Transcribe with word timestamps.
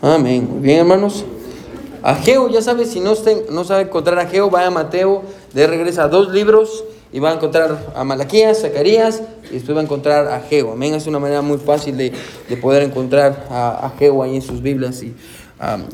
Amén. 0.00 0.62
Bien, 0.62 0.78
hermanos. 0.78 1.24
Ageo, 2.02 2.48
ya 2.48 2.62
sabes, 2.62 2.90
si 2.90 3.00
no, 3.00 3.14
no 3.50 3.64
sabe 3.64 3.82
encontrar 3.82 4.16
a 4.20 4.22
Ageo, 4.22 4.48
vaya 4.48 4.68
a 4.68 4.70
Mateo, 4.70 5.24
de 5.52 5.66
regresa 5.66 6.04
a 6.04 6.08
dos 6.08 6.30
libros 6.30 6.84
y 7.12 7.18
va 7.18 7.30
a 7.30 7.34
encontrar 7.34 7.92
a 7.96 8.04
Malaquías, 8.04 8.60
Zacarías 8.60 9.20
y 9.50 9.54
después 9.54 9.76
va 9.76 9.80
a 9.80 9.84
encontrar 9.84 10.28
a 10.28 10.36
Ageo. 10.36 10.72
Amén. 10.72 10.94
Es 10.94 11.08
una 11.08 11.18
manera 11.18 11.42
muy 11.42 11.58
fácil 11.58 11.96
de, 11.96 12.12
poder 12.62 12.84
encontrar 12.84 13.46
a 13.50 13.86
Ageo 13.86 14.22
ahí 14.22 14.36
en 14.36 14.42
sus 14.42 14.62
Biblias. 14.62 15.02
Y, 15.02 15.16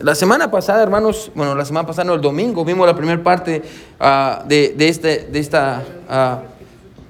la 0.02 0.14
semana 0.14 0.50
pasada, 0.50 0.82
hermanos, 0.82 1.32
bueno, 1.34 1.55
la 1.55 1.64
semana 1.64 1.86
pasada, 1.86 2.05
no, 2.05 2.14
el 2.14 2.21
domingo, 2.21 2.62
vimos 2.62 2.86
la 2.86 2.95
primera 2.95 3.23
parte 3.23 3.62
ah, 3.98 4.45
de, 4.46 4.75
de, 4.77 4.89
este, 4.89 5.18
de, 5.32 5.39
esta, 5.39 5.82
ah, 6.11 6.43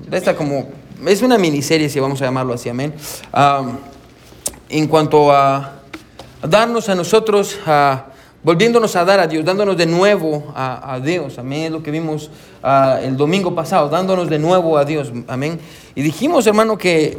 de 0.08 0.16
esta 0.16 0.36
como, 0.36 0.68
es 1.04 1.22
una 1.22 1.36
miniserie, 1.38 1.88
si 1.88 1.98
vamos 1.98 2.22
a 2.22 2.26
llamarlo 2.26 2.54
así, 2.54 2.68
amén. 2.68 2.94
en 4.68 4.86
cuanto 4.86 5.32
a 5.32 5.80
darnos 6.48 6.88
a 6.88 6.94
nosotros, 6.94 7.58
a 7.66 8.06
volviéndonos 8.42 8.94
a 8.96 9.04
dar 9.04 9.20
a 9.20 9.26
Dios, 9.26 9.44
dándonos 9.44 9.76
de 9.76 9.86
nuevo 9.86 10.52
a, 10.54 11.00
Dios. 11.02 11.38
Amén. 11.38 11.64
Es 11.64 11.70
lo 11.70 11.82
que 11.82 11.90
vimos 11.90 12.30
el 13.02 13.16
domingo 13.16 13.54
pasado, 13.54 13.88
dándonos 13.88 14.28
de 14.28 14.38
nuevo 14.38 14.76
a 14.76 14.84
Dios. 14.84 15.12
Amén. 15.26 15.58
Y 15.94 16.02
dijimos, 16.02 16.46
hermano, 16.46 16.76
que 16.76 17.16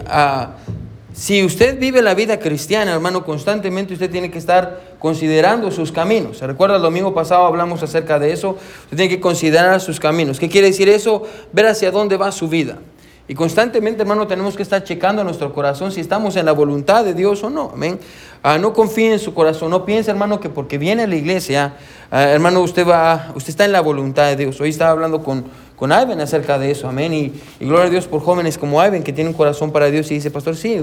si 1.15 1.45
usted 1.45 1.79
vive 1.79 2.01
la 2.01 2.13
vida 2.13 2.39
cristiana, 2.39 2.93
hermano, 2.93 3.23
constantemente 3.23 3.93
usted 3.93 4.11
tiene 4.11 4.29
que 4.29 4.37
estar 4.37 4.95
considerando 4.99 5.71
sus 5.71 5.91
caminos. 5.91 6.39
¿Se 6.39 6.47
recuerda? 6.47 6.75
El 6.75 6.81
domingo 6.81 7.13
pasado 7.13 7.45
hablamos 7.45 7.81
acerca 7.81 8.19
de 8.19 8.33
eso. 8.33 8.57
Usted 8.83 8.97
tiene 8.97 9.09
que 9.09 9.21
considerar 9.21 9.79
sus 9.79 9.99
caminos. 9.99 10.39
¿Qué 10.39 10.49
quiere 10.49 10.67
decir 10.67 10.89
eso? 10.89 11.23
Ver 11.53 11.67
hacia 11.67 11.89
dónde 11.89 12.17
va 12.17 12.33
su 12.33 12.49
vida. 12.49 12.79
Y 13.27 13.33
constantemente, 13.33 14.01
hermano, 14.01 14.27
tenemos 14.27 14.55
que 14.55 14.61
estar 14.61 14.83
checando 14.83 15.23
nuestro 15.23 15.51
corazón 15.53 15.91
si 15.91 15.99
estamos 15.99 16.35
en 16.35 16.45
la 16.45 16.51
voluntad 16.51 17.03
de 17.03 17.13
Dios 17.13 17.43
o 17.43 17.49
no. 17.49 17.71
Amén. 17.73 17.99
Ah, 18.47 18.59
no 18.59 18.73
confíe 18.73 19.11
en 19.11 19.17
su 19.17 19.33
corazón. 19.33 19.71
No 19.71 19.85
piense, 19.85 20.11
hermano, 20.11 20.39
que 20.39 20.49
porque 20.49 20.77
viene 20.77 21.01
a 21.01 21.07
la 21.07 21.15
iglesia, 21.15 21.73
ah, 22.11 22.25
hermano, 22.25 22.61
usted 22.61 22.87
va, 22.87 23.31
usted 23.33 23.49
está 23.49 23.65
en 23.65 23.71
la 23.71 23.81
voluntad 23.81 24.27
de 24.27 24.35
Dios. 24.35 24.61
Hoy 24.61 24.69
estaba 24.69 24.91
hablando 24.91 25.23
con, 25.23 25.45
con 25.75 25.89
Ivan 25.89 26.21
acerca 26.21 26.59
de 26.59 26.69
eso, 26.69 26.87
amén. 26.87 27.11
Y, 27.11 27.33
gloria 27.59 27.87
a 27.87 27.89
Dios 27.89 28.05
por 28.05 28.21
jóvenes 28.21 28.59
como 28.59 28.85
Ivan 28.85 29.01
que 29.01 29.11
tienen 29.13 29.33
un 29.33 29.33
corazón 29.35 29.71
para 29.71 29.89
Dios 29.89 30.11
y 30.11 30.13
dice, 30.13 30.29
pastor, 30.29 30.55
sí, 30.55 30.77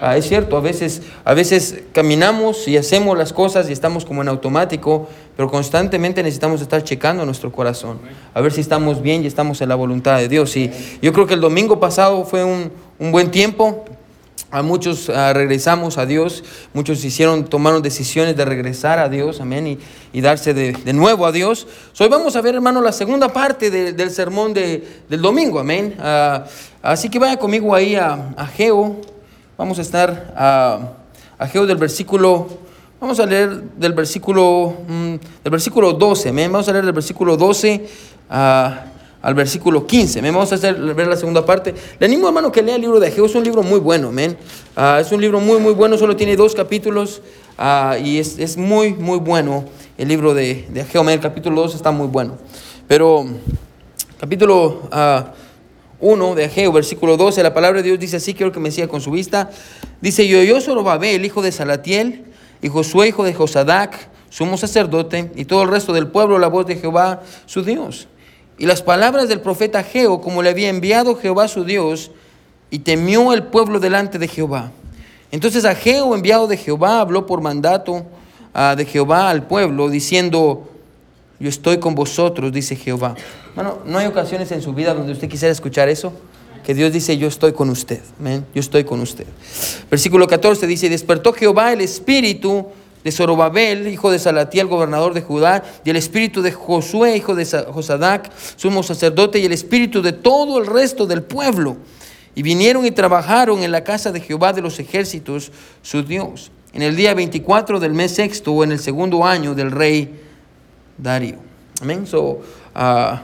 ah, 0.00 0.16
es 0.16 0.26
cierto, 0.26 0.56
a 0.56 0.60
veces, 0.60 1.02
a 1.24 1.32
veces 1.32 1.84
caminamos 1.92 2.66
y 2.66 2.76
hacemos 2.76 3.16
las 3.16 3.32
cosas 3.32 3.70
y 3.70 3.72
estamos 3.72 4.04
como 4.04 4.22
en 4.22 4.28
automático, 4.28 5.08
pero 5.36 5.48
constantemente 5.48 6.24
necesitamos 6.24 6.60
estar 6.60 6.82
checando 6.82 7.24
nuestro 7.24 7.52
corazón, 7.52 8.00
a 8.34 8.40
ver 8.40 8.50
si 8.50 8.62
estamos 8.62 9.00
bien 9.00 9.22
y 9.22 9.28
estamos 9.28 9.60
en 9.60 9.68
la 9.68 9.76
voluntad 9.76 10.18
de 10.18 10.26
Dios. 10.26 10.56
Y 10.56 10.72
yo 11.00 11.12
creo 11.12 11.28
que 11.28 11.34
el 11.34 11.40
domingo 11.40 11.78
pasado 11.78 12.24
fue 12.24 12.42
un, 12.42 12.72
un 12.98 13.12
buen 13.12 13.30
tiempo, 13.30 13.84
a 14.50 14.62
muchos 14.62 15.08
regresamos 15.08 15.98
a 15.98 16.06
Dios, 16.06 16.44
muchos 16.72 17.04
hicieron, 17.04 17.44
tomaron 17.44 17.82
decisiones 17.82 18.36
de 18.36 18.44
regresar 18.44 18.98
a 18.98 19.08
Dios, 19.08 19.40
amén, 19.40 19.78
y, 20.12 20.20
darse 20.20 20.54
de, 20.54 20.92
nuevo 20.92 21.26
a 21.26 21.32
Dios. 21.32 21.66
hoy 21.98 22.08
vamos 22.08 22.36
a 22.36 22.40
ver, 22.40 22.54
hermano, 22.54 22.80
la 22.80 22.92
segunda 22.92 23.28
parte 23.28 23.70
del 23.70 24.10
sermón 24.10 24.54
del 24.54 25.20
domingo, 25.20 25.58
amén. 25.58 25.96
Ah, 25.98 26.44
así 26.82 27.08
que 27.08 27.18
vaya 27.18 27.36
conmigo 27.36 27.74
ahí 27.74 27.96
a, 27.96 28.34
a 28.36 28.46
Geo, 28.46 29.00
vamos 29.58 29.78
a 29.78 29.82
estar 29.82 30.32
a, 30.36 30.92
a, 31.38 31.48
Geo 31.48 31.66
del 31.66 31.76
versículo, 31.76 32.46
vamos 33.00 33.18
a 33.18 33.26
leer 33.26 33.62
del 33.76 33.92
versículo, 33.94 34.76
mm, 34.86 35.14
del 35.42 35.50
versículo 35.50 35.92
12, 35.92 36.28
amén, 36.28 36.52
vamos 36.52 36.68
a 36.68 36.72
leer 36.72 36.84
del 36.84 36.94
versículo 36.94 37.36
12 37.36 37.88
a 38.30 38.86
al 39.26 39.34
versículo 39.34 39.88
15. 39.88 40.20
Vamos 40.20 40.52
a 40.52 40.54
hacer, 40.54 40.76
ver 40.94 41.08
la 41.08 41.16
segunda 41.16 41.44
parte. 41.44 41.74
Le 41.98 42.06
animo, 42.06 42.28
hermano, 42.28 42.52
que 42.52 42.62
lea 42.62 42.76
el 42.76 42.80
libro 42.80 43.00
de 43.00 43.08
Ageo. 43.08 43.26
Es 43.26 43.34
un 43.34 43.42
libro 43.42 43.64
muy 43.64 43.80
bueno, 43.80 44.10
amén. 44.10 44.36
Ah, 44.76 44.98
es 45.00 45.10
un 45.10 45.20
libro 45.20 45.40
muy, 45.40 45.58
muy 45.58 45.74
bueno. 45.74 45.98
Solo 45.98 46.14
tiene 46.14 46.36
dos 46.36 46.54
capítulos 46.54 47.22
ah, 47.58 47.96
y 48.00 48.18
es, 48.18 48.56
muy, 48.56 48.94
muy 48.94 49.18
bueno 49.18 49.64
el 49.98 50.06
libro 50.06 50.32
de, 50.32 50.68
de. 50.68 51.12
El 51.12 51.20
capítulo 51.20 51.62
2 51.62 51.74
está 51.74 51.90
muy 51.90 52.06
bueno. 52.06 52.38
Pero 52.86 53.26
capítulo 54.20 54.82
1 54.82 54.90
ah, 54.92 56.34
de 56.36 56.44
Ageo, 56.44 56.70
versículo 56.70 57.16
12, 57.16 57.42
la 57.42 57.52
palabra 57.52 57.82
de 57.82 57.88
Dios 57.88 57.98
dice 57.98 58.18
así, 58.18 58.32
quiero 58.32 58.52
que 58.52 58.60
me 58.60 58.70
siga 58.70 58.86
con 58.86 59.00
su 59.00 59.10
vista. 59.10 59.50
Dice, 60.00 60.28
yo, 60.28 60.40
yo 60.44 60.60
Zorobabel, 60.60 61.24
hijo 61.24 61.42
de 61.42 61.50
Salatiel, 61.50 62.26
y 62.62 62.68
Josué, 62.68 63.08
hijo 63.08 63.24
de 63.24 63.34
Josadac, 63.34 64.08
sumo 64.30 64.56
sacerdote, 64.56 65.32
y 65.34 65.46
todo 65.46 65.64
el 65.64 65.68
resto 65.68 65.92
del 65.92 66.06
pueblo, 66.06 66.38
la 66.38 66.46
voz 66.46 66.64
de 66.66 66.76
Jehová, 66.76 67.22
su 67.46 67.64
Dios. 67.64 68.06
Y 68.58 68.66
las 68.66 68.82
palabras 68.82 69.28
del 69.28 69.40
profeta 69.40 69.82
Geo, 69.82 70.20
como 70.20 70.42
le 70.42 70.50
había 70.50 70.68
enviado 70.68 71.16
Jehová 71.16 71.48
su 71.48 71.64
Dios, 71.64 72.10
y 72.70 72.80
temió 72.80 73.32
el 73.32 73.44
pueblo 73.44 73.80
delante 73.80 74.18
de 74.18 74.28
Jehová. 74.28 74.72
Entonces 75.30 75.64
Ageo, 75.64 76.14
enviado 76.14 76.46
de 76.46 76.56
Jehová, 76.56 77.00
habló 77.00 77.26
por 77.26 77.40
mandato 77.40 78.04
ah, 78.54 78.74
de 78.76 78.84
Jehová 78.84 79.28
al 79.28 79.46
pueblo, 79.46 79.88
diciendo, 79.88 80.68
yo 81.38 81.48
estoy 81.48 81.78
con 81.78 81.94
vosotros, 81.94 82.52
dice 82.52 82.76
Jehová. 82.76 83.14
Bueno, 83.54 83.78
¿no 83.84 83.98
hay 83.98 84.06
ocasiones 84.06 84.50
en 84.52 84.62
su 84.62 84.72
vida 84.72 84.94
donde 84.94 85.12
usted 85.12 85.28
quisiera 85.28 85.52
escuchar 85.52 85.88
eso? 85.88 86.12
Que 86.64 86.74
Dios 86.74 86.92
dice, 86.92 87.16
yo 87.16 87.28
estoy 87.28 87.52
con 87.52 87.70
usted. 87.70 88.00
Yo 88.54 88.60
estoy 88.60 88.84
con 88.84 89.00
usted. 89.00 89.26
Versículo 89.90 90.26
14 90.26 90.66
dice, 90.66 90.88
despertó 90.88 91.32
Jehová 91.32 91.72
el 91.72 91.80
espíritu 91.80 92.66
de 93.06 93.12
Zorobabel, 93.12 93.86
hijo 93.86 94.10
de 94.10 94.18
Salatiel, 94.18 94.66
gobernador 94.66 95.14
de 95.14 95.22
Judá, 95.22 95.62
y 95.84 95.90
el 95.90 95.94
espíritu 95.94 96.42
de 96.42 96.50
Josué, 96.50 97.16
hijo 97.16 97.36
de 97.36 97.46
Josadac, 97.46 98.32
sumo 98.56 98.82
sacerdote, 98.82 99.38
y 99.38 99.44
el 99.44 99.52
espíritu 99.52 100.02
de 100.02 100.10
todo 100.10 100.58
el 100.58 100.66
resto 100.66 101.06
del 101.06 101.22
pueblo. 101.22 101.76
Y 102.34 102.42
vinieron 102.42 102.84
y 102.84 102.90
trabajaron 102.90 103.62
en 103.62 103.70
la 103.70 103.84
casa 103.84 104.10
de 104.10 104.20
Jehová 104.20 104.52
de 104.52 104.60
los 104.60 104.80
ejércitos, 104.80 105.52
su 105.82 106.02
Dios, 106.02 106.50
en 106.72 106.82
el 106.82 106.96
día 106.96 107.14
24 107.14 107.78
del 107.78 107.92
mes 107.92 108.12
sexto, 108.12 108.52
o 108.52 108.64
en 108.64 108.72
el 108.72 108.80
segundo 108.80 109.24
año 109.24 109.54
del 109.54 109.70
rey 109.70 110.22
Darío. 110.98 111.36
Amén. 111.80 112.08
So, 112.08 112.40
ah, 112.74 113.22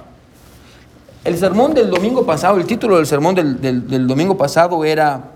el 1.25 1.37
sermón 1.37 1.75
del 1.75 1.91
domingo 1.91 2.25
pasado, 2.25 2.57
el 2.57 2.67
título 2.67 2.99
del 2.99 3.07
sermón 3.07 3.35
del, 3.35 4.07
domingo 4.07 4.37
pasado 4.37 4.85
era 4.85 5.33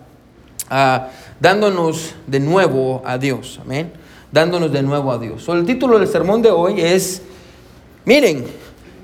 ah, 0.71 1.09
dándonos 1.41 2.15
de 2.29 2.39
nuevo 2.39 3.03
a 3.05 3.19
Dios. 3.19 3.59
Amén 3.61 4.06
dándonos 4.33 4.73
de 4.73 4.83
nuevo 4.83 5.13
a 5.13 5.19
Dios. 5.19 5.49
el 5.49 5.65
título 5.65 5.99
del 5.99 6.09
sermón 6.09 6.43
de 6.43 6.51
hoy 6.51 6.81
es, 6.81 7.23
miren, 8.05 8.45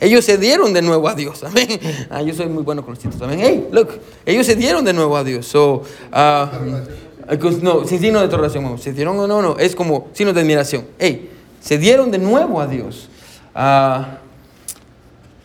ellos 0.02 0.24
se 0.24 0.36
dieron 0.36 0.72
de 0.72 0.82
nuevo 0.82 1.08
a 1.08 1.14
Dios. 1.14 1.44
Amén. 1.44 1.78
Ah, 2.10 2.22
yo 2.22 2.34
soy 2.34 2.46
muy 2.46 2.64
bueno 2.64 2.82
con 2.82 2.94
los 2.94 2.98
títulos. 2.98 3.22
Amén. 3.22 3.38
Hey, 3.40 3.68
look, 3.70 3.88
ellos 4.26 4.44
se 4.44 4.56
dieron 4.56 4.84
de 4.84 4.92
nuevo 4.92 5.16
a 5.16 5.22
Dios. 5.22 5.46
So, 5.46 5.84
uh, 6.12 7.36
no, 7.62 7.86
sin 7.86 8.00
signo 8.00 8.18
de 8.18 8.24
interrogación. 8.24 8.78
Se 8.78 8.92
dieron 8.92 9.16
no, 9.16 9.26
no. 9.28 9.56
Es 9.58 9.76
como 9.76 10.08
signo 10.12 10.32
de 10.32 10.40
admiración. 10.40 10.86
Hey, 10.98 11.30
se 11.60 11.78
dieron 11.78 12.10
de 12.10 12.18
nuevo 12.18 12.60
a 12.60 12.66
Dios. 12.66 13.08
Uh, 13.54 14.02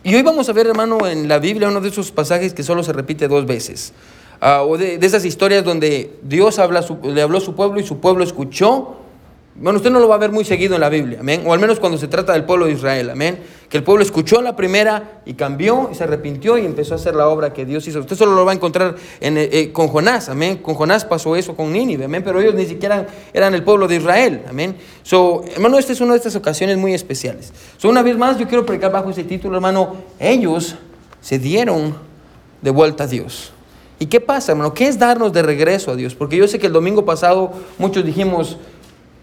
y 0.02 0.14
hoy 0.16 0.22
vamos 0.22 0.48
a 0.48 0.52
ver, 0.52 0.66
hermano, 0.66 1.06
en 1.06 1.28
la 1.28 1.38
Biblia 1.38 1.68
uno 1.68 1.80
de 1.80 1.90
esos 1.90 2.10
pasajes 2.10 2.52
que 2.52 2.64
solo 2.64 2.82
se 2.82 2.92
repite 2.92 3.28
dos 3.28 3.46
veces. 3.46 3.92
Uh, 4.42 4.68
o 4.68 4.76
de, 4.76 4.98
de, 4.98 5.06
esas 5.06 5.24
historias 5.24 5.62
donde 5.62 6.18
Dios 6.22 6.58
habla, 6.58 6.84
le 7.04 7.22
habló 7.22 7.38
a 7.38 7.40
su 7.40 7.54
pueblo 7.54 7.78
y 7.78 7.84
su 7.84 7.98
pueblo 7.98 8.24
escuchó 8.24 8.96
bueno, 9.60 9.78
usted 9.78 9.90
no 9.90 9.98
lo 9.98 10.06
va 10.06 10.14
a 10.14 10.18
ver 10.18 10.30
muy 10.30 10.44
seguido 10.44 10.76
en 10.76 10.80
la 10.80 10.88
Biblia, 10.88 11.18
amén. 11.20 11.42
O 11.44 11.52
al 11.52 11.58
menos 11.58 11.80
cuando 11.80 11.98
se 11.98 12.06
trata 12.06 12.32
del 12.32 12.44
pueblo 12.44 12.66
de 12.66 12.72
Israel, 12.72 13.10
amén. 13.10 13.40
Que 13.68 13.76
el 13.76 13.82
pueblo 13.82 14.04
escuchó 14.04 14.40
la 14.40 14.54
primera 14.54 15.20
y 15.26 15.34
cambió 15.34 15.90
y 15.92 15.96
se 15.96 16.04
arrepintió 16.04 16.56
y 16.56 16.64
empezó 16.64 16.94
a 16.94 16.96
hacer 16.96 17.16
la 17.16 17.28
obra 17.28 17.52
que 17.52 17.64
Dios 17.64 17.86
hizo. 17.88 17.98
Usted 17.98 18.16
solo 18.16 18.36
lo 18.36 18.44
va 18.44 18.52
a 18.52 18.54
encontrar 18.54 18.94
en, 19.20 19.36
eh, 19.36 19.48
eh, 19.50 19.72
con 19.72 19.88
Jonás, 19.88 20.28
amén. 20.28 20.58
Con 20.58 20.74
Jonás 20.74 21.04
pasó 21.04 21.34
eso 21.34 21.56
con 21.56 21.72
Nínive, 21.72 22.04
amén. 22.04 22.22
Pero 22.24 22.40
ellos 22.40 22.54
ni 22.54 22.66
siquiera 22.66 23.08
eran 23.32 23.52
el 23.52 23.64
pueblo 23.64 23.88
de 23.88 23.96
Israel, 23.96 24.42
amén. 24.48 24.76
So, 25.02 25.42
hermano, 25.52 25.76
esta 25.76 25.92
es 25.92 26.00
una 26.00 26.12
de 26.12 26.18
estas 26.18 26.36
ocasiones 26.36 26.78
muy 26.78 26.94
especiales. 26.94 27.52
So, 27.78 27.88
una 27.88 28.02
vez 28.02 28.16
más, 28.16 28.38
yo 28.38 28.46
quiero 28.46 28.64
predicar 28.64 28.92
bajo 28.92 29.10
ese 29.10 29.24
título, 29.24 29.56
hermano. 29.56 29.96
Ellos 30.20 30.76
se 31.20 31.40
dieron 31.40 31.96
de 32.62 32.70
vuelta 32.70 33.04
a 33.04 33.06
Dios. 33.08 33.52
¿Y 33.98 34.06
qué 34.06 34.20
pasa, 34.20 34.52
hermano? 34.52 34.72
¿Qué 34.72 34.86
es 34.86 34.98
darnos 34.98 35.32
de 35.32 35.42
regreso 35.42 35.90
a 35.90 35.96
Dios? 35.96 36.14
Porque 36.14 36.36
yo 36.36 36.46
sé 36.46 36.60
que 36.60 36.68
el 36.68 36.72
domingo 36.72 37.04
pasado 37.04 37.52
muchos 37.78 38.04
dijimos, 38.04 38.56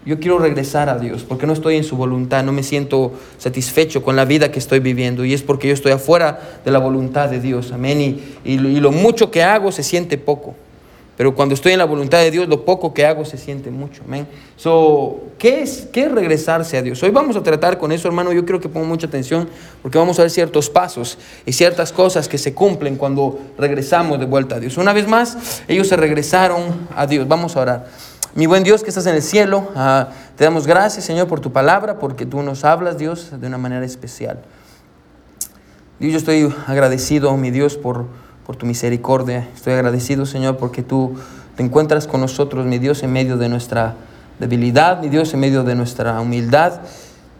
yo 0.06 0.20
quiero 0.20 0.38
regresar 0.38 0.88
a 0.88 0.98
Dios 0.98 1.24
porque 1.24 1.48
no 1.48 1.52
estoy 1.52 1.76
en 1.76 1.82
su 1.82 1.96
voluntad, 1.96 2.44
no 2.44 2.52
me 2.52 2.62
siento 2.62 3.12
satisfecho 3.38 4.04
con 4.04 4.14
la 4.14 4.24
vida 4.24 4.52
que 4.52 4.60
estoy 4.60 4.78
viviendo 4.78 5.24
y 5.24 5.34
es 5.34 5.42
porque 5.42 5.66
yo 5.66 5.74
estoy 5.74 5.90
afuera 5.90 6.60
de 6.64 6.70
la 6.70 6.78
voluntad 6.78 7.28
de 7.28 7.40
Dios, 7.40 7.72
amén. 7.72 8.22
Y, 8.44 8.56
lo 8.56 8.92
mucho 8.92 9.32
que 9.32 9.42
hago 9.42 9.72
se 9.72 9.82
siente 9.82 10.16
poco, 10.16 10.54
pero 11.16 11.34
cuando 11.34 11.56
estoy 11.56 11.72
en 11.72 11.78
la 11.78 11.86
voluntad 11.86 12.18
de 12.18 12.30
Dios, 12.30 12.46
lo 12.46 12.64
poco 12.64 12.94
que 12.94 13.04
hago 13.04 13.24
se 13.24 13.36
siente 13.36 13.72
mucho, 13.72 14.02
amén. 14.06 14.28
So, 14.54 15.24
¿qué 15.38 15.62
es, 15.62 15.88
¿Qué 15.92 16.04
es 16.04 16.12
regresarse 16.12 16.76
a 16.76 16.82
Dios? 16.82 17.02
Hoy 17.02 17.10
vamos 17.10 17.34
a 17.34 17.42
tratar 17.42 17.76
con 17.76 17.90
eso, 17.90 18.06
hermano, 18.06 18.32
yo 18.32 18.44
quiero 18.44 18.60
que 18.60 18.68
ponga 18.68 18.86
mucha 18.86 19.08
atención 19.08 19.48
porque 19.82 19.98
vamos 19.98 20.20
a 20.20 20.22
ver 20.22 20.30
ciertos 20.30 20.70
pasos 20.70 21.18
y 21.44 21.52
ciertas 21.52 21.90
cosas 21.90 22.28
que 22.28 22.38
se 22.38 22.54
cumplen 22.54 22.94
cuando 22.94 23.40
regresamos 23.58 24.20
de 24.20 24.26
vuelta 24.26 24.56
a 24.56 24.60
Dios. 24.60 24.76
Una 24.76 24.92
vez 24.92 25.08
más, 25.08 25.62
ellos 25.66 25.88
se 25.88 25.96
regresaron 25.96 26.86
a 26.94 27.08
Dios, 27.08 27.26
vamos 27.26 27.56
a 27.56 27.60
orar. 27.60 28.15
Mi 28.36 28.44
buen 28.44 28.64
Dios 28.64 28.82
que 28.82 28.90
estás 28.90 29.06
en 29.06 29.14
el 29.14 29.22
cielo, 29.22 29.70
ah, 29.74 30.10
te 30.36 30.44
damos 30.44 30.66
gracias, 30.66 31.06
Señor, 31.06 31.26
por 31.26 31.40
tu 31.40 31.52
palabra, 31.52 31.98
porque 31.98 32.26
tú 32.26 32.42
nos 32.42 32.66
hablas, 32.66 32.98
Dios, 32.98 33.30
de 33.40 33.46
una 33.46 33.56
manera 33.56 33.82
especial. 33.86 34.40
Dios, 35.98 36.12
yo 36.12 36.18
estoy 36.18 36.54
agradecido, 36.66 37.34
mi 37.38 37.50
Dios, 37.50 37.78
por, 37.78 38.04
por 38.44 38.56
tu 38.56 38.66
misericordia. 38.66 39.48
Estoy 39.54 39.72
agradecido, 39.72 40.26
Señor, 40.26 40.58
porque 40.58 40.82
tú 40.82 41.14
te 41.56 41.62
encuentras 41.62 42.06
con 42.06 42.20
nosotros, 42.20 42.66
mi 42.66 42.78
Dios, 42.78 43.02
en 43.02 43.14
medio 43.14 43.38
de 43.38 43.48
nuestra 43.48 43.94
debilidad, 44.38 45.00
mi 45.00 45.08
Dios, 45.08 45.32
en 45.32 45.40
medio 45.40 45.62
de 45.62 45.74
nuestra 45.74 46.20
humildad. 46.20 46.82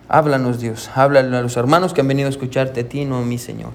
Háblanos, 0.09 0.61
Dios. 0.61 0.89
Háblale 0.95 1.37
a 1.37 1.43
los 1.43 1.59
hermanos 1.59 1.93
que 1.93 2.01
han 2.01 2.09
venido 2.09 2.29
a 2.29 2.31
escucharte 2.31 2.81
a 2.81 2.89
ti, 2.89 3.05
no 3.05 3.19
a 3.19 3.23
mí, 3.23 3.37
Señor. 3.37 3.73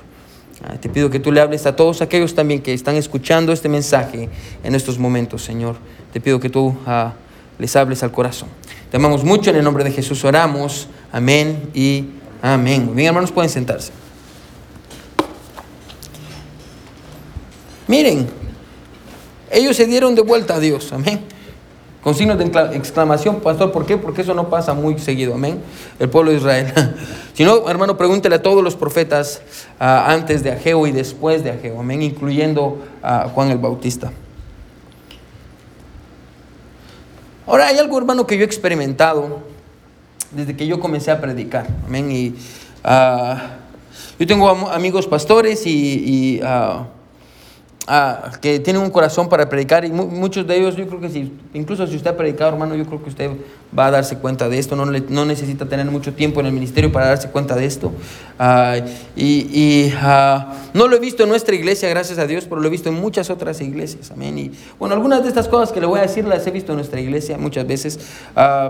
Ah, 0.64 0.74
te 0.80 0.90
pido 0.90 1.12
que 1.12 1.20
tú 1.20 1.32
le 1.32 1.42
hables 1.42 1.68
a 1.68 1.76
todos 1.76 2.02
aquellos 2.02 2.34
también 2.34 2.62
que 2.62 2.74
están 2.74 2.96
escuchando 2.96 3.52
este 3.52 3.70
mensaje 3.70 4.30
en 4.64 4.74
estos 4.74 4.98
momentos, 4.98 5.44
Señor. 5.44 5.76
Te 6.12 6.20
pido 6.20 6.40
que 6.40 6.50
tú 6.50 6.76
ah, 6.86 7.14
les 7.58 7.76
hables 7.76 8.04
al 8.04 8.12
corazón. 8.12 8.50
Te 8.90 8.98
amamos 8.98 9.24
mucho, 9.24 9.50
en 9.50 9.56
el 9.56 9.64
nombre 9.64 9.84
de 9.84 9.92
Jesús 9.92 10.24
oramos. 10.26 10.88
Amén 11.12 11.70
y 11.74 12.06
amén. 12.42 12.92
Bien, 12.94 13.08
hermanos, 13.08 13.32
pueden 13.32 13.50
sentarse. 13.50 13.92
Miren, 17.88 18.28
ellos 19.50 19.76
se 19.76 19.86
dieron 19.86 20.16
de 20.16 20.22
vuelta 20.22 20.56
a 20.56 20.60
Dios. 20.60 20.92
Amén. 20.94 21.22
Con 22.04 22.16
signos 22.16 22.40
de 22.40 22.46
exclamación, 22.76 23.42
pastor, 23.42 23.72
¿por 23.72 23.86
qué? 23.86 23.96
Porque 23.96 24.24
eso 24.24 24.34
no 24.34 24.50
pasa 24.50 24.74
muy 24.74 24.98
seguido, 24.98 25.36
amén. 25.36 25.62
El 26.00 26.10
pueblo 26.10 26.32
de 26.32 26.38
Israel. 26.38 26.74
si 27.34 27.44
no, 27.44 27.70
hermano, 27.70 27.96
pregúntele 27.96 28.36
a 28.36 28.42
todos 28.42 28.64
los 28.64 28.76
profetas 28.76 29.42
ah, 29.80 30.06
antes 30.08 30.42
de 30.42 30.52
Ageo 30.52 30.88
y 30.88 30.92
después 30.92 31.44
de 31.44 31.52
Ageo, 31.52 31.80
amén, 31.80 32.02
incluyendo 32.02 32.80
a 33.04 33.30
Juan 33.30 33.52
el 33.52 33.60
Bautista. 33.60 34.12
Ahora, 37.52 37.68
hay 37.68 37.78
algo, 37.80 37.98
hermano, 37.98 38.26
que 38.26 38.38
yo 38.38 38.44
he 38.44 38.46
experimentado 38.46 39.42
desde 40.32 40.56
que 40.56 40.68
yo 40.68 40.80
comencé 40.80 41.12
a 41.12 41.20
predicar, 41.20 41.68
amén. 41.86 42.10
Y 42.10 42.34
ah, 42.82 43.58
yo 44.18 44.26
tengo 44.26 44.48
amigos 44.70 45.06
pastores 45.06 45.68
y, 45.68 46.40
ah, 47.88 48.32
que 48.42 48.60
tienen 48.60 48.82
un 48.82 48.90
corazón 48.90 49.30
para 49.30 49.50
predicar 49.50 49.86
y 49.86 49.92
muchos 49.92 50.46
de 50.48 50.58
ellos, 50.58 50.76
yo 50.76 50.88
creo 50.88 51.00
que 51.00 51.10
si, 51.10 51.32
incluso 51.54 51.86
si 51.88 51.96
usted 51.96 52.12
ha 52.12 52.18
predicado, 52.18 52.52
hermano, 52.52 52.76
yo 52.76 52.86
creo 52.86 53.04
que 53.04 53.10
usted 53.10 53.32
va 53.78 53.88
a 53.88 53.92
darse 53.92 54.18
cuenta 54.18 54.50
de 54.50 54.60
esto, 54.60 54.76
no, 54.76 54.86
no 54.86 55.26
necesita 55.26 55.66
tener 55.66 55.86
mucho 55.88 56.14
tiempo 56.14 56.40
en 56.40 56.48
el 56.48 56.52
ministerio 56.52 56.92
para 56.92 57.08
darse 57.08 57.30
cuenta 57.30 57.56
de 57.56 57.66
esto. 57.66 57.92
Ah, 58.38 58.78
y, 59.16 59.92
ah, 59.98 60.54
no 60.74 60.88
lo 60.88 60.96
he 60.96 61.00
visto 61.00 61.24
en 61.24 61.30
nuestra 61.30 61.56
iglesia, 61.56 61.90
gracias 61.90 62.20
a 62.20 62.28
Dios, 62.28 62.46
pero 62.46 62.60
lo 62.60 62.68
he 62.68 62.72
visto 62.72 62.90
en 62.90 62.96
muchas 62.96 63.30
otras 63.30 63.62
iglesias, 63.62 64.12
amén. 64.12 64.38
Y 64.38 64.52
bueno, 64.80 64.96
algunas 64.96 65.24
de 65.24 65.30
estas 65.30 65.48
cosas 65.48 65.72
que 65.72 65.80
le 65.80 65.86
voy 65.86 66.00
a 66.00 66.04
decir 66.04 66.26
las 66.26 66.46
he 66.48 66.52
visto 66.52 66.72
en 66.74 66.78
nuestra 66.78 67.00
iglesia 67.00 67.38
muchas 67.38 67.66
veces, 67.66 68.00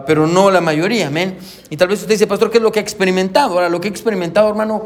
pero 0.05 0.27
no 0.27 0.51
la 0.51 0.61
mayoría, 0.61 1.07
amén. 1.07 1.37
Y 1.69 1.77
tal 1.77 1.87
vez 1.87 1.99
usted 2.01 2.13
dice, 2.13 2.27
pastor, 2.27 2.51
¿qué 2.51 2.57
es 2.57 2.63
lo 2.63 2.71
que 2.71 2.79
ha 2.79 2.83
experimentado? 2.83 3.53
Ahora, 3.53 3.69
lo 3.69 3.81
que 3.81 3.87
he 3.87 3.91
experimentado, 3.91 4.49
hermano, 4.49 4.85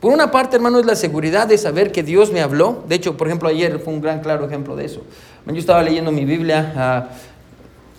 por 0.00 0.12
una 0.12 0.30
parte, 0.30 0.56
hermano, 0.56 0.78
es 0.78 0.86
la 0.86 0.94
seguridad 0.94 1.48
de 1.48 1.58
saber 1.58 1.90
que 1.90 2.02
Dios 2.02 2.32
me 2.32 2.40
habló. 2.40 2.84
De 2.88 2.94
hecho, 2.94 3.16
por 3.16 3.26
ejemplo, 3.26 3.48
ayer 3.48 3.80
fue 3.80 3.92
un 3.92 4.00
gran 4.00 4.20
claro 4.20 4.46
ejemplo 4.46 4.76
de 4.76 4.84
eso. 4.84 5.02
Yo 5.46 5.54
estaba 5.56 5.82
leyendo 5.82 6.12
mi 6.12 6.24
Biblia 6.24 7.08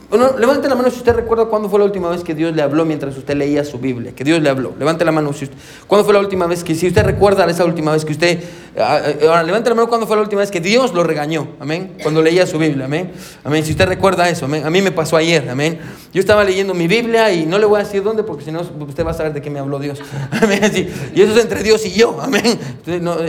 bueno, 0.10 0.36
levante 0.40 0.68
la 0.68 0.74
mano 0.74 0.90
si 0.90 0.98
usted 0.98 1.14
recuerda 1.14 1.46
cuándo 1.46 1.70
fue 1.70 1.78
la 1.78 1.86
última 1.86 2.10
vez 2.10 2.24
que 2.24 2.34
Dios 2.34 2.56
le 2.56 2.64
habló 2.64 2.84
mientras 2.84 3.16
usted 3.16 3.36
leía 3.36 3.64
su 3.64 3.78
Biblia, 3.78 4.12
que 4.16 4.24
Dios 4.24 4.42
le 4.42 4.50
habló. 4.50 4.74
Levante 4.80 5.06
la 5.06 5.12
mano 5.12 5.34
si 5.34 5.46
usted, 5.46 5.56
cuándo 5.86 6.04
fue 6.04 6.16
la 6.16 6.20
última 6.20 6.48
vez 6.48 6.64
que, 6.64 6.74
si 6.74 6.88
usted 6.88 7.04
recuerda 7.04 7.46
esa 7.46 7.64
última 7.64 7.92
vez 7.92 8.06
que 8.06 8.14
usted, 8.14 8.44
ah, 8.80 9.02
ah, 9.06 9.26
ahora 9.28 9.44
levante 9.44 9.70
la 9.70 9.76
mano 9.76 9.88
cuándo 9.88 10.08
fue 10.08 10.16
la 10.16 10.24
última 10.24 10.42
vez 10.42 10.50
que 10.50 10.62
Dios 10.62 10.96
lo 10.96 11.04
regañó, 11.04 11.50
amén, 11.60 11.94
cuando 12.02 12.24
leía 12.24 12.48
su 12.48 12.58
Biblia, 12.58 12.86
amén, 12.86 13.12
amén, 13.44 13.64
si 13.64 13.72
usted 13.72 13.86
recuerda 13.86 14.28
eso, 14.28 14.46
amén, 14.46 14.66
a 14.66 14.72
mí 14.72 14.82
me 14.82 14.92
pasó 14.92 15.16
ayer, 15.16 15.48
amén, 15.48 15.80
yo 16.12 16.20
estaba 16.20 16.44
leyendo 16.44 16.74
mi 16.74 16.88
Biblia 16.88 17.32
y 17.32 17.46
no 17.46 17.60
le 17.60 17.68
voy 17.68 17.80
a 17.80 17.84
decir 17.84 18.02
dónde 18.02 18.24
porque 18.24 18.46
si 18.46 18.52
no 18.52 18.62
usted 18.62 19.06
va 19.06 19.12
a 19.12 19.14
saber 19.14 19.34
de 19.34 19.44
qué 19.44 19.52
me 19.52 19.60
habló 19.60 19.78
Dios, 19.78 20.02
amén, 20.32 20.72
y 21.14 21.22
eso 21.22 21.34
es 21.34 21.44
entre 21.44 21.62
Dios 21.62 21.86
y 21.86 21.92
yo, 21.92 22.20
amén, 22.20 22.58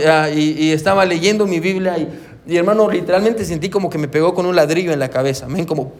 ah, 0.07 0.29
y 0.31 0.71
estaba 0.71 1.05
leyendo 1.05 1.45
mi 1.45 1.59
Biblia 1.59 1.99
y 1.99 2.07
y 2.47 2.57
hermano, 2.57 2.89
literalmente 2.89 3.45
sentí 3.45 3.69
como 3.69 3.87
que 3.87 3.99
me 3.99 4.07
pegó 4.07 4.33
con 4.33 4.47
un 4.47 4.55
ladrillo 4.55 4.91
en 4.91 4.97
la 4.97 5.09
cabeza, 5.09 5.45
amén, 5.45 5.65
como 5.65 5.93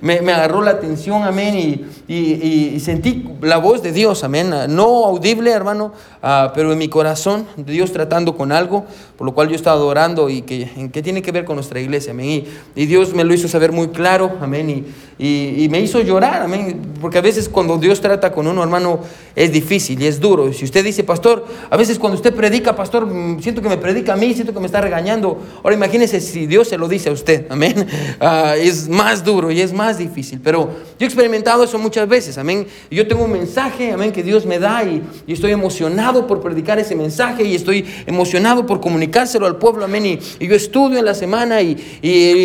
me, 0.00 0.20
me, 0.20 0.32
agarró 0.32 0.60
la 0.62 0.72
atención, 0.72 1.22
amén, 1.22 1.86
y, 2.08 2.14
y, 2.14 2.80
sentí 2.80 3.24
la 3.40 3.58
voz 3.58 3.80
de 3.80 3.92
Dios, 3.92 4.24
amén, 4.24 4.52
no 4.70 5.04
audible, 5.04 5.52
hermano, 5.52 5.92
ah, 6.24 6.50
pero 6.56 6.72
en 6.72 6.78
mi 6.78 6.88
corazón, 6.88 7.46
Dios 7.56 7.92
tratando 7.92 8.36
con 8.36 8.50
algo, 8.50 8.84
por 9.16 9.26
lo 9.28 9.32
cual 9.32 9.48
yo 9.48 9.54
estaba 9.54 9.76
adorando 9.76 10.28
y 10.28 10.42
que, 10.42 10.68
en 10.76 10.90
qué 10.90 11.02
tiene 11.02 11.22
que 11.22 11.30
ver 11.30 11.44
con 11.44 11.54
nuestra 11.54 11.78
iglesia, 11.78 12.10
amén, 12.10 12.46
y, 12.74 12.86
Dios 12.86 13.14
me 13.14 13.22
lo 13.22 13.32
hizo 13.32 13.46
saber 13.46 13.70
muy 13.70 13.88
claro, 13.88 14.32
amén, 14.40 14.84
y, 15.18 15.68
me 15.70 15.80
hizo 15.80 16.00
llorar, 16.00 16.42
amén, 16.42 16.82
porque 17.00 17.18
a 17.18 17.22
veces 17.22 17.48
cuando 17.48 17.78
Dios 17.78 18.00
trata 18.00 18.32
con 18.32 18.48
uno, 18.48 18.60
hermano, 18.60 18.98
es 19.36 19.52
difícil 19.52 20.02
y 20.02 20.08
es 20.08 20.18
duro, 20.18 20.52
si 20.52 20.64
usted 20.64 20.84
dice, 20.84 21.04
pastor, 21.04 21.46
a 21.70 21.76
veces 21.76 22.00
cuando 22.00 22.16
usted 22.16 22.34
predica, 22.34 22.74
pastor, 22.74 23.06
mm, 23.06 23.40
siento 23.40 23.62
que 23.62 23.68
me 23.68 23.76
predica 23.76 24.14
a 24.14 24.16
mí, 24.16 24.34
siento 24.34 24.52
que 24.52 24.58
me 24.58 24.66
está 24.66 24.80
regañando, 24.80 25.43
Ahora 25.62 25.74
imagínese 25.74 26.20
si 26.20 26.46
Dios 26.46 26.68
se 26.68 26.78
lo 26.78 26.88
dice 26.88 27.08
a 27.08 27.12
usted, 27.12 27.46
amén. 27.50 27.86
Ah, 28.20 28.54
es 28.56 28.88
más 28.88 29.24
duro 29.24 29.50
y 29.50 29.60
es 29.60 29.72
más 29.72 29.98
difícil, 29.98 30.40
pero 30.42 30.70
yo 30.98 31.04
he 31.04 31.04
experimentado 31.04 31.64
eso 31.64 31.78
muchas 31.78 32.08
veces, 32.08 32.38
amén. 32.38 32.66
Yo 32.90 33.06
tengo 33.06 33.24
un 33.24 33.32
mensaje, 33.32 33.92
amén, 33.92 34.12
que 34.12 34.22
Dios 34.22 34.46
me 34.46 34.58
da 34.58 34.82
y, 34.84 35.02
estoy 35.26 35.50
emocionado 35.52 36.26
por 36.26 36.40
predicar 36.40 36.78
ese 36.78 36.94
mensaje 36.94 37.44
y 37.44 37.54
estoy 37.54 37.84
emocionado 38.06 38.64
por 38.64 38.80
comunicárselo 38.80 39.46
al 39.46 39.56
pueblo, 39.56 39.84
amén. 39.84 40.06
Y, 40.06 40.46
yo 40.46 40.54
estudio 40.54 40.98
en 40.98 41.04
la 41.04 41.14
semana 41.14 41.60
y, 41.60 41.74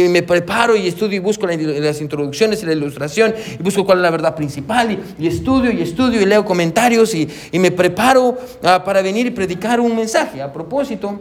me 0.10 0.24
preparo 0.24 0.75
y 0.75 0.88
estudio 0.88 1.18
y 1.18 1.19
busco 1.19 1.48
las 1.48 2.01
introducciones 2.01 2.63
y 2.63 2.66
la 2.66 2.74
ilustración 2.74 3.34
y 3.60 3.63
busco 3.63 3.86
cuál 3.86 4.00
es 4.00 4.04
la 4.04 4.12
verdad 4.12 4.36
principal 4.36 5.00
y, 5.18 5.28
estudio 5.28 5.72
y 5.72 5.81
estudio 5.81 6.22
y 6.22 6.25
leo 6.25 6.44
comentarios 6.46 7.13
y, 7.16 7.30
me 7.54 7.72
preparo 7.72 8.38
ah, 8.63 8.84
para 8.84 9.01
venir 9.01 9.28
y 9.28 9.31
predicar 9.31 9.80
un 9.80 9.96
mensaje. 9.96 10.42
A 10.42 10.51
propósito, 10.51 11.19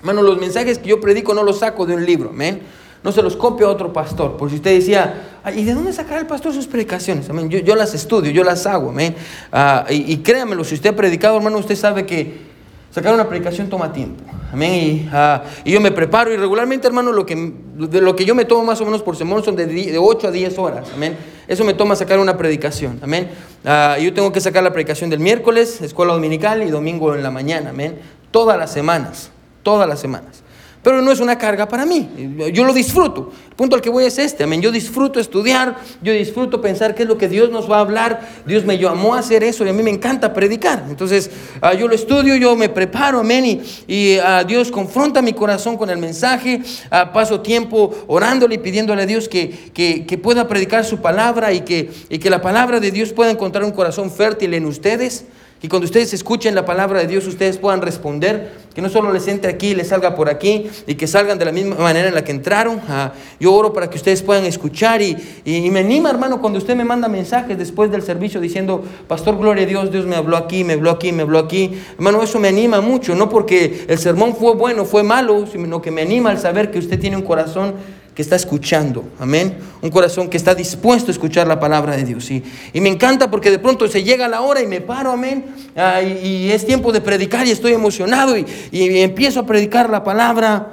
Hermano, 0.00 0.22
los 0.22 0.38
mensajes 0.38 0.78
que 0.78 0.88
yo 0.88 1.00
predico 1.00 1.34
no 1.34 1.42
los 1.42 1.58
saco 1.58 1.84
de 1.86 1.94
un 1.94 2.06
libro, 2.06 2.30
amén. 2.30 2.60
No 3.02 3.12
se 3.12 3.22
los 3.22 3.36
copio 3.36 3.68
a 3.68 3.70
otro 3.70 3.92
pastor. 3.92 4.36
Por 4.36 4.50
si 4.50 4.56
usted 4.56 4.74
decía, 4.74 5.40
¿y 5.54 5.64
de 5.64 5.72
dónde 5.72 5.92
sacará 5.92 6.20
el 6.20 6.26
pastor 6.26 6.52
sus 6.52 6.66
predicaciones? 6.66 7.30
Amén. 7.30 7.48
Yo, 7.48 7.76
las 7.76 7.94
estudio, 7.94 8.30
yo 8.32 8.42
las 8.42 8.66
hago, 8.66 8.90
amén. 8.90 9.14
Ah, 9.52 9.86
y, 9.88 10.16
créamelo, 10.18 10.64
si 10.64 10.74
usted 10.74 10.90
ha 10.90 10.96
predicado, 10.96 11.36
hermano, 11.36 11.58
usted 11.58 11.76
sabe 11.76 12.04
que 12.04 12.48
sacar 12.90 13.14
una 13.14 13.28
predicación 13.28 13.68
toma 13.68 13.92
tiempo. 13.92 14.24
Amén. 14.52 15.08
Ah, 15.12 15.44
y, 15.64 15.70
yo 15.72 15.80
me 15.80 15.92
preparo 15.92 16.32
y 16.32 16.36
regularmente, 16.36 16.88
hermano, 16.88 17.12
lo 17.12 17.24
que, 17.24 17.52
de 17.76 18.00
lo 18.00 18.16
que 18.16 18.24
yo 18.24 18.34
me 18.34 18.44
tomo 18.44 18.64
más 18.64 18.80
o 18.80 18.84
menos 18.84 19.02
por 19.02 19.16
semana 19.16 19.42
son 19.42 19.54
de, 19.54 19.66
de 19.66 19.98
8 19.98 20.28
a 20.28 20.30
10 20.32 20.58
horas. 20.58 20.88
Amén. 20.92 21.16
Eso 21.46 21.64
me 21.64 21.74
toma 21.74 21.94
sacar 21.94 22.18
una 22.18 22.36
predicación. 22.36 22.98
Amén. 23.00 23.30
Ah, 23.64 23.96
yo 24.00 24.12
tengo 24.12 24.32
que 24.32 24.40
sacar 24.40 24.64
la 24.64 24.72
predicación 24.72 25.08
del 25.08 25.20
miércoles, 25.20 25.80
escuela 25.82 26.14
dominical 26.14 26.64
y 26.64 26.70
domingo 26.70 27.14
en 27.14 27.22
la 27.22 27.30
mañana. 27.30 27.70
Amén. 27.70 28.00
Todas 28.32 28.58
las 28.58 28.72
semanas 28.72 29.30
todas 29.62 29.88
las 29.88 30.00
semanas. 30.00 30.42
Pero 30.82 31.02
no 31.02 31.10
es 31.10 31.18
una 31.18 31.36
carga 31.36 31.68
para 31.68 31.84
mí. 31.84 32.08
Yo 32.52 32.64
lo 32.64 32.72
disfruto. 32.72 33.32
El 33.50 33.56
punto 33.56 33.74
al 33.74 33.82
que 33.82 33.90
voy 33.90 34.04
es 34.04 34.16
este. 34.16 34.44
Amén. 34.44 34.62
Yo 34.62 34.70
disfruto 34.70 35.18
estudiar. 35.18 35.76
Yo 36.00 36.12
disfruto 36.12 36.60
pensar 36.60 36.94
qué 36.94 37.02
es 37.02 37.08
lo 37.08 37.18
que 37.18 37.28
Dios 37.28 37.50
nos 37.50 37.68
va 37.68 37.78
a 37.78 37.80
hablar. 37.80 38.26
Dios 38.46 38.64
me 38.64 38.78
llamó 38.78 39.14
a 39.14 39.18
hacer 39.18 39.42
eso 39.42 39.66
y 39.66 39.68
a 39.68 39.72
mí 39.72 39.82
me 39.82 39.90
encanta 39.90 40.32
predicar. 40.32 40.84
Entonces, 40.88 41.30
ah, 41.60 41.74
yo 41.74 41.88
lo 41.88 41.94
estudio, 41.94 42.36
yo 42.36 42.54
me 42.54 42.68
preparo. 42.68 43.20
Amén. 43.20 43.60
Y, 43.88 44.16
ah, 44.18 44.44
Dios 44.44 44.70
confronta 44.70 45.20
mi 45.20 45.32
corazón 45.32 45.76
con 45.76 45.90
el 45.90 45.98
mensaje. 45.98 46.62
Ah, 46.90 47.12
paso 47.12 47.40
tiempo 47.40 47.92
orándole 48.06 48.54
y 48.54 48.58
pidiéndole 48.58 49.02
a 49.02 49.06
Dios 49.06 49.28
que, 49.28 49.72
que, 49.74 50.18
pueda 50.18 50.46
predicar 50.46 50.84
su 50.84 50.98
palabra 50.98 51.52
y 51.52 51.62
que, 51.62 51.90
y 52.08 52.18
que 52.18 52.30
la 52.30 52.40
palabra 52.40 52.80
de 52.80 52.90
Dios 52.92 53.12
pueda 53.12 53.30
encontrar 53.30 53.64
un 53.64 53.72
corazón 53.72 54.10
fértil 54.10 54.54
en 54.54 54.64
ustedes. 54.64 55.26
Y 55.60 55.66
cuando 55.66 55.86
ustedes 55.86 56.14
escuchen 56.14 56.54
la 56.54 56.64
palabra 56.64 57.00
de 57.00 57.08
Dios, 57.08 57.26
ustedes 57.26 57.58
puedan 57.58 57.82
responder, 57.82 58.52
que 58.74 58.80
no 58.80 58.88
solo 58.88 59.12
les 59.12 59.26
entre 59.26 59.50
aquí 59.50 59.68
y 59.68 59.74
les 59.74 59.88
salga 59.88 60.14
por 60.14 60.28
aquí, 60.28 60.70
y 60.86 60.94
que 60.94 61.08
salgan 61.08 61.36
de 61.36 61.44
la 61.44 61.50
misma 61.50 61.74
manera 61.76 62.06
en 62.06 62.14
la 62.14 62.22
que 62.22 62.30
entraron. 62.30 62.80
Ah, 62.88 63.12
yo 63.40 63.52
oro 63.52 63.72
para 63.72 63.90
que 63.90 63.96
ustedes 63.96 64.22
puedan 64.22 64.44
escuchar 64.44 65.02
y, 65.02 65.16
y, 65.44 65.68
me 65.70 65.80
anima, 65.80 66.10
hermano, 66.10 66.40
cuando 66.40 66.60
usted 66.60 66.76
me 66.76 66.84
manda 66.84 67.08
mensajes 67.08 67.58
después 67.58 67.90
del 67.90 68.02
servicio 68.02 68.40
diciendo, 68.40 68.84
Pastor, 69.08 69.36
gloria 69.36 69.64
a 69.64 69.66
Dios, 69.66 69.90
Dios 69.90 70.06
me 70.06 70.14
habló 70.14 70.36
aquí, 70.36 70.62
me 70.62 70.74
habló 70.74 70.90
aquí, 70.90 71.10
me 71.10 71.22
habló 71.22 71.40
aquí. 71.40 71.76
Hermano, 71.94 72.22
eso 72.22 72.38
me 72.38 72.48
anima 72.48 72.80
mucho, 72.80 73.16
no 73.16 73.28
porque 73.28 73.84
el 73.88 73.98
sermón 73.98 74.36
fue 74.36 74.54
bueno, 74.54 74.84
fue 74.84 75.02
malo, 75.02 75.44
sino 75.50 75.82
que 75.82 75.90
me 75.90 76.02
anima 76.02 76.30
al 76.30 76.38
saber 76.38 76.70
que 76.70 76.78
usted 76.78 77.00
tiene 77.00 77.16
un 77.16 77.22
corazón 77.22 77.74
que 78.18 78.22
está 78.22 78.34
escuchando, 78.34 79.04
amén. 79.20 79.58
Un 79.80 79.90
corazón 79.90 80.28
que 80.28 80.36
está 80.36 80.52
dispuesto 80.52 81.06
a 81.06 81.12
escuchar 81.12 81.46
la 81.46 81.60
palabra 81.60 81.96
de 81.96 82.02
Dios. 82.02 82.28
Y, 82.32 82.42
y 82.72 82.80
me 82.80 82.88
encanta 82.88 83.30
porque 83.30 83.48
de 83.48 83.60
pronto 83.60 83.86
se 83.86 84.02
llega 84.02 84.26
la 84.26 84.40
hora 84.40 84.60
y 84.60 84.66
me 84.66 84.80
paro, 84.80 85.12
amén. 85.12 85.46
Ah, 85.76 86.02
y, 86.02 86.50
es 86.50 86.66
tiempo 86.66 86.90
de 86.90 87.00
predicar 87.00 87.46
y 87.46 87.52
estoy 87.52 87.74
emocionado 87.74 88.36
y, 88.36 88.44
y, 88.72 89.02
empiezo 89.02 89.38
a 89.38 89.46
predicar 89.46 89.88
la 89.88 90.02
palabra 90.02 90.66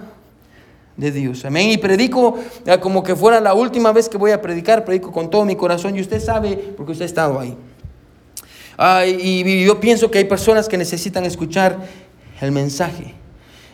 de 0.98 1.12
Dios, 1.12 1.46
amén. 1.46 1.70
Y 1.70 1.78
predico 1.78 2.40
ah, 2.66 2.80
como 2.80 3.04
que 3.04 3.16
fuera 3.16 3.40
la 3.40 3.54
última 3.54 3.92
vez 3.92 4.10
que 4.10 4.18
voy 4.18 4.32
a 4.32 4.42
predicar, 4.42 4.84
predico 4.84 5.12
con 5.12 5.30
todo 5.30 5.46
mi 5.46 5.56
corazón 5.56 5.96
y 5.96 6.02
usted 6.02 6.20
sabe 6.20 6.74
porque 6.76 6.94
usted 6.94 7.04
ha 7.04 7.10
estado 7.10 7.40
ahí. 7.40 7.56
Ah, 8.76 9.06
y 9.06 9.64
yo 9.64 9.80
pienso 9.80 10.10
que 10.10 10.18
hay 10.18 10.26
personas 10.26 10.68
que 10.68 10.80
necesitan 10.80 11.26
escuchar 11.26 11.78
el 12.42 12.52
mensaje. 12.52 13.14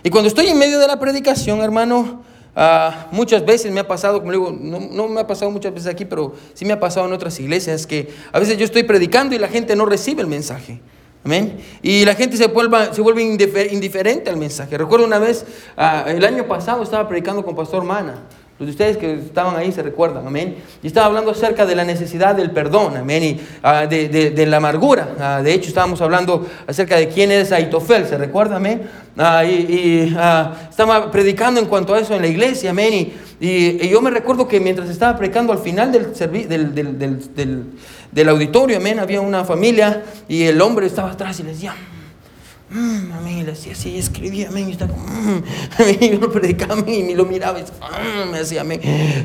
Y 0.04 0.10
cuando 0.10 0.28
estoy 0.28 0.48
en 0.48 0.60
medio 0.60 0.78
de 0.78 0.88
la 0.88 1.00
predicación, 1.00 1.62
hermano, 1.62 2.30
Ah, 2.56 3.08
muchas 3.12 3.46
veces 3.46 3.72
me 3.72 3.80
ha 3.80 3.88
pasado, 3.88 4.20
como 4.20 4.32
digo, 4.32 4.52
no, 4.52 5.08
me 5.08 5.22
ha 5.22 5.28
pasado 5.28 5.52
muchas 5.52 5.74
veces 5.74 5.88
aquí, 5.88 6.04
pero 6.04 6.34
sí 6.54 6.66
me 6.66 6.74
ha 6.74 6.80
pasado 6.80 7.06
en 7.08 7.14
otras 7.14 7.40
iglesias 7.40 7.88
que 7.88 8.10
a 8.32 8.40
veces 8.40 8.58
yo 8.58 8.66
estoy 8.66 8.84
predicando 8.84 9.36
y 9.36 9.38
la 9.38 9.48
gente 9.48 9.76
no 9.76 9.86
recibe 9.86 10.22
el 10.22 10.28
mensaje. 10.28 10.82
Amén. 11.24 11.60
Y 11.84 12.04
la 12.04 12.16
gente 12.16 12.36
se 12.36 12.48
vuelve, 12.48 12.94
se 12.94 13.02
vuelve 13.02 13.22
indiferente 13.22 14.30
al 14.30 14.38
mensaje. 14.38 14.78
Recuerdo 14.78 15.06
una 15.06 15.20
vez, 15.20 15.46
ah, 15.78 16.06
el 16.08 16.26
año 16.26 16.48
pasado 16.48 16.84
estaba 16.84 17.08
predicando 17.08 17.46
con 17.46 17.56
Pastor 17.56 17.84
Mana. 17.84 18.24
Los 18.62 18.68
de 18.68 18.72
ustedes 18.74 18.98
que 18.98 19.14
estaban 19.16 19.56
ahí 19.56 19.72
se 19.72 19.82
recuerdan, 19.82 20.28
amén. 20.28 20.58
Y 20.84 20.88
estaba 20.88 21.08
hablando 21.08 21.32
acerca 21.32 21.66
de 21.66 21.74
la 21.74 21.84
necesidad 21.84 22.36
del 22.36 22.52
perdón, 22.52 22.96
amén, 22.96 23.24
y 23.24 23.42
ah, 23.64 23.88
de, 23.88 24.46
la 24.46 24.58
amargura. 24.58 25.16
Ah, 25.20 25.42
de 25.44 25.52
hecho, 25.52 25.70
estábamos 25.70 26.00
hablando 26.00 26.48
acerca 26.68 26.96
de 26.96 27.08
quién 27.08 27.32
es 27.32 27.52
Aitofel, 27.52 28.06
¿se 28.06 28.20
recuerda, 28.20 28.58
amén? 28.58 28.84
Ah, 29.18 29.44
y, 29.44 30.16
estaba 30.70 31.10
predicando 31.10 31.60
en 31.60 31.66
cuanto 31.66 31.96
a 31.96 32.00
eso 32.02 32.14
en 32.14 32.22
la 32.22 32.28
iglesia, 32.28 32.70
amén. 32.70 33.14
Y, 33.40 33.90
yo 33.90 34.00
me 34.00 34.12
recuerdo 34.12 34.48
que 34.48 34.60
mientras 34.60 34.90
estaba 34.90 35.18
predicando 35.18 35.54
al 35.54 35.60
final 35.60 35.92
del, 35.92 36.14
del, 36.48 37.00
del, 37.00 37.66
del 38.12 38.30
auditorio, 38.30 38.78
amén, 38.78 39.00
había 39.00 39.22
una 39.22 39.44
familia 39.44 40.04
y 40.28 40.44
el 40.44 40.62
hombre 40.62 40.86
estaba 40.86 41.10
atrás 41.10 41.40
y 41.40 41.44
le 41.44 41.54
decía, 41.54 41.74
mmm, 42.72 43.12
amén, 43.12 43.38
y 43.40 43.44
le 43.44 43.52
decía 43.52 43.74
así, 43.74 43.98
escribía, 43.98 44.48
amén, 44.48 44.70
y 44.70 44.72
estaba 44.72 44.94
mmm, 44.94 45.44
y 46.00 46.10
yo 46.10 46.20
lo 46.20 46.32
predicaba, 46.32 46.90
y 46.90 47.14
lo 47.14 47.26
miraba, 47.26 47.60
y 47.60 47.64
mmm, 47.64 48.32
me 48.32 48.40
decía, 48.40 48.62
amén. 48.62 48.82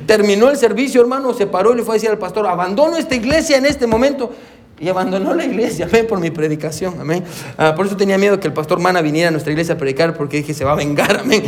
Terminó 0.07 0.51
el 0.51 0.57
servicio, 0.57 1.01
hermano, 1.01 1.33
se 1.33 1.47
paró 1.47 1.73
y 1.73 1.77
le 1.77 1.83
fue 1.83 1.95
a 1.95 1.97
decir 1.97 2.11
al 2.11 2.19
pastor, 2.19 2.47
abandono 2.47 2.97
esta 2.97 3.15
iglesia 3.15 3.57
en 3.57 3.67
este 3.67 3.87
momento. 3.87 4.33
Y 4.79 4.91
abandonó 4.91 5.33
la 5.33 5.47
iglesia, 5.47 5.87
amén, 5.87 6.07
por 6.07 6.21
mi 6.21 6.31
predicación, 6.31 7.01
amén. 7.01 7.25
Ah, 7.57 7.75
por 7.75 7.87
eso 7.87 7.97
tenía 7.97 8.19
miedo 8.19 8.39
que 8.39 8.47
el 8.47 8.53
pastor 8.53 8.79
Mana 8.79 9.01
viniera 9.01 9.29
a 9.29 9.31
nuestra 9.31 9.51
iglesia 9.51 9.75
a 9.75 9.79
predicar, 9.79 10.15
porque 10.15 10.37
dije, 10.37 10.53
se 10.53 10.67
va 10.67 10.73
a 10.73 10.75
vengar, 10.75 11.19
amén. 11.21 11.43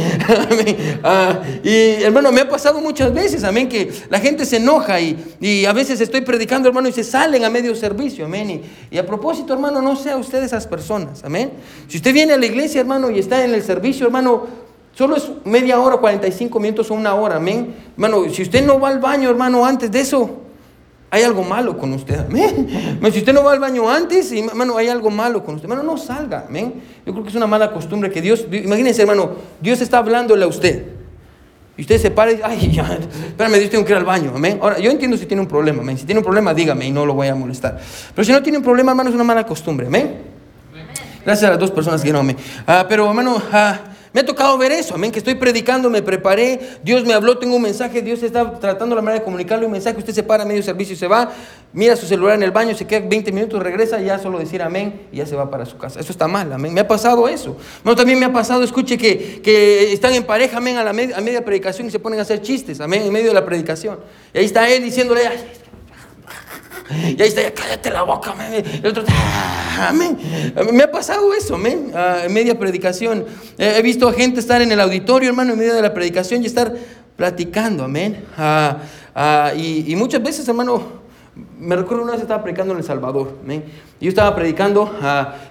Ah, 1.05 1.43
y 1.63 2.03
hermano, 2.03 2.33
me 2.33 2.41
ha 2.41 2.49
pasado 2.49 2.81
muchas 2.81 3.13
veces, 3.13 3.45
amén, 3.45 3.69
que 3.69 3.93
la 4.09 4.19
gente 4.19 4.47
se 4.47 4.57
enoja 4.57 4.99
y, 4.99 5.37
y, 5.41 5.67
a 5.67 5.75
veces 5.75 6.01
estoy 6.01 6.23
predicando, 6.23 6.69
hermano, 6.69 6.89
y 6.89 6.93
se 6.93 7.05
salen 7.05 7.45
a 7.45 7.51
medio 7.51 7.75
servicio, 7.75 8.25
amén. 8.25 8.49
Y, 8.49 8.63
y, 8.95 8.97
a 8.97 9.05
propósito, 9.05 9.53
hermano, 9.53 9.83
no 9.83 9.95
sea 9.95 10.17
usted 10.17 10.43
esas 10.43 10.67
personas, 10.67 11.23
amén. 11.23 11.51
Si 11.87 11.99
usted 11.99 12.15
viene 12.15 12.33
a 12.33 12.39
la 12.39 12.47
iglesia, 12.47 12.81
hermano, 12.81 13.11
y 13.11 13.19
está 13.19 13.45
en 13.45 13.53
el 13.53 13.63
servicio, 13.63 14.07
hermano, 14.07 14.47
solo 14.95 15.17
es 15.17 15.31
media 15.45 15.79
hora, 15.79 15.99
45 15.99 16.59
minutos 16.61 16.91
o 16.91 16.95
una 16.95 17.15
hora, 17.15 17.37
amén. 17.37 17.75
Hermano, 17.93 18.27
si 18.31 18.41
usted 18.41 18.65
no 18.65 18.81
va 18.81 18.89
al 18.89 19.01
baño, 19.01 19.29
hermano, 19.29 19.67
antes 19.67 19.91
de 19.91 20.01
eso, 20.01 20.48
hay 21.11 21.23
algo 21.23 21.43
malo 21.43 21.79
con 21.79 21.93
usted, 21.95 22.19
amén. 22.21 22.99
Si 23.13 23.19
usted 23.19 23.33
no 23.33 23.43
va 23.43 23.53
al 23.53 23.61
baño 23.61 23.89
antes, 23.89 24.31
hermano, 24.31 24.77
hay 24.77 24.89
algo 24.89 25.11
malo 25.11 25.43
con 25.43 25.55
usted. 25.55 25.69
Hermano, 25.69 25.83
no 25.83 25.97
salga, 25.97 26.45
amén. 26.47 26.75
Yo 27.07 27.13
creo 27.13 27.25
que 27.25 27.31
es 27.31 27.35
una 27.35 27.47
mala 27.47 27.73
costumbre 27.73 28.11
que 28.11 28.21
Dios, 28.21 28.47
imagínense, 28.51 29.03
hermano, 29.03 29.31
Dios 29.61 29.81
está 29.81 29.99
hablándole 29.99 30.45
a 30.45 30.49
usted. 30.49 30.85
Y 31.79 31.83
usted 31.83 31.99
se 31.99 32.11
para 32.11 32.33
y 32.33 32.35
dice, 32.35 32.47
ay, 32.47 32.73
ya, 32.73 32.99
espérame, 33.29 33.55
Dios 33.55 33.71
tengo 33.71 33.85
que 33.85 33.93
ir 33.93 33.97
al 33.99 34.05
baño, 34.05 34.33
amén. 34.35 34.59
Ahora, 34.61 34.79
yo 34.81 34.91
entiendo 34.91 35.17
si 35.17 35.25
tiene 35.25 35.41
un 35.41 35.49
problema, 35.49 35.81
amén. 35.81 35.97
Si 35.97 36.05
tiene 36.05 36.19
un 36.19 36.25
problema, 36.25 36.53
dígame 36.53 36.87
y 36.87 36.91
no 36.91 37.07
lo 37.07 37.15
voy 37.15 37.29
a 37.29 37.35
molestar. 37.35 37.79
Pero 38.15 38.25
si 38.25 38.33
no 38.33 38.43
tiene 38.43 38.59
un 38.59 38.65
problema, 38.65 38.91
hermano, 38.91 39.09
es 39.09 39.15
una 39.15 39.25
mala 39.25 39.47
costumbre, 39.47 39.87
amén. 39.87 40.17
Gracias 41.25 41.47
a 41.47 41.51
las 41.53 41.59
dos 41.59 41.71
personas 41.71 42.03
que 42.03 42.13
no, 42.13 42.19
amén. 42.19 42.37
Ah, 42.67 42.85
pero, 42.89 43.09
hermano, 43.09 43.41
ah, 43.53 43.79
me 44.13 44.21
ha 44.21 44.27
tocado 44.27 44.57
ver 44.57 44.73
eso, 44.73 44.95
amén, 44.95 45.11
que 45.11 45.19
estoy 45.19 45.35
predicando, 45.35 45.91
me 45.91 46.03
preparé, 46.03 46.61
Dios 46.83 47.05
me 47.05 47.13
habló, 47.15 47.39
tengo 47.39 47.57
un 47.57 47.63
mensaje, 47.63 48.03
Dios 48.03 48.23
está 48.23 48.59
tratando 48.59 48.97
la 48.97 49.03
manera 49.03 49.21
de 49.21 49.25
comunicarle 49.25 49.67
un 49.67 49.73
mensaje, 49.73 49.99
usted 49.99 50.15
se 50.15 50.23
para 50.23 50.45
a 50.45 50.47
medio 50.47 50.63
servicio 50.63 50.95
y 50.95 50.97
se 50.97 51.07
va, 51.07 51.31
mira 51.73 51.97
su 51.97 52.07
celular 52.07 52.35
en 52.35 52.43
el 52.43 52.51
baño, 52.51 52.75
se 52.75 52.87
queda 52.87 53.07
20 53.07 53.33
minutos, 53.33 53.63
regresa, 53.63 54.01
ya 54.01 54.19
solo 54.19 54.39
decir 54.39 54.63
amén 54.63 55.03
y 55.13 55.19
ya 55.19 55.27
se 55.27 55.37
va 55.37 55.51
para 55.51 55.67
su 55.67 55.77
casa. 55.77 56.01
Eso 56.01 56.13
está 56.13 56.29
mal, 56.29 56.53
amén. 56.53 56.73
Me 56.73 56.81
ha 56.81 56.89
pasado 56.89 57.29
eso. 57.29 57.57
No, 57.85 57.95
también 57.95 58.19
me 58.19 58.27
ha 58.27 58.33
pasado, 58.33 58.63
escuche, 58.63 58.97
que, 58.97 59.41
que 59.43 59.93
están 59.93 60.15
en 60.15 60.25
pareja, 60.25 60.59
amén, 60.59 60.77
a, 60.77 60.85
la 60.85 60.91
a 60.91 60.93
media 60.93 61.45
predicación 61.45 61.89
y 61.89 61.91
se 61.91 61.99
ponen 61.99 62.19
a 62.19 62.23
hacer 62.23 62.41
chistes, 62.41 62.81
amén, 62.81 63.03
en 63.03 63.13
medio 63.13 63.29
de 63.29 63.35
la 63.35 63.45
predicación. 63.45 63.99
Y 64.33 64.39
ahí 64.39 64.45
está 64.45 64.69
él 64.69 64.83
diciéndole, 64.83 65.27
ay, 65.27 65.37
y 66.91 67.21
ahí 67.21 67.29
está, 67.29 67.43
ya 67.43 67.53
cállate 67.53 67.91
la 67.91 68.03
boca, 68.03 68.33
amén. 68.33 68.65
El 68.83 68.87
otro, 68.87 69.05
ah, 69.09 69.89
amén. 69.91 70.19
Me 70.73 70.85
ha 70.85 70.91
pasado 70.91 71.33
eso, 71.35 71.57
amén. 71.57 71.93
Ah, 71.95 72.23
en 72.25 72.33
media 72.33 72.59
predicación. 72.59 73.27
he 73.59 73.83
visto 73.83 74.09
a 74.09 74.13
gente 74.13 74.41
estar 74.41 74.63
en 74.63 74.73
el 74.73 74.81
auditorio, 74.81 75.29
hermano, 75.29 75.53
en 75.53 75.59
medio 75.59 75.75
de 75.75 75.83
la 75.83 75.93
predicación 75.93 76.43
y 76.43 76.47
estar 76.47 76.75
platicando, 77.17 77.85
amén. 77.85 78.25
Ah, 78.37 78.79
y, 79.57 79.95
muchas 79.97 80.23
veces, 80.23 80.49
hermano, 80.49 80.83
me 81.59 81.77
recuerdo 81.77 82.05
una 82.05 82.13
vez 82.13 82.23
estaba 82.23 82.43
predicando 82.43 82.73
en 82.73 82.79
El 82.79 82.85
Salvador. 82.85 83.37
Y 84.01 84.05
yo 84.05 84.09
estaba 84.09 84.35
predicando 84.35 84.95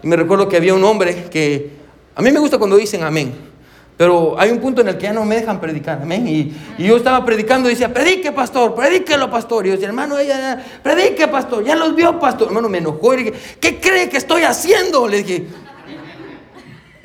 y 0.02 0.08
me 0.08 0.16
recuerdo 0.16 0.48
que 0.48 0.58
había 0.58 0.74
un 0.74 0.84
hombre 0.84 1.26
que, 1.30 1.72
a 2.16 2.22
mí 2.22 2.32
me 2.32 2.40
gusta 2.40 2.58
cuando 2.58 2.78
dicen 2.78 3.04
amén. 3.04 3.57
Pero 3.98 4.40
hay 4.40 4.52
un 4.52 4.60
punto 4.60 4.82
en 4.82 4.90
el 4.90 4.98
que 4.98 5.04
ya 5.04 5.14
no 5.14 5.26
me 5.26 5.36
dejan 5.36 5.60
predicar, 5.60 6.00
amén. 6.04 6.28
Y, 6.28 6.54
yo 6.78 6.98
estaba 6.98 7.26
predicando 7.26 7.68
y 7.68 7.72
decía, 7.72 7.92
predique, 7.92 8.32
pastor, 8.32 8.76
predíquelo, 8.76 9.30
pastor. 9.32 9.66
Y 9.66 9.70
yo 9.70 9.74
decía, 9.74 9.88
hermano, 9.88 10.20
ella, 10.20 10.64
predique, 10.84 11.28
pastor, 11.28 11.64
ya 11.64 11.76
los 11.76 11.96
vio, 11.96 12.20
pastor. 12.20 12.50
Hermano, 12.50 12.70
me 12.70 12.78
enojó 12.78 13.16
y 13.16 13.18
le 13.18 13.24
dije, 13.32 13.58
¿qué 13.60 13.80
cree 13.80 14.08
que 14.08 14.18
estoy 14.18 14.44
haciendo? 14.44 15.08
Le 15.08 15.24
dije, 15.24 15.48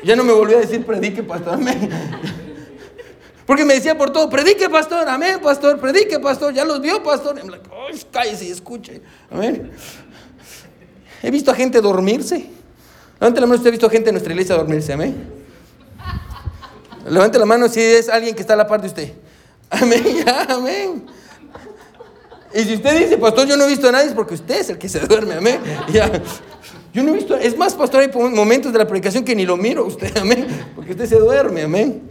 ya 0.04 0.14
no 0.14 0.22
me 0.22 0.34
volvió 0.34 0.58
a 0.58 0.60
decir, 0.60 0.84
predique, 0.84 1.22
pastor, 1.22 1.54
amén. 1.54 1.88
Porque 3.46 3.64
me 3.64 3.74
decía 3.74 3.96
por 3.96 4.10
todo, 4.10 4.28
predique, 4.28 4.68
pastor, 4.68 5.08
amén, 5.08 5.38
pastor, 5.42 5.80
predique, 5.80 6.20
pastor, 6.20 6.52
ya 6.52 6.66
los 6.66 6.82
vio, 6.82 7.02
pastor. 7.02 7.38
Y 7.38 7.44
me 7.44 7.52
like, 7.52 7.68
cállese 8.10 8.44
y 8.44 8.50
escuche, 8.50 9.00
amén. 9.30 9.70
He 11.22 11.30
visto 11.30 11.50
a 11.50 11.54
gente 11.54 11.80
dormirse. 11.80 12.50
Levante 13.18 13.40
la 13.40 13.46
mano, 13.46 13.56
usted 13.56 13.68
ha 13.68 13.70
visto 13.70 13.86
a 13.86 13.90
gente 13.90 14.10
en 14.10 14.14
nuestra 14.14 14.32
iglesia 14.32 14.56
dormirse, 14.56 14.92
amén. 14.92 15.31
Levante 17.08 17.38
la 17.38 17.46
mano 17.46 17.68
si 17.68 17.80
es 17.80 18.08
alguien 18.08 18.34
que 18.34 18.40
está 18.42 18.54
a 18.54 18.56
la 18.56 18.66
par 18.66 18.80
de 18.80 18.86
usted. 18.88 19.12
Amén, 19.70 20.24
amén. 20.48 21.04
Y 22.54 22.64
si 22.64 22.74
usted 22.74 22.98
dice, 22.98 23.18
pastor, 23.18 23.46
yo 23.46 23.56
no 23.56 23.64
he 23.64 23.68
visto 23.68 23.88
a 23.88 23.92
nadie, 23.92 24.08
es 24.08 24.14
porque 24.14 24.34
usted 24.34 24.60
es 24.60 24.70
el 24.70 24.78
que 24.78 24.88
se 24.88 25.00
duerme, 25.00 25.34
amén. 25.34 25.58
Ya. 25.92 26.10
Yo 26.92 27.02
no 27.02 27.10
he 27.10 27.14
visto, 27.14 27.34
es 27.34 27.56
más, 27.56 27.74
pastor, 27.74 28.02
hay 28.02 28.10
momentos 28.12 28.70
de 28.70 28.78
la 28.78 28.86
predicación 28.86 29.24
que 29.24 29.34
ni 29.34 29.46
lo 29.46 29.56
miro 29.56 29.86
usted, 29.86 30.14
amén, 30.20 30.46
porque 30.76 30.90
usted 30.90 31.06
se 31.06 31.18
duerme, 31.18 31.62
amén. 31.62 32.02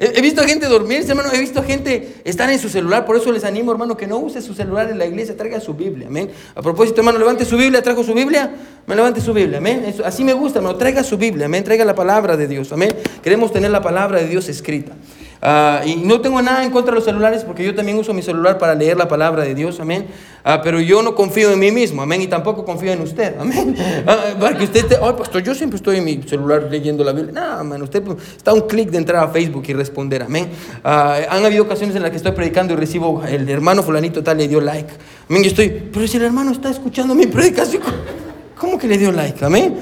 He, 0.00 0.20
visto 0.20 0.44
gente 0.44 0.66
dormirse, 0.66 1.10
hermano. 1.10 1.30
He 1.32 1.40
visto 1.40 1.62
gente 1.62 2.20
estar 2.24 2.48
en 2.50 2.58
su 2.58 2.68
celular. 2.68 3.04
Por 3.04 3.16
eso 3.16 3.32
les 3.32 3.42
animo, 3.44 3.72
hermano, 3.72 3.96
que 3.96 4.06
no 4.06 4.18
use 4.18 4.40
su 4.40 4.54
celular 4.54 4.88
en 4.90 4.98
la 4.98 5.06
iglesia. 5.06 5.36
Traiga 5.36 5.60
su 5.60 5.74
Biblia. 5.74 6.06
Amén. 6.06 6.30
A 6.54 6.62
propósito, 6.62 7.00
hermano, 7.00 7.18
levante 7.18 7.44
su 7.44 7.56
Biblia. 7.56 7.82
Trajo 7.82 8.04
su 8.04 8.14
Biblia. 8.14 8.48
Me 8.88 8.96
levante 8.96 9.20
su 9.20 9.34
Biblia. 9.34 9.58
Amén. 9.58 9.94
así 10.04 10.24
me 10.24 10.32
gusta, 10.32 10.58
hermano. 10.58 10.76
Traiga 10.76 11.04
su 11.04 11.18
Biblia. 11.18 11.46
Amén. 11.46 11.62
Traiga 11.62 11.84
la 11.84 11.94
palabra 11.94 12.36
de 12.36 12.48
Dios. 12.48 12.72
Amén. 12.72 12.96
Queremos 13.22 13.52
tener 13.52 13.70
la 13.70 13.82
palabra 13.82 14.18
de 14.18 14.26
Dios 14.26 14.48
escrita. 14.48 14.94
Ah, 15.40 15.82
y 15.86 15.94
no 15.94 16.20
tengo 16.20 16.42
nada 16.42 16.64
en 16.64 16.70
contra 16.70 16.92
de 16.92 16.96
los 16.96 17.04
celulares 17.04 17.44
porque 17.44 17.64
yo 17.64 17.72
también 17.74 17.96
uso 17.96 18.12
mi 18.12 18.22
celular 18.22 18.58
para 18.58 18.74
leer 18.74 18.96
la 18.96 19.06
palabra 19.06 19.44
de 19.44 19.54
Dios, 19.54 19.78
amén. 19.78 20.06
Ah, 20.42 20.60
pero 20.62 20.80
yo 20.80 21.00
no 21.02 21.14
confío 21.14 21.52
en 21.52 21.58
mí 21.58 21.70
mismo, 21.70 22.02
amén, 22.02 22.22
y 22.22 22.26
tampoco 22.26 22.64
confío 22.64 22.92
en 22.92 23.00
usted, 23.02 23.38
amén. 23.38 23.76
Ah, 24.06 24.34
para 24.40 24.56
que 24.56 24.64
usted 24.64 24.80
esté, 24.80 24.96
ay, 25.00 25.12
pastor, 25.16 25.42
yo 25.42 25.54
siempre 25.54 25.76
estoy 25.76 25.98
en 25.98 26.04
mi 26.04 26.22
celular 26.22 26.66
leyendo 26.68 27.04
la 27.04 27.12
Biblia. 27.12 27.32
No, 27.32 27.60
amén, 27.60 27.82
usted 27.82 28.02
está 28.36 28.52
un 28.52 28.62
clic 28.62 28.90
de 28.90 28.98
entrar 28.98 29.22
a 29.22 29.28
Facebook 29.28 29.64
y 29.68 29.74
responder, 29.74 30.22
amén. 30.22 30.48
han 30.82 31.44
habido 31.44 31.64
ocasiones 31.64 31.94
en 31.94 32.02
las 32.02 32.10
que 32.10 32.16
estoy 32.16 32.32
predicando 32.32 32.72
y 32.72 32.76
recibo, 32.76 33.22
el 33.24 33.48
hermano 33.48 33.82
fulanito 33.82 34.22
tal 34.24 34.38
le 34.38 34.48
dio 34.48 34.60
like, 34.60 34.92
amén. 35.28 35.42
Yo 35.44 35.50
estoy, 35.50 35.68
pero 35.92 36.06
si 36.08 36.16
el 36.16 36.24
hermano 36.24 36.50
está 36.50 36.70
escuchando 36.70 37.14
mi 37.14 37.26
predicación, 37.26 37.82
¿cómo 38.58 38.78
que 38.78 38.86
le 38.86 38.98
dio 38.98 39.12
like, 39.12 39.44
amén? 39.44 39.76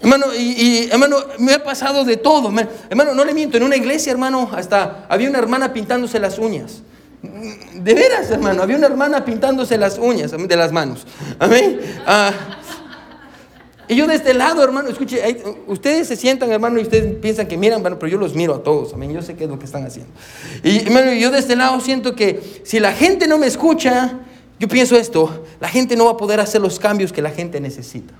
Hermano, 0.00 0.26
y, 0.34 0.88
hermano, 0.90 1.16
me 1.38 1.54
ha 1.54 1.64
pasado 1.64 2.04
de 2.04 2.16
todo. 2.16 2.52
Hermano, 2.90 3.14
no 3.14 3.24
le 3.24 3.34
miento, 3.34 3.56
en 3.56 3.62
una 3.62 3.76
iglesia, 3.76 4.12
hermano, 4.12 4.50
hasta 4.52 5.06
había 5.08 5.28
una 5.28 5.38
hermana 5.38 5.72
pintándose 5.72 6.20
las 6.20 6.38
uñas. 6.38 6.82
De 7.74 7.94
veras, 7.94 8.30
hermano, 8.30 8.62
había 8.62 8.76
una 8.76 8.86
hermana 8.86 9.24
pintándose 9.24 9.78
las 9.78 9.98
uñas 9.98 10.32
de 10.32 10.56
las 10.56 10.70
manos. 10.70 11.06
Amén. 11.38 11.80
Ah, 12.06 12.32
y 13.88 13.94
yo 13.94 14.06
de 14.06 14.16
este 14.16 14.34
lado, 14.34 14.64
hermano, 14.64 14.88
escuche, 14.88 15.20
ustedes 15.68 16.08
se 16.08 16.16
sientan, 16.16 16.50
hermano, 16.50 16.78
y 16.80 16.82
ustedes 16.82 17.14
piensan 17.16 17.46
que 17.46 17.56
miran, 17.56 17.82
bueno, 17.82 17.98
pero 17.98 18.10
yo 18.10 18.18
los 18.18 18.34
miro 18.34 18.54
a 18.56 18.62
todos, 18.62 18.92
amén, 18.94 19.12
yo 19.12 19.22
sé 19.22 19.36
qué 19.36 19.44
es 19.44 19.50
lo 19.50 19.60
que 19.60 19.64
están 19.64 19.86
haciendo. 19.86 20.12
Y 20.64 20.86
hermano, 20.86 21.12
yo 21.12 21.30
de 21.30 21.38
este 21.38 21.54
lado 21.54 21.80
siento 21.80 22.16
que 22.16 22.62
si 22.64 22.80
la 22.80 22.92
gente 22.92 23.28
no 23.28 23.38
me 23.38 23.46
escucha, 23.46 24.18
yo 24.58 24.68
pienso 24.68 24.96
esto, 24.96 25.44
la 25.60 25.68
gente 25.68 25.96
no 25.96 26.06
va 26.06 26.12
a 26.12 26.16
poder 26.16 26.40
hacer 26.40 26.60
los 26.60 26.78
cambios 26.78 27.12
que 27.12 27.22
la 27.22 27.30
gente 27.30 27.60
necesita. 27.60 28.14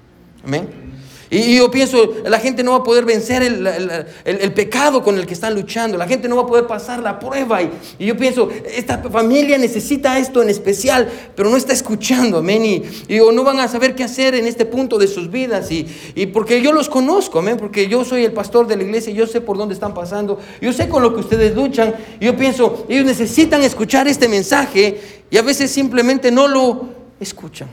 Amén. 0.45 0.87
Y 1.29 1.57
yo 1.57 1.71
pienso, 1.71 2.15
la 2.25 2.39
gente 2.39 2.63
no 2.63 2.73
va 2.73 2.79
a 2.79 2.83
poder 2.85 3.05
vencer 3.05 3.43
el, 3.43 4.53
pecado 4.53 5.03
con 5.03 5.19
el 5.19 5.27
que 5.27 5.35
están 5.35 5.55
luchando, 5.55 5.99
la 5.99 6.07
gente 6.07 6.29
no 6.29 6.37
va 6.37 6.43
a 6.43 6.47
poder 6.47 6.67
pasar 6.67 7.01
la 7.01 7.19
prueba. 7.19 7.61
Y, 7.63 7.71
yo 7.99 8.17
pienso, 8.17 8.49
esta 8.65 8.99
familia 8.99 9.59
necesita 9.59 10.19
esto 10.19 10.41
en 10.41 10.51
especial, 10.51 11.09
pero 11.35 11.51
no 11.51 11.57
está 11.57 11.73
escuchando, 11.73 12.39
amén. 12.39 12.65
Y, 13.09 13.17
no 13.37 13.43
van 13.43 13.59
a 13.59 13.67
saber 13.67 13.95
qué 13.97 14.05
hacer 14.05 14.35
en 14.37 14.47
este 14.47 14.67
punto 14.67 14.99
de 14.99 15.09
sus 15.09 15.31
vidas. 15.31 15.71
Y, 15.73 15.87
y, 16.15 16.27
porque 16.27 16.63
yo 16.63 16.73
los 16.73 16.89
conozco, 16.89 17.41
amén, 17.41 17.57
porque 17.57 17.89
yo 17.89 18.05
soy 18.05 18.25
el 18.25 18.33
pastor 18.33 18.69
de 18.69 18.77
la 18.77 18.85
iglesia, 18.85 19.13
yo 19.13 19.27
sé 19.27 19.41
por 19.41 19.59
dónde 19.59 19.75
están 19.75 19.95
pasando, 19.95 20.39
yo 20.61 20.73
sé 20.73 20.89
con 20.89 21.03
lo 21.03 21.13
que 21.13 21.21
ustedes 21.21 21.57
luchan. 21.57 21.95
Y 22.21 22.27
yo 22.27 22.37
pienso, 22.37 22.87
ellos 22.89 23.05
necesitan 23.05 23.63
escuchar 23.63 24.07
este 24.07 24.29
mensaje 24.29 25.16
y 25.31 25.37
a 25.37 25.43
veces 25.43 25.71
simplemente 25.71 26.31
no 26.31 26.49
lo 26.49 26.89
escuchan. 27.21 27.69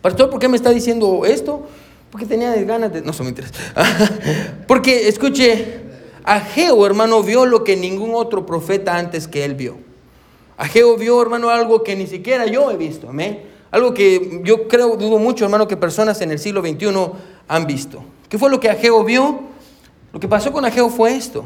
Pastor, 0.00 0.30
¿por 0.30 0.40
qué 0.40 0.48
me 0.48 0.56
está 0.56 0.70
diciendo 0.70 1.24
esto? 1.24 1.66
Porque 2.10 2.26
tenía 2.26 2.54
ganas 2.64 2.92
de... 2.92 3.02
No, 3.02 3.12
son 3.12 3.28
interesa. 3.28 3.54
Porque, 4.66 5.08
escuche, 5.08 5.80
Ageo, 6.24 6.84
hermano, 6.84 7.22
vio 7.22 7.46
lo 7.46 7.64
que 7.64 7.76
ningún 7.76 8.12
otro 8.14 8.44
profeta 8.44 8.96
antes 8.96 9.26
que 9.26 9.44
él 9.44 9.54
vio. 9.54 9.78
Ageo 10.56 10.96
vio, 10.96 11.22
hermano, 11.22 11.50
algo 11.50 11.82
que 11.82 11.96
ni 11.96 12.06
siquiera 12.06 12.46
yo 12.46 12.70
he 12.70 12.76
visto. 12.76 13.08
Amén. 13.08 13.44
Algo 13.70 13.94
que 13.94 14.42
yo 14.44 14.68
creo, 14.68 14.96
dudo 14.96 15.18
mucho, 15.18 15.44
hermano, 15.44 15.66
que 15.66 15.76
personas 15.76 16.20
en 16.20 16.30
el 16.30 16.38
siglo 16.38 16.60
XXI 16.60 16.92
han 17.48 17.66
visto. 17.66 18.04
¿Qué 18.28 18.38
fue 18.38 18.50
lo 18.50 18.60
que 18.60 18.68
Ageo 18.68 19.02
vio? 19.04 19.40
Lo 20.12 20.20
que 20.20 20.28
pasó 20.28 20.52
con 20.52 20.64
Ageo 20.64 20.90
fue 20.90 21.16
esto. 21.16 21.44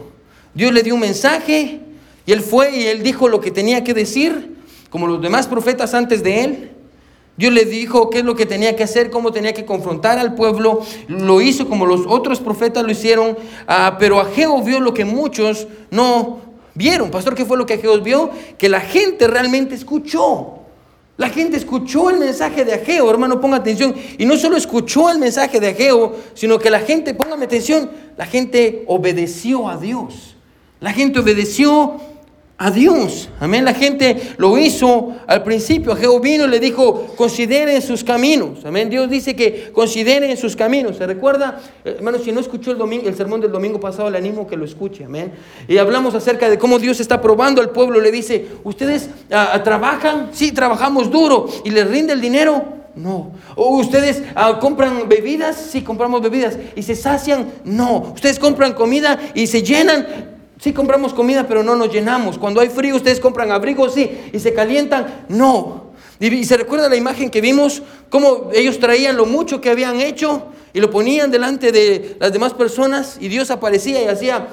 Dios 0.53 0.73
le 0.73 0.83
dio 0.83 0.95
un 0.95 1.01
mensaje 1.01 1.81
Y 2.25 2.33
él 2.33 2.41
fue 2.41 2.75
y 2.75 2.87
él 2.87 3.03
dijo 3.03 3.29
lo 3.29 3.41
que 3.41 3.51
tenía 3.51 3.85
que 3.85 3.95
decir, 3.95 4.56
como 4.97 5.09
los 5.09 5.21
demás 5.21 5.47
profetas 5.47 5.93
antes 5.93 6.23
de 6.23 6.43
él. 6.43 6.71
Dios 7.37 7.53
le 7.53 7.67
dijo 7.67 8.09
qué 8.09 8.21
es 8.21 8.25
lo 8.25 8.35
que 8.35 8.47
tenía 8.47 8.75
que 8.77 8.83
hacer, 8.83 9.11
cómo 9.11 9.31
tenía 9.31 9.53
que 9.53 9.67
confrontar 9.67 10.19
al 10.19 10.35
pueblo. 10.35 10.81
Lo 11.07 11.43
hizo 11.43 11.69
como 11.69 11.85
los 11.85 12.07
otros 12.07 12.41
profetas 12.41 12.83
lo 12.83 12.91
hicieron. 12.91 13.37
Ah, 13.67 13.97
pero 13.99 14.19
Ageo 14.19 14.63
vio 14.63 14.81
lo 14.81 14.95
que 14.95 15.05
muchos 15.05 15.69
no 15.91 16.39
vieron. 16.75 17.11
Pastor, 17.11 17.35
¿qué 17.35 17.45
fue 17.45 17.59
lo 17.59 17.67
que 17.67 17.75
Ageo 17.75 18.01
vio? 18.01 18.31
Que 18.57 18.71
la 18.71 18.81
gente 18.81 19.29
realmente 19.29 19.75
escuchó. 19.75 20.61
La 21.19 21.29
gente 21.29 21.59
escuchó 21.59 22.09
el 22.09 22.19
mensaje 22.19 22.65
de 22.65 22.73
Ageo, 22.73 23.11
hermano, 23.11 23.39
ponga 23.39 23.59
atención. 23.59 23.95
Y 24.17 24.25
no 24.25 24.39
solo 24.39 24.57
escuchó 24.57 25.11
el 25.11 25.19
mensaje 25.19 25.61
de 25.61 25.69
Ageo, 25.69 26.17
sino 26.33 26.59
que 26.59 26.71
la 26.71 26.81
gente, 26.81 27.13
póngame 27.13 27.45
atención, 27.45 27.91
la 28.17 28.25
gente 28.25 28.83
obedeció 28.87 29.69
a 29.69 29.77
Dios. 29.77 30.37
La 30.81 30.95
gente 30.95 31.19
obedeció 31.19 32.01
a 32.59 32.71
Dios. 32.71 33.29
Amén. 33.39 33.65
La 33.65 33.75
gente 33.75 34.35
lo 34.39 34.57
hizo 34.57 35.15
al 35.27 35.43
principio. 35.43 35.95
Jehová 35.95 36.21
vino 36.21 36.47
y 36.47 36.49
le 36.49 36.59
dijo, 36.59 37.15
consideren 37.17 37.83
sus 37.83 38.03
caminos. 38.03 38.65
Amén. 38.65 38.89
Dios 38.89 39.11
dice 39.11 39.37
que 39.37 39.71
consideren 39.73 40.35
sus 40.37 40.57
caminos. 40.57 40.97
¿Se 40.97 41.07
recuerda? 41.07 41.61
Hermano, 41.85 42.19
si 42.19 42.33
no 42.33 42.41
escuchó 42.41 42.71
el, 42.71 42.79
domingo, 42.79 43.09
el 43.09 43.15
sermón 43.15 43.43
del 43.43 43.53
domingo 43.53 43.79
pasado, 43.79 44.09
le 44.09 44.17
animo 44.17 44.47
que 44.47 44.57
lo 44.57 44.65
escuche. 44.65 45.05
Amén. 45.05 45.33
Y 45.69 45.77
hablamos 45.77 46.15
acerca 46.15 46.49
de 46.49 46.59
cómo 46.59 46.79
Dios 46.79 46.99
está 47.01 47.21
probando 47.21 47.61
al 47.61 47.71
pueblo. 47.71 48.01
Le 48.01 48.11
dice, 48.11 48.47
¿ustedes 48.65 49.11
ah, 49.31 49.51
ah, 49.53 49.63
trabajan? 49.63 50.31
Sí, 50.33 50.53
trabajamos 50.53 51.11
duro. 51.11 51.49
¿Y 51.65 51.71
les 51.71 51.87
rinde 51.87 52.15
el 52.15 52.23
dinero? 52.23 52.65
No. 52.95 53.33
¿O 53.55 53.77
ustedes 53.77 54.23
ah, 54.35 54.59
compran 54.59 55.07
bebidas? 55.11 55.57
Sí, 55.57 55.83
compramos 55.83 56.23
bebidas. 56.23 56.57
¿Y 56.75 56.83
se 56.83 56.95
sacian? 56.95 57.53
No. 57.65 58.13
¿Ustedes 58.15 58.39
compran 58.39 58.73
comida 58.73 59.19
y 59.35 59.47
se 59.47 59.63
llenan? 59.63 60.36
Sí 60.61 60.73
compramos 60.73 61.13
comida, 61.13 61.47
pero 61.47 61.63
no 61.63 61.77
nos 61.77 61.93
llenamos. 61.93 62.39
Cuando 62.39 62.61
hay 62.61 62.69
frío, 62.69 62.97
ustedes 62.97 63.21
compran 63.21 63.53
abrigos, 63.53 63.95
sí, 63.95 64.31
y 64.33 64.39
se 64.39 64.55
calientan, 64.55 65.27
no. 65.29 65.87
Y, 66.19 66.45
se 66.45 66.57
recuerda 66.57 66.89
la 66.89 66.97
imagen 66.97 67.31
que 67.31 67.41
vimos, 67.41 67.83
cómo 68.09 68.51
ellos 68.55 68.79
traían 68.79 69.17
lo 69.17 69.27
mucho 69.27 69.61
que 69.61 69.71
habían 69.71 70.01
hecho 70.01 70.47
y 70.73 70.81
lo 70.81 70.91
ponían 70.91 71.31
delante 71.31 71.73
de 71.73 72.17
las 72.19 72.33
demás 72.33 72.55
personas 72.55 73.19
y 73.21 73.29
Dios 73.29 73.51
aparecía 73.51 74.03
y 74.03 74.07
hacía, 74.07 74.49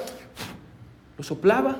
lo 1.16 1.24
soplaba 1.24 1.78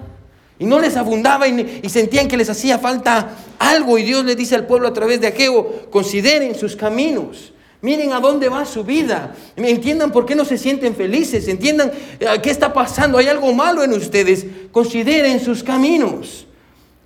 y 0.58 0.64
no 0.64 0.78
les 0.78 0.96
abundaba 0.96 1.46
y, 1.48 1.80
y 1.82 1.88
sentían 1.90 2.28
que 2.28 2.36
les 2.36 2.48
hacía 2.48 2.78
falta 2.78 3.36
algo 3.58 3.98
y 3.98 4.04
Dios 4.04 4.24
les 4.24 4.36
dice 4.36 4.54
al 4.54 4.66
pueblo 4.66 4.88
a 4.88 4.92
través 4.94 5.20
de 5.20 5.26
aquello, 5.26 5.90
consideren 5.90 6.54
sus 6.54 6.76
caminos. 6.76 7.53
Miren 7.84 8.14
a 8.14 8.18
dónde 8.18 8.48
va 8.48 8.64
su 8.64 8.82
vida. 8.82 9.36
Entiendan 9.56 10.10
por 10.10 10.24
qué 10.24 10.34
no 10.34 10.46
se 10.46 10.56
sienten 10.56 10.96
felices. 10.96 11.46
Entiendan 11.48 11.92
eh, 12.18 12.26
qué 12.42 12.48
está 12.48 12.72
pasando. 12.72 13.18
Hay 13.18 13.26
algo 13.26 13.52
malo 13.52 13.84
en 13.84 13.92
ustedes. 13.92 14.46
Consideren 14.72 15.38
sus 15.38 15.62
caminos. 15.62 16.46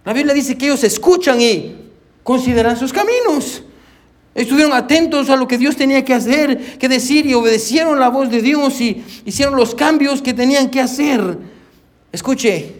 La 0.04 0.12
Biblia 0.12 0.32
dice 0.32 0.56
que 0.56 0.66
ellos 0.66 0.85
escuchan 0.85 1.40
y 1.40 1.75
consideran 2.23 2.76
sus 2.76 2.92
caminos. 2.92 3.64
Estuvieron 4.37 4.73
atentos 4.73 5.28
a 5.30 5.35
lo 5.35 5.49
que 5.49 5.58
Dios 5.58 5.75
tenía 5.75 6.04
que 6.04 6.14
hacer, 6.14 6.78
que 6.78 6.88
decir 6.88 7.26
y 7.26 7.35
obedecieron 7.35 7.99
la 7.99 8.08
voz 8.08 8.30
de 8.30 8.40
Dios 8.40 8.80
y 8.80 9.04
hicieron 9.25 9.56
los 9.56 9.75
cambios 9.75 10.23
que 10.23 10.32
tenían 10.32 10.70
que 10.70 10.80
hacer. 10.80 11.38
Escuche, 12.12 12.76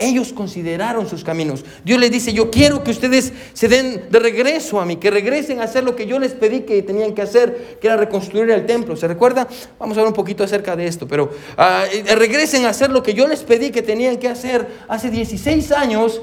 ellos 0.00 0.32
consideraron 0.32 1.08
sus 1.08 1.22
caminos. 1.22 1.64
Dios 1.84 2.00
les 2.00 2.10
dice, 2.10 2.32
yo 2.32 2.50
quiero 2.50 2.82
que 2.82 2.90
ustedes 2.90 3.32
se 3.52 3.68
den 3.68 4.04
de 4.10 4.18
regreso 4.18 4.80
a 4.80 4.86
mí, 4.86 4.96
que 4.96 5.10
regresen 5.10 5.60
a 5.60 5.64
hacer 5.64 5.84
lo 5.84 5.94
que 5.94 6.06
yo 6.06 6.18
les 6.18 6.32
pedí 6.32 6.62
que 6.62 6.82
tenían 6.82 7.14
que 7.14 7.22
hacer, 7.22 7.78
que 7.80 7.86
era 7.86 7.96
reconstruir 7.96 8.50
el 8.50 8.66
templo. 8.66 8.96
¿Se 8.96 9.06
recuerda? 9.06 9.46
Vamos 9.78 9.96
a 9.96 10.00
hablar 10.00 10.08
un 10.08 10.16
poquito 10.16 10.42
acerca 10.42 10.74
de 10.74 10.86
esto, 10.86 11.06
pero 11.06 11.30
ah, 11.56 11.84
eh, 11.92 12.14
regresen 12.16 12.64
a 12.64 12.70
hacer 12.70 12.90
lo 12.90 13.02
que 13.02 13.14
yo 13.14 13.28
les 13.28 13.42
pedí 13.42 13.70
que 13.70 13.82
tenían 13.82 14.16
que 14.16 14.28
hacer 14.28 14.66
hace 14.88 15.10
16 15.10 15.70
años 15.72 16.22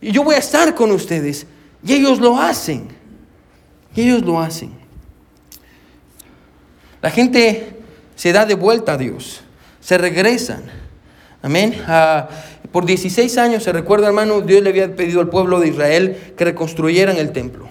y 0.00 0.10
yo 0.10 0.24
voy 0.24 0.34
a 0.34 0.38
estar 0.38 0.74
con 0.74 0.90
ustedes. 0.90 1.46
Y 1.84 1.94
ellos 1.94 2.18
lo 2.18 2.40
hacen. 2.40 2.88
Y 3.94 4.02
ellos 4.02 4.22
lo 4.22 4.40
hacen. 4.40 4.72
La 7.00 7.10
gente 7.10 7.76
se 8.16 8.32
da 8.32 8.44
de 8.44 8.54
vuelta 8.54 8.94
a 8.94 8.96
Dios, 8.96 9.40
se 9.80 9.96
regresan. 9.98 10.64
Amén. 11.40 11.80
Ah, 11.86 12.28
por 12.72 12.84
16 12.84 13.38
años, 13.38 13.62
se 13.62 13.72
recuerda 13.72 14.08
hermano, 14.08 14.40
Dios 14.42 14.62
le 14.62 14.70
había 14.70 14.94
pedido 14.94 15.20
al 15.20 15.30
pueblo 15.30 15.60
de 15.60 15.68
Israel 15.68 16.34
que 16.36 16.44
reconstruyeran 16.44 17.16
el 17.16 17.32
templo. 17.32 17.68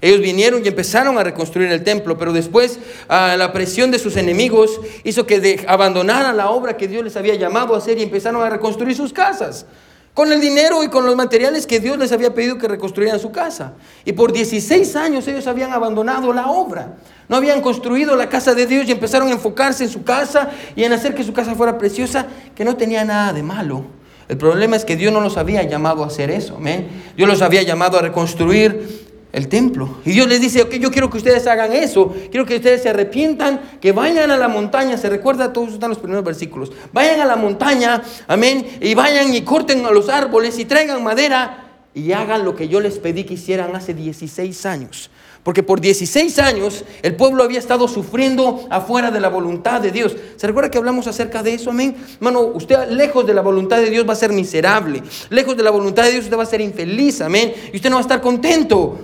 Ellos 0.00 0.20
vinieron 0.20 0.64
y 0.64 0.68
empezaron 0.68 1.18
a 1.18 1.24
reconstruir 1.24 1.72
el 1.72 1.82
templo, 1.82 2.16
pero 2.16 2.32
después 2.32 2.78
a 3.08 3.36
la 3.36 3.52
presión 3.52 3.90
de 3.90 3.98
sus 3.98 4.16
enemigos 4.16 4.80
hizo 5.02 5.26
que 5.26 5.64
abandonaran 5.66 6.36
la 6.36 6.50
obra 6.50 6.76
que 6.76 6.86
Dios 6.86 7.02
les 7.02 7.16
había 7.16 7.34
llamado 7.34 7.74
a 7.74 7.78
hacer 7.78 7.98
y 7.98 8.02
empezaron 8.02 8.40
a 8.42 8.50
reconstruir 8.50 8.94
sus 8.96 9.12
casas. 9.12 9.66
Con 10.14 10.32
el 10.32 10.40
dinero 10.40 10.82
y 10.82 10.88
con 10.88 11.04
los 11.04 11.14
materiales 11.14 11.66
que 11.66 11.80
Dios 11.80 11.96
les 11.98 12.10
había 12.12 12.34
pedido 12.34 12.58
que 12.58 12.66
reconstruyeran 12.66 13.20
su 13.20 13.30
casa. 13.30 13.74
Y 14.04 14.12
por 14.12 14.32
16 14.32 14.96
años 14.96 15.26
ellos 15.28 15.46
habían 15.46 15.72
abandonado 15.72 16.32
la 16.32 16.48
obra. 16.48 16.96
No 17.28 17.36
habían 17.36 17.60
construido 17.60 18.16
la 18.16 18.28
casa 18.28 18.54
de 18.54 18.66
Dios 18.66 18.88
y 18.88 18.92
empezaron 18.92 19.28
a 19.28 19.32
enfocarse 19.32 19.84
en 19.84 19.90
su 19.90 20.02
casa 20.02 20.50
y 20.74 20.82
en 20.82 20.92
hacer 20.92 21.14
que 21.14 21.22
su 21.22 21.32
casa 21.32 21.54
fuera 21.54 21.78
preciosa, 21.78 22.26
que 22.54 22.64
no 22.64 22.76
tenía 22.76 23.04
nada 23.04 23.32
de 23.32 23.42
malo. 23.42 23.97
El 24.28 24.36
problema 24.36 24.76
es 24.76 24.84
que 24.84 24.96
Dios 24.96 25.12
no 25.12 25.20
los 25.20 25.36
había 25.36 25.62
llamado 25.62 26.04
a 26.04 26.08
hacer 26.08 26.30
eso. 26.30 26.56
amén. 26.56 26.88
Dios 27.16 27.28
los 27.28 27.42
había 27.42 27.62
llamado 27.62 27.98
a 27.98 28.02
reconstruir 28.02 29.08
el 29.32 29.48
templo. 29.48 29.98
Y 30.04 30.12
Dios 30.12 30.26
les 30.28 30.40
dice, 30.40 30.62
ok, 30.62 30.74
yo 30.74 30.90
quiero 30.90 31.10
que 31.10 31.18
ustedes 31.18 31.46
hagan 31.46 31.72
eso. 31.72 32.14
Quiero 32.30 32.46
que 32.46 32.56
ustedes 32.56 32.82
se 32.82 32.88
arrepientan, 32.88 33.60
que 33.80 33.92
vayan 33.92 34.30
a 34.30 34.36
la 34.36 34.48
montaña. 34.48 34.96
Se 34.96 35.08
recuerda, 35.08 35.52
todos 35.52 35.74
están 35.74 35.90
los 35.90 35.98
primeros 35.98 36.24
versículos. 36.24 36.72
Vayan 36.92 37.20
a 37.20 37.24
la 37.24 37.36
montaña, 37.36 38.02
amén. 38.26 38.66
Y 38.80 38.94
vayan 38.94 39.34
y 39.34 39.42
corten 39.42 39.84
a 39.86 39.90
los 39.90 40.08
árboles 40.08 40.58
y 40.58 40.64
traigan 40.64 41.02
madera 41.02 41.64
y 41.94 42.12
hagan 42.12 42.44
lo 42.44 42.54
que 42.54 42.68
yo 42.68 42.80
les 42.80 42.98
pedí 42.98 43.24
que 43.24 43.34
hicieran 43.34 43.74
hace 43.74 43.94
16 43.94 44.66
años. 44.66 45.10
Porque 45.48 45.62
por 45.62 45.80
16 45.80 46.40
años 46.40 46.84
el 47.00 47.16
pueblo 47.16 47.42
había 47.42 47.58
estado 47.58 47.88
sufriendo 47.88 48.66
afuera 48.68 49.10
de 49.10 49.18
la 49.18 49.30
voluntad 49.30 49.80
de 49.80 49.90
Dios. 49.90 50.14
¿Se 50.36 50.46
recuerda 50.46 50.70
que 50.70 50.76
hablamos 50.76 51.06
acerca 51.06 51.42
de 51.42 51.54
eso? 51.54 51.70
Amén. 51.70 51.96
Hermano, 52.16 52.42
usted 52.42 52.90
lejos 52.90 53.26
de 53.26 53.32
la 53.32 53.40
voluntad 53.40 53.78
de 53.78 53.88
Dios 53.88 54.06
va 54.06 54.12
a 54.12 54.16
ser 54.16 54.30
miserable. 54.30 55.02
Lejos 55.30 55.56
de 55.56 55.62
la 55.62 55.70
voluntad 55.70 56.02
de 56.02 56.10
Dios 56.10 56.24
usted 56.24 56.36
va 56.36 56.42
a 56.42 56.44
ser 56.44 56.60
infeliz. 56.60 57.22
Amén. 57.22 57.54
Y 57.72 57.76
usted 57.76 57.88
no 57.88 57.96
va 57.96 58.00
a 58.00 58.02
estar 58.02 58.20
contento. 58.20 58.98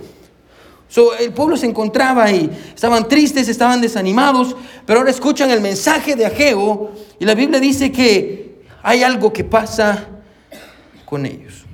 el 1.19 1.33
pueblo 1.33 1.57
se 1.57 1.65
encontraba 1.65 2.31
y 2.31 2.47
estaban 2.75 3.07
tristes, 3.07 3.47
estaban 3.47 3.81
desanimados, 3.81 4.55
pero 4.85 4.99
ahora 4.99 5.09
escuchan 5.09 5.49
el 5.49 5.61
mensaje 5.61 6.15
de 6.15 6.27
Ageo 6.27 6.91
y 7.19 7.25
la 7.25 7.33
Biblia 7.33 7.59
dice 7.59 7.91
que 7.91 8.61
hay 8.83 9.01
algo 9.01 9.33
que 9.33 9.45
pasa 9.45 10.09
con 11.05 11.25
ellos. 11.25 11.65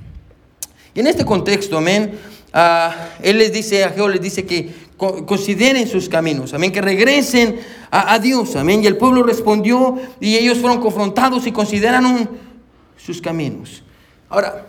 Y 0.94 1.00
en 1.00 1.08
este 1.08 1.26
contexto, 1.26 1.76
amén, 1.76 2.18
Ah, 2.52 3.08
él 3.22 3.38
les 3.38 3.52
dice, 3.52 3.84
a 3.84 3.90
Jehová 3.90 4.10
les 4.10 4.20
dice 4.20 4.44
que 4.44 4.70
consideren 4.96 5.88
sus 5.88 6.08
caminos, 6.08 6.54
amén, 6.54 6.70
que 6.70 6.80
regresen 6.80 7.58
a, 7.90 8.18
Dios, 8.18 8.54
amén. 8.56 8.82
Y 8.82 8.86
el 8.86 8.96
pueblo 8.96 9.22
respondió 9.22 9.96
y 10.20 10.36
ellos 10.36 10.58
fueron 10.58 10.80
confrontados 10.80 11.46
y 11.46 11.52
consideraron 11.52 12.30
sus 12.96 13.20
caminos. 13.20 13.82
Ahora, 14.28 14.66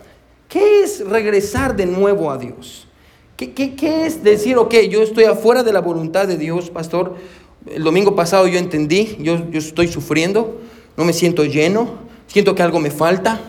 ¿qué 0.48 0.82
es 0.82 1.06
regresar 1.06 1.76
de 1.76 1.86
nuevo 1.86 2.30
a 2.30 2.38
Dios? 2.38 2.88
¿Qué, 3.36 3.74
es 4.06 4.22
decir, 4.22 4.56
ok, 4.56 4.74
yo 4.90 5.02
estoy 5.02 5.24
afuera 5.24 5.62
de 5.62 5.72
la 5.72 5.80
voluntad 5.80 6.26
de 6.26 6.36
Dios, 6.36 6.70
pastor? 6.70 7.16
El 7.66 7.82
domingo 7.82 8.14
pasado 8.14 8.46
yo 8.46 8.58
entendí, 8.58 9.16
yo 9.20 9.36
estoy 9.52 9.88
sufriendo, 9.88 10.60
no 10.96 11.04
me 11.04 11.12
siento 11.12 11.44
lleno, 11.44 11.98
siento 12.26 12.54
que 12.54 12.62
algo 12.62 12.80
me 12.80 12.90
falta, 12.90 13.40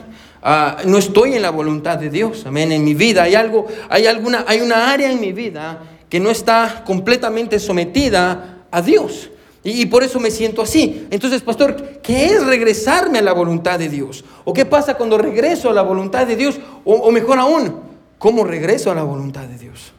Ah, 0.48 0.78
no 0.86 1.00
estoy 1.00 1.34
en 1.34 1.42
la 1.42 1.50
voluntad 1.50 1.98
de 1.98 2.12
Dios, 2.12 2.46
amén, 2.46 2.72
en 2.72 2.84
mi 2.84 2.94
vida. 2.94 3.24
Hay 3.24 3.34
algo, 3.34 3.66
hay 3.90 4.06
alguna, 4.06 4.46
hay 4.48 4.62
una 4.62 4.92
área 4.94 5.12
en 5.12 5.20
mi 5.20 5.32
vida 5.34 5.82
que 6.08 6.20
no 6.20 6.30
está 6.30 6.84
completamente 6.86 7.60
sometida 7.60 8.68
a 8.70 8.82
Dios. 8.84 9.32
Y, 9.64 9.88
por 9.88 10.04
eso 10.04 10.20
me 10.20 10.30
siento 10.30 10.62
así. 10.62 11.08
Entonces, 11.10 11.42
pastor, 11.42 12.00
¿qué 12.04 12.28
es 12.28 12.46
regresarme 12.46 13.18
a 13.18 13.22
la 13.24 13.34
voluntad 13.34 13.80
de 13.80 13.90
Dios? 13.90 14.24
¿O 14.44 14.54
qué 14.54 14.66
pasa 14.66 14.94
cuando 14.94 15.18
regreso 15.18 15.72
a 15.72 15.74
la 15.74 15.82
voluntad 15.82 16.28
de 16.28 16.36
Dios? 16.36 16.60
O, 16.84 16.94
o 16.94 17.12
mejor 17.12 17.40
aún, 17.40 17.80
¿cómo 18.20 18.44
regreso 18.44 18.92
a 18.92 18.94
la 18.94 19.02
voluntad 19.02 19.46
de 19.48 19.58
Dios? 19.58 19.94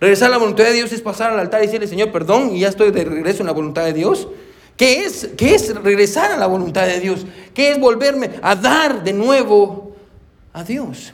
Regresar 0.00 0.28
a 0.28 0.30
la 0.30 0.38
voluntad 0.38 0.62
de 0.62 0.74
Dios 0.74 0.92
es 0.92 1.00
pasar 1.00 1.32
al 1.32 1.40
altar 1.40 1.60
y 1.60 1.66
decirle, 1.66 1.88
Señor, 1.88 2.12
perdón, 2.12 2.54
y 2.54 2.60
ya 2.60 2.68
estoy 2.68 2.92
de 2.92 3.02
regreso 3.02 3.40
en 3.40 3.46
la 3.46 3.52
voluntad 3.52 3.84
de 3.84 3.94
Dios. 3.94 4.28
¿Qué 4.76 5.02
es, 5.02 5.30
qué 5.36 5.56
es 5.56 5.74
regresar 5.74 6.30
a 6.30 6.36
la 6.36 6.46
voluntad 6.46 6.86
de 6.86 7.00
Dios? 7.00 7.26
¿Qué 7.52 7.72
es 7.72 7.80
volverme 7.80 8.30
a 8.40 8.54
dar 8.54 9.02
de 9.02 9.12
nuevo 9.12 9.87
a 10.52 10.64
Dios. 10.64 11.12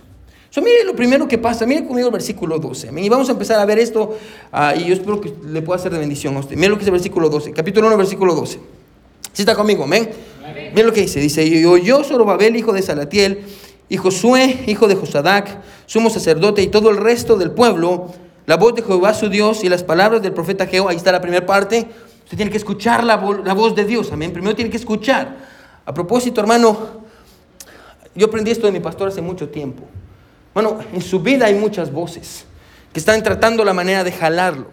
So, 0.51 0.63
mire 0.63 0.85
lo 0.85 0.95
primero 0.95 1.27
que 1.27 1.37
pasa, 1.37 1.67
mire 1.67 1.85
conmigo 1.85 2.07
el 2.07 2.13
versículo 2.13 2.59
12. 2.61 2.91
Y 2.97 3.09
vamos 3.09 3.29
a 3.29 3.33
empezar 3.33 3.59
a 3.59 3.65
ver 3.65 3.81
esto 3.81 4.17
ah, 4.53 4.75
y 4.77 4.85
yo 4.85 4.95
espero 4.95 5.21
que 5.21 5.35
le 5.47 5.63
pueda 5.63 5.81
hacer 5.81 5.91
de 5.91 5.99
bendición 5.99 6.37
a 6.37 6.41
usted. 6.41 6.55
Mire 6.55 6.69
lo 6.69 6.77
que 6.77 6.81
dice 6.81 6.91
el 6.91 6.93
versículo 6.93 7.29
12, 7.29 7.53
capítulo 7.53 7.89
1, 7.89 7.97
versículo 7.97 8.35
12. 8.37 8.61
Si 9.33 9.43
está 9.43 9.57
conmigo, 9.57 9.83
amén. 9.83 10.11
Mire 10.73 10.87
lo 10.87 10.93
que 10.93 11.01
dice, 11.01 11.19
dice, 11.19 11.45
y 11.45 11.65
oyó 11.65 12.05
Zorobabel, 12.05 12.55
hijo 12.55 12.73
de 12.73 12.83
Salatiel, 12.83 13.45
y 13.89 13.97
Josué, 13.97 14.65
hijo 14.69 14.87
de 14.87 14.95
Josadac, 14.95 15.61
sumo 15.87 16.09
sacerdote, 16.09 16.63
y 16.63 16.69
todo 16.69 16.91
el 16.91 16.99
resto 16.99 17.37
del 17.37 17.51
pueblo, 17.51 18.13
la 18.47 18.57
voz 18.57 18.77
de 18.77 18.83
Jehová 18.83 19.13
su 19.13 19.29
Dios 19.29 19.65
y 19.65 19.69
las 19.69 19.83
palabras 19.83 20.23
del 20.23 20.33
profeta 20.33 20.67
Jehová, 20.67 20.93
ahí 20.93 20.97
está 20.97 21.11
la 21.11 21.21
primera 21.21 21.45
parte, 21.45 21.89
usted 22.23 22.37
tiene 22.37 22.53
que 22.53 22.59
escuchar 22.59 23.03
la, 23.03 23.17
la 23.45 23.55
voz 23.55 23.75
de 23.75 23.85
Dios, 23.85 24.13
amén. 24.13 24.33
Primero 24.33 24.55
tiene 24.55 24.71
que 24.71 24.77
escuchar. 24.77 25.37
A 25.85 25.93
propósito, 25.93 26.41
hermano, 26.41 27.04
yo 28.15 28.27
aprendí 28.27 28.51
esto 28.51 28.67
de 28.67 28.73
mi 28.73 28.81
pastor 28.81 29.09
hace 29.09 29.23
mucho 29.23 29.49
tiempo. 29.49 29.85
Bueno, 30.53 30.79
en 30.93 31.03
su 31.03 31.21
vida 31.21 31.47
hay 31.47 31.55
muchas 31.55 31.93
voces 31.93 32.47
que 32.93 33.01
están 33.01 33.23
tratando 33.23 33.65
la 33.65 33.75
manera 33.75 34.05
de 34.05 34.13
jalarlo. 34.13 34.69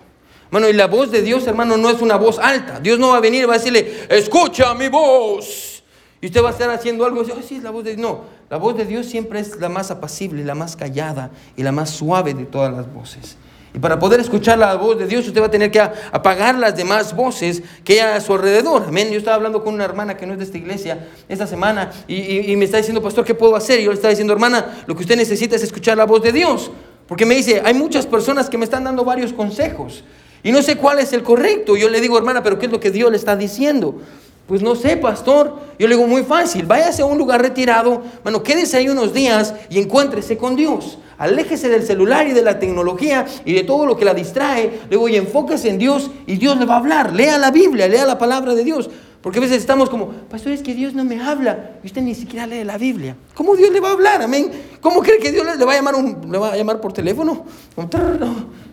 Bueno, 0.51 0.69
y 0.69 0.73
la 0.73 0.87
voz 0.87 1.11
de 1.11 1.21
Dios, 1.21 1.47
hermano, 1.47 1.77
no 1.77 1.89
es 1.89 2.01
una 2.01 2.17
voz 2.17 2.37
alta. 2.37 2.79
Dios 2.79 2.99
no 2.99 3.09
va 3.09 3.17
a 3.17 3.21
venir 3.21 3.43
y 3.43 3.45
va 3.45 3.55
a 3.55 3.57
decirle, 3.57 4.05
escucha 4.09 4.73
mi 4.75 4.89
voz. 4.89 5.81
Y 6.19 6.27
usted 6.27 6.43
va 6.43 6.49
a 6.49 6.51
estar 6.51 6.69
haciendo 6.69 7.03
algo 7.05 7.21
y 7.21 7.25
dice, 7.25 7.37
oh, 7.39 7.41
sí, 7.41 7.55
es 7.55 7.63
la 7.63 7.71
voz 7.71 7.83
de 7.83 7.95
Dios. 7.95 8.01
No, 8.01 8.25
la 8.49 8.57
voz 8.57 8.77
de 8.77 8.85
Dios 8.85 9.07
siempre 9.07 9.39
es 9.39 9.59
la 9.59 9.69
más 9.69 9.89
apacible, 9.89 10.43
la 10.45 10.53
más 10.53 10.75
callada 10.75 11.31
y 11.57 11.63
la 11.63 11.71
más 11.71 11.89
suave 11.89 12.33
de 12.35 12.45
todas 12.45 12.71
las 12.71 12.93
voces. 12.93 13.37
Y 13.73 13.79
para 13.79 13.97
poder 13.99 14.19
escuchar 14.19 14.57
la 14.57 14.75
voz 14.75 14.97
de 14.97 15.07
Dios, 15.07 15.25
usted 15.27 15.41
va 15.41 15.45
a 15.45 15.51
tener 15.51 15.71
que 15.71 15.79
apagar 15.79 16.55
las 16.55 16.75
demás 16.75 17.15
voces 17.15 17.63
que 17.83 18.01
hay 18.01 18.17
a 18.17 18.21
su 18.21 18.33
alrededor. 18.33 18.83
Amén. 18.87 19.09
Yo 19.11 19.17
estaba 19.17 19.35
hablando 19.35 19.63
con 19.63 19.73
una 19.73 19.85
hermana 19.85 20.17
que 20.17 20.25
no 20.25 20.33
es 20.33 20.39
de 20.39 20.45
esta 20.45 20.57
iglesia 20.57 21.07
esta 21.29 21.47
semana 21.47 21.91
y, 22.07 22.53
me 22.57 22.65
está 22.65 22.77
diciendo, 22.77 23.01
pastor, 23.01 23.23
¿qué 23.23 23.33
puedo 23.33 23.55
hacer? 23.55 23.79
Y 23.79 23.83
yo 23.83 23.91
le 23.91 23.95
estaba 23.95 24.09
diciendo, 24.09 24.33
hermana, 24.33 24.83
lo 24.87 24.95
que 24.95 25.01
usted 25.01 25.15
necesita 25.15 25.55
es 25.55 25.63
escuchar 25.63 25.97
la 25.97 26.05
voz 26.05 26.21
de 26.21 26.31
Dios. 26.31 26.69
Porque 27.07 27.25
me 27.25 27.35
dice, 27.35 27.61
hay 27.63 27.73
muchas 27.73 28.05
personas 28.05 28.49
que 28.49 28.57
me 28.57 28.65
están 28.65 28.83
dando 28.83 29.03
varios 29.05 29.33
consejos 29.33 30.03
y 30.43 30.51
no 30.51 30.61
sé 30.61 30.77
cuál 30.77 30.99
es 30.99 31.13
el 31.13 31.23
correcto. 31.23 31.75
Yo 31.75 31.89
le 31.89 32.01
digo, 32.01 32.17
hermana, 32.17 32.41
pero 32.43 32.57
¿qué 32.57 32.65
es 32.65 32.71
lo 32.71 32.79
que 32.79 32.91
Dios 32.91 33.11
le 33.11 33.17
está 33.17 33.35
diciendo? 33.35 34.01
Pues 34.47 34.61
no 34.61 34.75
sé, 34.75 34.97
pastor. 34.97 35.59
Yo 35.77 35.87
le 35.87 35.95
digo, 35.95 36.07
muy 36.07 36.23
fácil, 36.23 36.65
váyase 36.65 37.01
a 37.01 37.05
un 37.05 37.17
lugar 37.17 37.41
retirado, 37.41 38.01
bueno, 38.23 38.43
quédese 38.43 38.77
ahí 38.77 38.89
unos 38.89 39.13
días 39.13 39.53
y 39.69 39.79
encuéntrese 39.79 40.37
con 40.37 40.55
Dios. 40.55 40.97
Aléjese 41.21 41.69
del 41.69 41.83
celular 41.83 42.27
y 42.27 42.31
de 42.31 42.41
la 42.41 42.57
tecnología 42.57 43.27
y 43.45 43.53
de 43.53 43.63
todo 43.63 43.85
lo 43.85 43.95
que 43.95 44.05
la 44.05 44.15
distrae. 44.15 44.79
Luego, 44.89 45.07
y 45.07 45.17
enfóquese 45.17 45.69
en 45.69 45.77
Dios 45.77 46.09
y 46.25 46.37
Dios 46.37 46.57
le 46.57 46.65
va 46.65 46.73
a 46.73 46.77
hablar. 46.77 47.13
Lea 47.13 47.37
la 47.37 47.51
Biblia, 47.51 47.87
lea 47.87 48.07
la 48.07 48.17
palabra 48.17 48.55
de 48.55 48.63
Dios. 48.63 48.89
Porque 49.21 49.37
a 49.37 49.41
veces 49.43 49.57
estamos 49.57 49.87
como, 49.87 50.07
pastor, 50.07 50.51
es 50.51 50.63
que 50.63 50.73
Dios 50.73 50.95
no 50.95 51.03
me 51.03 51.21
habla. 51.21 51.73
Y 51.83 51.85
usted 51.85 52.01
ni 52.01 52.15
siquiera 52.15 52.47
lee 52.47 52.63
la 52.63 52.79
Biblia. 52.79 53.15
¿Cómo 53.35 53.55
Dios 53.55 53.71
le 53.71 53.79
va 53.79 53.89
a 53.89 53.91
hablar? 53.91 54.23
Amén. 54.23 54.49
¿Cómo 54.81 55.03
cree 55.03 55.19
que 55.19 55.31
Dios 55.31 55.45
le 55.45 55.63
va 55.63 55.73
a 55.73 55.75
llamar, 55.75 55.93
un, 55.93 56.27
le 56.27 56.39
va 56.39 56.53
a 56.53 56.57
llamar 56.57 56.81
por 56.81 56.91
teléfono? 56.91 57.45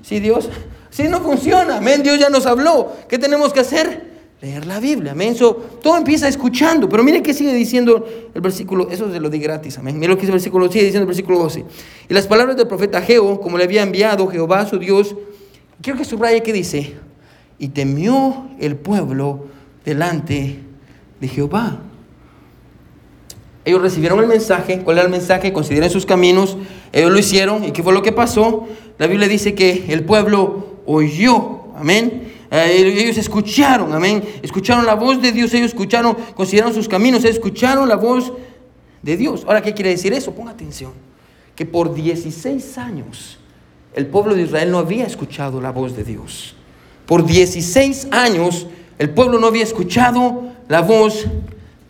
Sí, 0.01 0.19
Dios. 0.19 0.49
Sí, 0.89 1.03
no 1.03 1.21
funciona. 1.21 1.77
Amén. 1.77 2.03
Dios 2.03 2.19
ya 2.19 2.31
nos 2.31 2.47
habló. 2.47 2.95
¿Qué 3.11 3.19
tenemos 3.19 3.53
que 3.53 3.61
hacer? 3.61 4.08
Leer 4.41 4.67
la 4.67 4.79
Biblia, 4.79 5.13
amén. 5.13 5.35
todo 5.37 5.97
empieza 5.97 6.29
escuchando, 6.29 6.89
pero 6.89 7.03
mire 7.03 7.23
qué 7.23 7.35
sigue 7.35 7.53
diciendo 7.53 8.07
el 8.33 8.41
versículo, 8.41 8.89
eso 8.91 9.11
se 9.11 9.19
lo 9.19 9.31
di 9.31 9.39
gratis, 9.39 9.79
amén. 9.79 9.99
Mire 9.99 10.13
lo 10.13 10.17
que 10.17 10.23
es 10.23 10.29
el 10.29 10.35
versículo, 10.35 10.71
sigue 10.71 10.85
diciendo 10.85 11.03
el 11.03 11.09
versículo 11.09 11.39
12. 11.39 11.65
Y 12.09 12.15
las 12.15 12.27
palabras 12.27 12.57
del 12.57 12.69
profeta 12.69 13.03
Geo, 13.03 13.41
como 13.41 13.59
le 13.59 13.65
había 13.65 13.83
enviado 13.83 14.29
Jehová 14.29 14.65
su 14.67 14.79
Dios, 14.79 15.17
quiero 15.83 15.99
que 15.99 16.05
subraye 16.05 16.43
que 16.43 16.53
dice, 16.53 16.95
y 17.59 17.69
temió 17.69 18.49
el 18.61 18.77
pueblo 18.77 19.47
delante 19.85 20.61
de 21.21 21.29
Jehová. 21.29 21.81
Ellos 23.65 23.83
recibieron 23.83 24.21
el 24.21 24.29
mensaje, 24.29 24.81
¿cuál 24.83 24.99
era 24.99 25.07
el 25.07 25.11
mensaje? 25.13 25.53
Consideren 25.53 25.91
sus 25.91 26.07
caminos, 26.07 26.57
ellos 26.93 27.11
lo 27.11 27.19
hicieron, 27.19 27.65
¿y 27.65 27.73
qué 27.73 27.83
fue 27.83 27.93
lo 27.93 28.03
que 28.03 28.13
pasó? 28.13 28.69
La 28.99 29.09
Biblia 29.09 29.27
dice 29.27 29.55
que 29.55 29.87
el 29.89 30.05
pueblo 30.05 30.79
oyó, 30.87 31.65
amén 31.77 32.38
ellos 32.51 33.19
escucharon, 33.19 33.93
amén. 33.93 34.23
Escucharon 34.43 34.87
la 34.87 34.95
voz 34.95 35.21
de 35.21 35.33
Dios, 35.33 35.53
ellos 35.55 35.69
escucharon, 35.69 36.17
consideraron 36.35 36.75
sus 36.75 36.89
caminos, 36.89 37.25
escucharon 37.25 37.89
la 37.89 37.97
voz 37.97 38.33
de 39.03 39.17
Dios. 39.17 39.45
Ahora, 39.47 39.63
¿qué 39.63 39.75
quiere 39.75 39.91
decir 39.91 40.13
eso? 40.13 40.35
Ponga 40.35 40.53
atención. 40.53 40.93
Que 41.55 41.67
por 41.67 41.95
16 41.95 42.79
años 42.79 43.39
el 43.95 44.07
pueblo 44.07 44.35
de 44.35 44.43
Israel 44.43 44.71
no 44.71 44.79
había 44.79 45.07
escuchado 45.07 45.61
la 45.61 45.73
voz 45.73 45.97
de 45.97 46.05
Dios. 46.05 46.55
Por 47.07 47.27
16 47.27 48.09
años 48.13 48.67
el 48.99 49.11
pueblo 49.11 49.39
no 49.39 49.47
había 49.47 49.65
escuchado 49.65 50.53
la 50.69 50.83
voz 50.83 51.27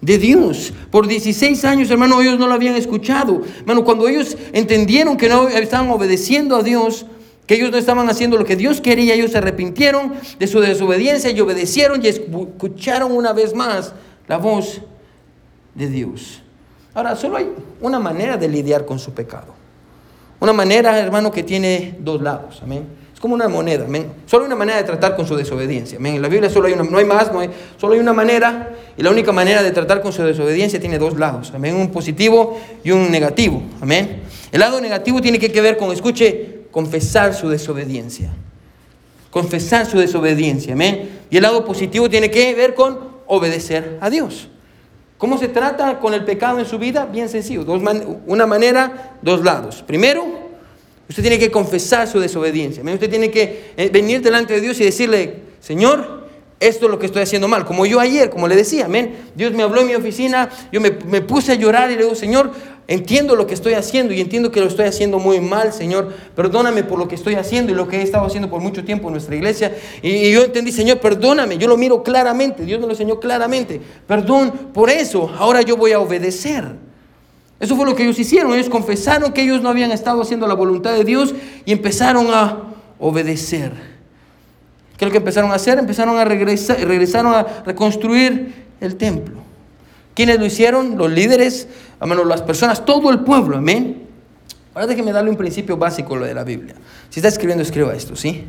de 0.00 0.18
Dios. 0.18 0.72
Por 0.90 1.08
16 1.08 1.64
años, 1.64 1.90
hermano, 1.90 2.20
ellos 2.20 2.38
no 2.38 2.46
lo 2.46 2.54
habían 2.54 2.76
escuchado. 2.76 3.42
Hermano, 3.60 3.84
cuando 3.84 4.08
ellos 4.08 4.36
entendieron 4.52 5.16
que 5.16 5.28
no 5.28 5.48
estaban 5.48 5.90
obedeciendo 5.90 6.56
a 6.56 6.62
Dios, 6.62 7.06
que 7.48 7.54
ellos 7.54 7.70
no 7.70 7.78
estaban 7.78 8.08
haciendo 8.10 8.36
lo 8.36 8.44
que 8.44 8.56
Dios 8.56 8.82
quería, 8.82 9.14
ellos 9.14 9.32
se 9.32 9.38
arrepintieron 9.38 10.12
de 10.38 10.46
su 10.46 10.60
desobediencia 10.60 11.30
y 11.30 11.40
obedecieron 11.40 12.04
y 12.04 12.08
escucharon 12.08 13.10
una 13.10 13.32
vez 13.32 13.54
más 13.54 13.94
la 14.28 14.36
voz 14.36 14.82
de 15.74 15.88
Dios. 15.88 16.42
Ahora, 16.92 17.16
solo 17.16 17.38
hay 17.38 17.50
una 17.80 17.98
manera 17.98 18.36
de 18.36 18.48
lidiar 18.48 18.84
con 18.84 18.98
su 18.98 19.12
pecado. 19.14 19.54
Una 20.40 20.52
manera, 20.52 20.98
hermano, 20.98 21.32
que 21.32 21.42
tiene 21.42 21.96
dos 21.98 22.20
lados. 22.20 22.60
Amén. 22.62 22.84
Es 23.14 23.18
como 23.18 23.34
una 23.34 23.48
moneda. 23.48 23.86
Amén. 23.86 24.12
Solo 24.26 24.42
hay 24.42 24.48
una 24.48 24.56
manera 24.56 24.76
de 24.76 24.84
tratar 24.84 25.16
con 25.16 25.26
su 25.26 25.34
desobediencia. 25.34 25.96
Amén. 25.96 26.16
En 26.16 26.22
la 26.22 26.28
Biblia 26.28 26.50
solo 26.50 26.66
hay 26.66 26.74
una, 26.74 26.84
no 26.84 26.98
hay 26.98 27.06
más, 27.06 27.30
solo 27.78 27.94
hay 27.94 27.98
una 27.98 28.12
manera. 28.12 28.74
Y 28.94 29.02
la 29.02 29.10
única 29.10 29.32
manera 29.32 29.62
de 29.62 29.70
tratar 29.70 30.02
con 30.02 30.12
su 30.12 30.22
desobediencia 30.22 30.78
tiene 30.78 30.98
dos 30.98 31.18
lados. 31.18 31.50
Amén. 31.54 31.74
Un 31.76 31.90
positivo 31.90 32.60
y 32.84 32.90
un 32.90 33.10
negativo. 33.10 33.62
Amén. 33.80 34.20
El 34.52 34.60
lado 34.60 34.82
negativo 34.82 35.22
tiene 35.22 35.38
que 35.38 35.60
ver 35.62 35.78
con, 35.78 35.92
escuche, 35.92 36.57
confesar 36.70 37.34
su 37.34 37.48
desobediencia. 37.48 38.30
Confesar 39.30 39.86
su 39.86 39.98
desobediencia, 39.98 40.72
amén. 40.72 41.20
Y 41.30 41.36
el 41.36 41.42
lado 41.42 41.64
positivo 41.64 42.08
tiene 42.08 42.30
que 42.30 42.54
ver 42.54 42.74
con 42.74 42.98
obedecer 43.26 43.98
a 44.00 44.10
Dios. 44.10 44.48
¿Cómo 45.18 45.36
se 45.36 45.48
trata 45.48 45.98
con 45.98 46.14
el 46.14 46.24
pecado 46.24 46.60
en 46.60 46.66
su 46.66 46.78
vida? 46.78 47.04
Bien 47.06 47.28
sencillo. 47.28 47.64
Dos 47.64 47.82
una 48.26 48.46
manera, 48.46 49.16
dos 49.20 49.42
lados. 49.42 49.82
Primero, 49.86 50.24
usted 51.08 51.22
tiene 51.22 51.38
que 51.38 51.50
confesar 51.50 52.06
su 52.06 52.20
desobediencia. 52.20 52.82
Usted 52.84 53.10
tiene 53.10 53.30
que 53.30 53.72
eh, 53.76 53.90
venir 53.92 54.22
delante 54.22 54.54
de 54.54 54.60
Dios 54.60 54.80
y 54.80 54.84
decirle, 54.84 55.42
Señor, 55.60 56.28
esto 56.60 56.86
es 56.86 56.90
lo 56.90 56.98
que 56.98 57.06
estoy 57.06 57.22
haciendo 57.22 57.48
mal. 57.48 57.64
Como 57.64 57.84
yo 57.84 57.98
ayer, 57.98 58.30
como 58.30 58.46
le 58.46 58.54
decía, 58.54 58.84
amén. 58.84 59.16
Dios 59.34 59.52
me 59.52 59.64
habló 59.64 59.80
en 59.80 59.88
mi 59.88 59.94
oficina, 59.96 60.48
yo 60.72 60.80
me, 60.80 60.90
me 60.90 61.20
puse 61.20 61.52
a 61.52 61.54
llorar 61.56 61.90
y 61.90 61.96
le 61.96 62.04
digo, 62.04 62.14
Señor, 62.14 62.52
Entiendo 62.90 63.36
lo 63.36 63.46
que 63.46 63.52
estoy 63.52 63.74
haciendo 63.74 64.14
y 64.14 64.20
entiendo 64.22 64.50
que 64.50 64.60
lo 64.60 64.66
estoy 64.66 64.86
haciendo 64.86 65.18
muy 65.18 65.40
mal, 65.40 65.74
Señor. 65.74 66.10
Perdóname 66.34 66.84
por 66.84 66.98
lo 66.98 67.06
que 67.06 67.16
estoy 67.16 67.34
haciendo 67.34 67.70
y 67.70 67.74
lo 67.74 67.86
que 67.86 67.98
he 67.98 68.02
estado 68.02 68.24
haciendo 68.24 68.48
por 68.48 68.62
mucho 68.62 68.82
tiempo 68.82 69.08
en 69.08 69.12
nuestra 69.12 69.36
iglesia. 69.36 69.76
Y, 70.00 70.32
yo 70.32 70.44
entendí, 70.44 70.72
Señor, 70.72 70.98
perdóname. 70.98 71.58
Yo 71.58 71.68
lo 71.68 71.76
miro 71.76 72.02
claramente. 72.02 72.64
Dios 72.64 72.80
me 72.80 72.86
lo 72.86 72.92
enseñó 72.92 73.20
claramente. 73.20 73.78
Perdón 74.06 74.50
por 74.72 74.88
eso. 74.88 75.30
Ahora 75.36 75.60
yo 75.60 75.76
voy 75.76 75.92
a 75.92 76.00
obedecer. 76.00 76.64
Eso 77.60 77.76
fue 77.76 77.84
lo 77.84 77.94
que 77.94 78.04
ellos 78.04 78.18
hicieron. 78.18 78.54
Ellos 78.54 78.70
confesaron 78.70 79.34
que 79.34 79.42
ellos 79.42 79.60
no 79.60 79.68
habían 79.68 79.92
estado 79.92 80.22
haciendo 80.22 80.46
la 80.46 80.54
voluntad 80.54 80.94
de 80.94 81.04
Dios 81.04 81.34
y 81.66 81.72
empezaron 81.72 82.28
a 82.32 82.72
obedecer. 82.98 83.72
¿Qué 84.96 85.04
es 85.04 85.08
lo 85.08 85.12
que 85.12 85.18
empezaron 85.18 85.50
a 85.50 85.56
hacer? 85.56 85.78
Empezaron 85.78 86.16
a 86.16 86.24
regresar, 86.24 86.80
regresaron 86.80 87.34
a 87.34 87.42
reconstruir 87.66 88.64
el 88.80 88.96
templo. 88.96 89.47
¿Quiénes 90.18 90.40
lo 90.40 90.46
hicieron? 90.46 90.98
Los 90.98 91.12
líderes, 91.12 91.68
amén, 92.00 92.18
las 92.26 92.42
personas, 92.42 92.84
todo 92.84 93.08
el 93.10 93.20
pueblo, 93.20 93.56
amén. 93.56 94.02
Ahora 94.74 94.88
déjeme 94.88 95.12
darle 95.12 95.30
un 95.30 95.36
principio 95.36 95.76
básico 95.76 96.16
lo 96.16 96.26
de 96.26 96.34
la 96.34 96.42
Biblia. 96.42 96.74
Si 97.08 97.20
está 97.20 97.28
escribiendo, 97.28 97.62
escriba 97.62 97.94
esto, 97.94 98.16
¿sí? 98.16 98.42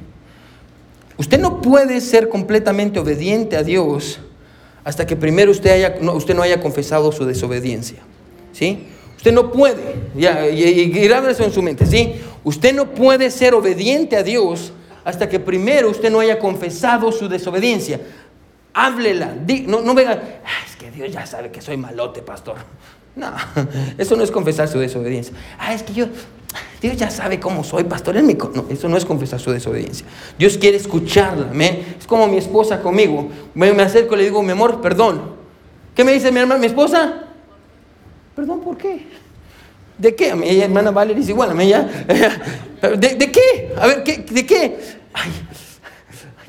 Usted 1.17 1.39
no 1.39 1.62
puede 1.62 2.01
ser 2.01 2.27
completamente 2.27 2.97
obediente 2.97 3.55
a 3.55 3.62
Dios 3.62 4.19
hasta 4.84 5.05
que 5.05 5.15
primero 5.15 5.51
usted, 5.51 5.69
haya, 5.69 5.97
no, 6.01 6.13
usted 6.13 6.34
no 6.34 6.41
haya 6.41 6.60
confesado 6.60 7.12
su 7.12 7.23
desobediencia, 7.23 7.99
¿sí? 8.51 8.88
Usted 9.17 9.32
no 9.32 9.51
puede, 9.51 9.93
ya, 10.15 10.49
y, 10.49 10.63
y, 10.63 11.05
eso 11.05 11.43
en 11.43 11.53
su 11.53 11.62
mente, 11.62 11.86
¿sí? 11.86 12.15
Usted 12.43 12.73
no 12.73 12.95
puede 12.95 13.29
ser 13.29 13.53
obediente 13.53 14.15
a 14.17 14.23
Dios 14.23 14.73
hasta 15.05 15.29
que 15.29 15.39
primero 15.39 15.91
usted 15.91 16.10
no 16.10 16.19
haya 16.19 16.39
confesado 16.39 17.12
su 17.12 17.29
desobediencia. 17.29 18.01
Háblela, 18.73 19.36
no, 19.65 19.82
no 19.82 19.93
venga, 19.93 20.21
que 20.79 20.89
Dios 20.89 21.12
ya 21.12 21.25
sabe 21.25 21.51
que 21.51 21.62
soy 21.62 21.77
malote, 21.77 22.21
pastor. 22.21 22.55
No, 23.15 23.32
eso 23.97 24.15
no 24.15 24.23
es 24.23 24.32
confesar 24.32 24.67
su 24.67 24.79
desobediencia. 24.79 25.34
Ah, 25.60 25.73
es 25.73 25.84
que 25.84 25.93
yo, 25.93 26.08
Dios 26.82 26.95
ya 26.95 27.12
sabe 27.12 27.39
cómo 27.39 27.63
soy, 27.63 27.84
pastor. 27.84 28.15
No, 28.23 28.65
eso 28.69 28.88
no 28.88 28.97
es 28.97 29.05
confesar 29.05 29.39
su 29.39 29.51
desobediencia. 29.51 30.08
Dios 30.38 30.58
quiere 30.58 30.77
escucharla. 30.77 31.51
Es 31.99 32.08
como 32.08 32.27
mi 32.27 32.38
esposa 32.38 32.82
conmigo. 32.82 33.29
Me, 33.53 33.69
acerco 33.69 34.15
y 34.15 34.19
le 34.19 34.23
digo, 34.25 34.41
mi 34.41 34.51
amor, 34.51 34.82
perdón. 34.82 35.38
¿Qué 35.93 36.03
me 36.03 36.13
dice 36.13 36.32
mi 36.32 36.39
hermana, 36.39 36.60
mi 36.60 36.67
esposa? 36.67 37.25
Perdón, 38.36 38.62
¿por 38.62 38.77
qué? 38.77 39.05
¿De 39.97 40.15
qué? 40.15 40.32
A 40.32 40.36
mi 40.36 40.62
hermana 40.62 40.91
Valeria 40.91 41.19
dice 41.19 41.32
igual, 41.32 41.51
a 41.51 41.53
mí 41.53 41.65
ella. 41.65 41.82
¿De, 42.82 43.15
¿De, 43.15 43.32
qué? 43.32 43.73
A 43.77 43.88
ver, 43.88 44.03
¿qué, 44.03 44.19
¿de 44.19 44.45
qué? 44.45 44.77
Ay, 45.13 45.29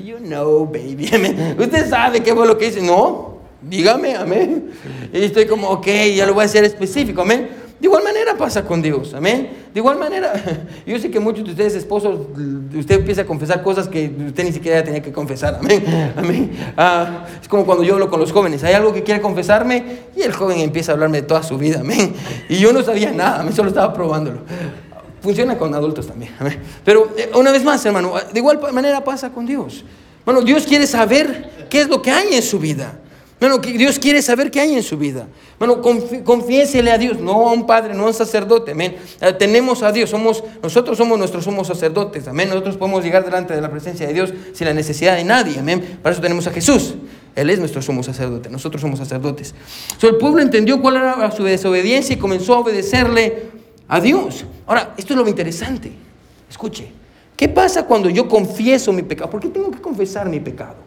you 0.03 0.17
know, 0.17 0.65
baby. 0.65 1.09
Usted 1.57 1.89
sabe 1.89 2.21
qué 2.21 2.33
fue 2.33 2.47
lo 2.47 2.57
que 2.57 2.67
hice. 2.67 2.81
No, 2.81 3.37
dígame, 3.61 4.15
amén. 4.15 4.71
Y 5.13 5.23
estoy 5.23 5.45
como, 5.45 5.69
ok, 5.69 5.87
ya 6.15 6.25
lo 6.25 6.33
voy 6.33 6.43
a 6.43 6.45
hacer 6.45 6.63
específico, 6.63 7.21
amén. 7.21 7.61
De 7.81 7.87
igual 7.87 8.03
manera 8.03 8.37
pasa 8.37 8.63
con 8.63 8.79
Dios, 8.79 9.15
amén. 9.15 9.49
De 9.73 9.79
igual 9.79 9.97
manera, 9.97 10.33
yo 10.85 10.99
sé 10.99 11.09
que 11.09 11.19
muchos 11.19 11.43
de 11.45 11.49
ustedes, 11.49 11.73
esposos, 11.73 12.27
usted 12.77 12.99
empieza 12.99 13.23
a 13.23 13.25
confesar 13.25 13.63
cosas 13.63 13.87
que 13.87 14.11
usted 14.27 14.43
ni 14.43 14.51
siquiera 14.51 14.83
tenía 14.83 15.01
que 15.01 15.11
confesar, 15.11 15.55
amén. 15.59 15.83
amén. 16.15 16.51
Ah, 16.77 17.25
es 17.41 17.47
como 17.47 17.65
cuando 17.65 17.83
yo 17.83 17.95
hablo 17.95 18.07
con 18.07 18.19
los 18.19 18.31
jóvenes, 18.31 18.63
hay 18.63 18.75
algo 18.75 18.93
que 18.93 19.01
quiere 19.01 19.19
confesarme 19.19 19.83
y 20.15 20.21
el 20.21 20.31
joven 20.31 20.59
empieza 20.59 20.91
a 20.91 20.93
hablarme 20.93 21.21
de 21.21 21.27
toda 21.27 21.41
su 21.41 21.57
vida, 21.57 21.79
amén. 21.79 22.13
Y 22.49 22.59
yo 22.59 22.71
no 22.71 22.83
sabía 22.83 23.11
nada, 23.11 23.39
amén, 23.39 23.55
solo 23.55 23.69
estaba 23.69 23.91
probándolo. 23.93 24.41
Funciona 25.21 25.57
con 25.57 25.73
adultos 25.73 26.07
también. 26.07 26.33
Pero 26.83 27.11
eh, 27.17 27.31
una 27.35 27.51
vez 27.51 27.63
más, 27.63 27.85
hermano, 27.85 28.13
de 28.31 28.39
igual 28.39 28.59
manera 28.73 29.03
pasa 29.03 29.29
con 29.31 29.45
Dios. 29.45 29.83
Bueno, 30.25 30.41
Dios 30.41 30.65
quiere 30.65 30.87
saber 30.87 31.67
qué 31.69 31.81
es 31.81 31.89
lo 31.89 32.01
que 32.01 32.11
hay 32.11 32.33
en 32.33 32.41
su 32.41 32.59
vida. 32.59 32.99
Bueno, 33.39 33.57
Dios 33.57 33.97
quiere 33.97 34.21
saber 34.21 34.51
qué 34.51 34.59
hay 34.59 34.75
en 34.75 34.83
su 34.83 34.97
vida. 34.97 35.27
Bueno, 35.57 35.81
confiésele 36.23 36.91
a 36.91 36.99
Dios, 36.99 37.19
no 37.19 37.49
a 37.49 37.53
un 37.53 37.65
padre, 37.65 37.95
no 37.95 38.03
a 38.03 38.07
un 38.07 38.13
sacerdote, 38.13 38.71
amén. 38.71 38.97
Eh, 39.19 39.33
tenemos 39.33 39.81
a 39.81 39.91
Dios, 39.91 40.11
somos, 40.11 40.43
nosotros 40.61 40.95
somos 40.95 41.17
nuestros 41.17 41.43
somos 41.43 41.67
sacerdotes, 41.67 42.27
amén. 42.27 42.49
Nosotros 42.49 42.77
podemos 42.77 43.03
llegar 43.03 43.25
delante 43.25 43.55
de 43.55 43.61
la 43.61 43.71
presencia 43.71 44.05
de 44.05 44.13
Dios 44.13 44.31
sin 44.53 44.67
la 44.67 44.75
necesidad 44.75 45.15
de 45.15 45.23
nadie, 45.23 45.57
amén. 45.57 45.99
Para 46.03 46.13
eso 46.13 46.21
tenemos 46.21 46.45
a 46.45 46.51
Jesús. 46.51 46.93
Él 47.35 47.49
es 47.49 47.57
nuestro 47.57 47.81
sumo 47.81 48.03
sacerdote, 48.03 48.49
nosotros 48.49 48.81
somos 48.81 48.99
sacerdotes. 48.99 49.55
So, 49.97 50.07
el 50.07 50.17
pueblo 50.17 50.41
entendió 50.41 50.79
cuál 50.79 50.97
era 50.97 51.31
su 51.31 51.43
desobediencia 51.43 52.15
y 52.15 52.19
comenzó 52.19 52.53
a 52.55 52.59
obedecerle 52.59 53.49
a 53.91 53.99
Dios. 53.99 54.45
Ahora, 54.65 54.93
esto 54.95 55.13
es 55.13 55.19
lo 55.19 55.27
interesante. 55.27 55.91
Escuche, 56.49 56.89
¿qué 57.35 57.49
pasa 57.49 57.85
cuando 57.85 58.09
yo 58.09 58.25
confieso 58.25 58.93
mi 58.93 59.03
pecado? 59.03 59.29
¿Por 59.29 59.41
qué 59.41 59.49
tengo 59.49 59.69
que 59.69 59.81
confesar 59.81 60.29
mi 60.29 60.39
pecado? 60.39 60.77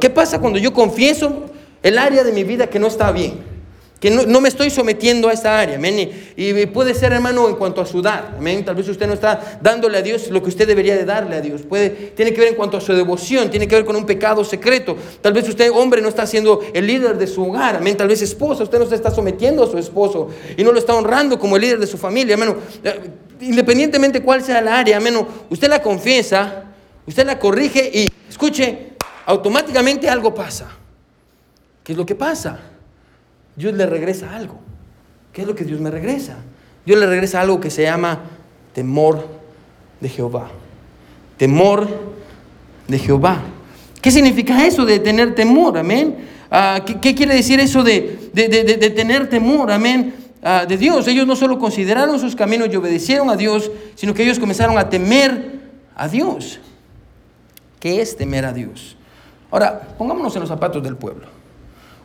¿Qué 0.00 0.10
pasa 0.10 0.40
cuando 0.40 0.58
yo 0.58 0.72
confieso 0.72 1.44
el 1.84 1.96
área 1.96 2.24
de 2.24 2.32
mi 2.32 2.42
vida 2.42 2.66
que 2.68 2.80
no 2.80 2.88
está 2.88 3.12
bien, 3.12 3.38
no, 4.10 4.40
me 4.40 4.48
estoy 4.48 4.70
sometiendo 4.70 5.28
a 5.28 5.32
esa 5.32 5.58
área, 5.58 5.76
amén. 5.76 6.10
Y, 6.36 6.66
puede 6.66 6.94
ser, 6.94 7.12
hermano, 7.12 7.48
en 7.48 7.56
cuanto 7.56 7.80
a 7.80 7.86
sudar, 7.86 8.34
amén. 8.38 8.64
Tal 8.64 8.74
vez 8.74 8.88
usted 8.88 9.06
no 9.06 9.14
está 9.14 9.58
dándole 9.60 9.98
a 9.98 10.02
Dios 10.02 10.28
lo 10.28 10.42
que 10.42 10.48
usted 10.48 10.66
debería 10.66 10.96
de 10.96 11.04
darle 11.04 11.36
a 11.36 11.40
Dios. 11.40 11.62
Puede, 11.62 11.90
tiene 11.90 12.32
que 12.32 12.40
ver 12.40 12.48
en 12.50 12.54
cuanto 12.54 12.76
a 12.76 12.80
su 12.80 12.92
devoción, 12.92 13.50
tiene 13.50 13.66
que 13.66 13.74
ver 13.74 13.84
con 13.84 13.96
un 13.96 14.06
pecado 14.06 14.44
secreto. 14.44 14.96
Tal 15.20 15.32
vez 15.32 15.48
usted, 15.48 15.70
hombre, 15.72 16.02
no 16.02 16.08
está 16.08 16.26
siendo 16.26 16.60
el 16.74 16.86
líder 16.86 17.16
de 17.16 17.26
su 17.26 17.44
hogar, 17.44 17.76
amén. 17.76 17.96
Tal 17.96 18.08
vez 18.08 18.22
esposa, 18.22 18.62
usted 18.62 18.78
no 18.78 18.86
se 18.86 18.94
está 18.94 19.10
sometiendo 19.10 19.64
a 19.64 19.66
su 19.66 19.78
esposo 19.78 20.28
y 20.56 20.62
no 20.62 20.72
lo 20.72 20.78
está 20.78 20.94
honrando 20.94 21.38
como 21.38 21.56
el 21.56 21.62
líder 21.62 21.78
de 21.78 21.86
su 21.86 21.96
familia, 21.96 22.34
amén. 22.34 22.54
Eh, 22.84 23.10
independientemente 23.40 24.20
cuál 24.22 24.42
sea 24.42 24.60
la 24.60 24.78
área, 24.78 24.98
amén. 24.98 25.26
Usted 25.50 25.68
la 25.68 25.82
confiesa, 25.82 26.64
usted 27.06 27.26
la 27.26 27.38
corrige 27.38 27.90
y, 27.92 28.06
escuche, 28.28 28.92
automáticamente 29.24 30.08
algo 30.08 30.34
pasa. 30.34 30.68
¿Qué 31.82 31.92
es 31.92 31.98
lo 31.98 32.04
que 32.04 32.14
pasa? 32.14 32.58
Dios 33.56 33.74
le 33.74 33.86
regresa 33.86 34.36
algo. 34.36 34.58
¿Qué 35.32 35.42
es 35.42 35.48
lo 35.48 35.54
que 35.54 35.64
Dios 35.64 35.80
me 35.80 35.90
regresa? 35.90 36.36
Dios 36.84 36.98
le 37.00 37.06
regresa 37.06 37.40
algo 37.40 37.60
que 37.60 37.70
se 37.70 37.82
llama 37.82 38.20
temor 38.72 39.26
de 40.00 40.08
Jehová. 40.08 40.48
Temor 41.36 41.88
de 42.86 42.98
Jehová. 42.98 43.42
¿Qué 44.00 44.10
significa 44.10 44.66
eso 44.66 44.84
de 44.84 45.00
tener 45.00 45.34
temor? 45.34 45.78
Amén. 45.78 46.16
Ah, 46.50 46.80
¿qué, 46.84 47.14
quiere 47.14 47.34
decir 47.34 47.58
eso 47.58 47.82
de, 47.82 48.30
tener 48.94 49.28
temor? 49.28 49.70
Amén. 49.70 50.14
Ah, 50.42 50.64
de 50.66 50.76
Dios. 50.76 51.08
Ellos 51.08 51.26
no 51.26 51.34
solo 51.34 51.58
consideraron 51.58 52.20
sus 52.20 52.36
caminos 52.36 52.68
y 52.70 52.76
obedecieron 52.76 53.30
a 53.30 53.36
Dios, 53.36 53.70
sino 53.94 54.14
que 54.14 54.22
ellos 54.22 54.38
comenzaron 54.38 54.78
a 54.78 54.88
temer 54.88 55.60
a 55.96 56.08
Dios. 56.08 56.60
¿Qué 57.80 58.00
es 58.00 58.16
temer 58.16 58.44
a 58.44 58.52
Dios? 58.52 58.96
Ahora, 59.50 59.80
pongámonos 59.98 60.34
en 60.36 60.40
los 60.40 60.48
zapatos 60.48 60.82
del 60.82 60.96
pueblo. 60.96 61.35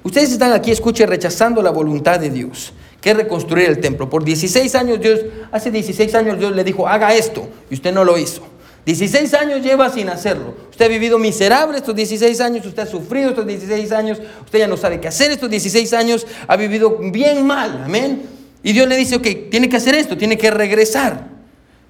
Ustedes 0.04 0.32
están 0.32 0.52
aquí, 0.52 0.72
escuchen, 0.72 1.08
rechazando 1.08 1.62
la 1.62 1.70
voluntad 1.70 2.20
de 2.20 2.30
Dios, 2.30 2.74
que 3.00 3.12
es 3.12 3.18
reconstruir 3.18 3.70
el 3.70 3.80
templo. 3.80 4.10
Por 4.10 4.24
16 4.24 4.74
años 4.76 5.00
Dios, 5.00 5.20
hace 5.52 5.70
16 5.70 6.16
años 6.16 6.40
Dios 6.40 6.56
le 6.56 6.64
dijo, 6.64 6.88
haga 6.88 7.14
esto, 7.14 7.48
y 7.70 7.76
usted 7.76 7.94
no 7.94 8.04
lo 8.04 8.18
hizo. 8.18 8.42
16 8.86 9.34
años 9.36 9.62
lleva 9.62 9.90
sin 9.90 10.10
hacerlo. 10.10 10.56
Usted 10.72 10.86
ha 10.86 10.88
vivido 10.88 11.20
miserable 11.20 11.78
estos 11.78 11.96
16 11.96 12.42
años, 12.42 12.66
usted 12.66 12.82
ha 12.82 12.88
sufrido 12.88 13.30
estos 13.30 13.46
16 13.46 13.92
años, 13.92 14.20
usted 14.44 14.60
ya 14.60 14.68
no 14.68 14.76
sabe 14.76 15.00
qué 15.00 15.08
hacer 15.08 15.30
estos 15.32 15.50
16 15.50 15.94
años, 15.94 16.26
ha 16.48 16.56
vivido 16.56 16.98
bien 17.12 17.46
mal, 17.46 17.84
amén. 17.86 18.24
Y 18.64 18.74
Dios 18.74 18.88
le 18.88 18.98
dice, 18.98 19.16
ok, 19.18 19.28
tiene 19.52 19.70
que 19.70 19.78
hacer 19.78 19.94
esto, 19.94 20.18
tiene 20.18 20.38
que 20.38 20.50
regresar. 20.50 21.30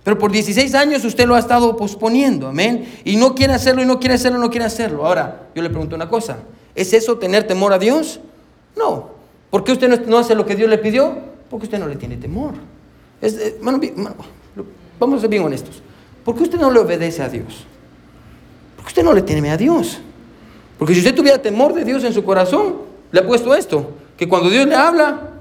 Pero 0.04 0.18
por 0.18 0.32
16 0.32 0.74
años 0.76 1.06
usted 1.06 1.28
lo 1.28 1.36
ha 1.36 1.40
estado 1.40 1.78
posponiendo, 1.78 2.48
amén. 2.48 3.00
Y 3.06 3.16
no 3.16 3.36
quiere 3.36 3.54
hacerlo, 3.54 3.82
y 3.82 3.86
no 3.86 4.00
quiere 4.00 4.16
hacerlo, 4.16 4.40
no 4.40 4.50
quiere 4.50 4.66
hacerlo. 4.66 5.06
Ahora, 5.06 5.48
yo 5.56 5.62
le 5.62 5.70
pregunto 5.70 5.96
una 5.96 6.10
cosa, 6.10 6.40
¿Es 6.76 6.94
eso 6.94 7.18
tener 7.18 7.46
temor 7.46 7.74
a 7.74 7.80
Dios? 7.80 8.20
No. 8.76 9.10
¿Por 9.50 9.64
qué 9.64 9.74
usted 9.74 10.06
no 10.08 10.18
hace 10.18 10.36
lo 10.36 10.46
que 10.46 10.56
Dios 10.56 10.70
le 10.70 10.78
pidió? 10.78 11.18
Porque 11.50 11.66
usted 11.66 11.80
no 11.80 11.88
le 11.88 11.98
tiene 11.98 12.18
temor. 12.18 12.54
Eh, 13.22 13.60
vamos 15.00 15.18
a 15.18 15.22
ser 15.22 15.30
bien 15.30 15.44
honestos. 15.44 15.82
¿Por 16.24 16.36
qué 16.36 16.44
usted 16.44 16.60
no 16.60 16.72
le 16.72 16.80
obedece 16.80 17.22
a 17.22 17.30
Dios? 17.30 17.66
Porque 18.76 18.90
usted 18.90 19.04
no 19.04 19.14
le 19.14 19.22
teme 19.22 19.52
a 19.52 19.58
Dios. 19.58 20.00
Porque 20.78 20.94
si 20.94 21.00
usted 21.00 21.14
tuviera 21.14 21.42
temor 21.42 21.74
de 21.74 21.84
Dios 21.84 22.04
en 22.04 22.14
su 22.14 22.24
corazón, 22.24 22.76
le 23.12 23.20
ha 23.20 23.28
puesto 23.28 23.54
esto, 23.54 23.92
que 24.18 24.28
cuando 24.28 24.50
Dios 24.50 24.66
le 24.66 24.76
habla, 24.76 25.32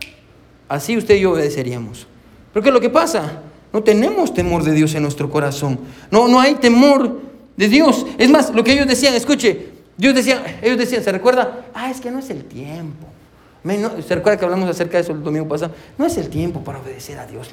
así 0.68 0.96
usted 0.96 1.14
y 1.14 1.20
yo 1.20 1.32
obedeceríamos. 1.32 2.06
Pero 2.52 2.62
¿qué 2.62 2.68
es 2.70 2.74
lo 2.74 2.80
que 2.80 2.90
pasa? 2.90 3.40
No 3.72 3.82
tenemos 3.82 4.34
temor 4.34 4.64
de 4.64 4.72
Dios 4.72 4.94
en 4.94 5.02
nuestro 5.02 5.30
corazón. 5.30 5.78
No, 6.10 6.26
no 6.26 6.40
hay 6.40 6.56
temor 6.56 7.20
de 7.56 7.68
Dios. 7.68 8.04
Es 8.18 8.28
más, 8.28 8.52
lo 8.54 8.64
que 8.64 8.72
ellos 8.72 8.86
decían, 8.86 9.14
escuche, 9.14 9.68
Dios 9.96 10.14
decía, 10.14 10.58
ellos 10.62 10.78
decían, 10.78 11.02
¿se 11.02 11.12
recuerda? 11.12 11.66
Ah, 11.74 11.90
es 11.90 12.00
que 12.00 12.10
no 12.10 12.18
es 12.18 12.30
el 12.30 12.44
tiempo. 12.44 13.06
¿Se 14.06 14.14
recuerda 14.14 14.38
que 14.38 14.44
hablamos 14.44 14.70
acerca 14.70 14.96
de 14.96 15.02
eso 15.02 15.12
el 15.12 15.22
domingo 15.22 15.46
pasado? 15.46 15.74
No 15.98 16.06
es 16.06 16.16
el 16.16 16.30
tiempo 16.30 16.60
para 16.60 16.78
obedecer 16.78 17.18
a 17.18 17.26
Dios. 17.26 17.50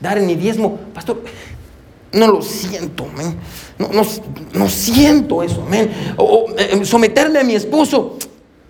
Dar 0.00 0.18
mi 0.20 0.34
diezmo, 0.34 0.78
pastor, 0.94 1.22
no 2.12 2.26
lo 2.26 2.42
siento, 2.42 3.06
No, 3.78 3.90
no, 4.54 4.68
siento 4.68 5.42
eso, 5.42 5.66
O, 6.16 6.46
eh, 6.56 6.84
someterle 6.84 7.40
a 7.40 7.44
mi 7.44 7.54
esposo, 7.54 8.16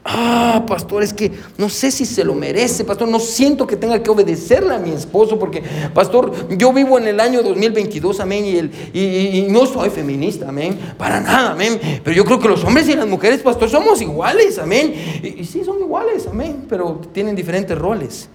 Ah, 0.03 0.65
pastor, 0.67 1.03
es 1.03 1.13
que 1.13 1.31
no 1.59 1.69
sé 1.69 1.91
si 1.91 2.07
se 2.07 2.25
lo 2.25 2.35
merece, 2.35 2.85
pastor. 2.85 3.07
No 3.07 3.21
siento 3.21 3.67
que 3.67 3.77
tenga 3.77 4.03
que 4.03 4.11
obedecerle 4.11 4.75
a 4.75 4.79
mi 4.79 4.93
esposo, 4.93 5.39
porque, 5.39 5.63
pastor, 5.93 6.57
yo 6.57 6.73
vivo 6.73 6.99
en 6.99 7.07
el 7.07 7.21
año 7.21 7.43
2022, 7.43 8.19
amén, 8.21 8.47
y, 8.47 8.57
el, 8.57 8.71
y, 8.95 9.47
no 9.51 9.67
soy 9.67 9.91
feminista, 9.91 10.49
amén, 10.49 10.79
para 10.97 11.21
nada, 11.21 11.53
amén. 11.53 11.79
Pero 12.03 12.17
yo 12.17 12.25
creo 12.25 12.41
que 12.41 12.49
los 12.49 12.65
hombres 12.65 12.89
y 12.89 12.95
las 12.95 13.07
mujeres, 13.07 13.43
pastor, 13.43 13.69
somos 13.69 14.01
iguales, 14.01 14.59
amén. 14.59 14.95
Y, 15.23 15.45
sí, 15.45 15.63
son 15.65 15.79
iguales, 15.81 16.27
amén, 16.27 16.65
pero 16.67 17.01
tienen 17.13 17.37
diferentes 17.37 17.77
roles. 17.77 18.29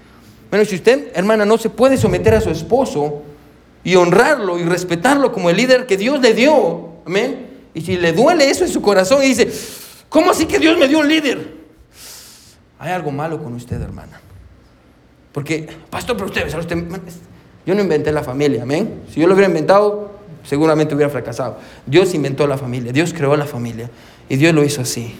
Bueno, 0.51 0.65
si 0.65 0.75
usted, 0.75 1.11
hermana, 1.15 1.45
no 1.45 1.57
se 1.57 1.71
puede 1.71 1.97
someter 1.97 2.35
a 2.35 2.41
su 2.41 2.51
esposo 2.51 3.23
y 3.83 3.95
honrarlo 3.95 4.59
y 4.59 4.63
respetarlo 4.63 5.31
como 5.31 5.49
el 5.49 5.57
líder 5.57 5.87
que 5.87 5.97
Dios 5.97 6.21
le 6.21 6.35
dio, 6.35 6.89
amén. 7.07 7.47
Y 7.73 7.81
si 7.81 7.97
le 7.97 8.13
duele 8.13 8.49
eso 8.49 8.63
en 8.63 8.71
su 8.71 8.81
corazón 8.83 9.23
y 9.23 9.27
dice, 9.27 9.49
¿Cómo 10.15 10.31
así 10.31 10.45
que 10.45 10.59
Dios 10.59 10.77
me 10.77 10.87
dio 10.87 10.99
un 10.99 11.09
líder? 11.09 11.45
Hay 12.79 12.93
algo 12.93 13.11
malo 13.11 13.43
con 13.43 13.53
usted, 13.53 13.81
hermana. 13.81 14.21
Porque, 15.33 15.67
pastor, 15.89 16.15
pero 16.15 16.27
usted, 16.27 16.57
usted, 16.57 16.85
yo 17.65 17.75
no 17.75 17.81
inventé 17.81 18.13
la 18.13 18.23
familia, 18.23 18.63
amén. 18.63 19.01
Si 19.11 19.19
yo 19.19 19.27
lo 19.27 19.33
hubiera 19.33 19.49
inventado, 19.49 20.11
seguramente 20.45 20.95
hubiera 20.95 21.09
fracasado. 21.09 21.57
Dios 21.85 22.13
inventó 22.13 22.47
la 22.47 22.57
familia, 22.57 22.93
Dios 22.93 23.13
creó 23.13 23.35
la 23.35 23.43
familia 23.43 23.89
y 24.29 24.37
Dios 24.37 24.55
lo 24.55 24.63
hizo 24.63 24.79
así. 24.79 25.17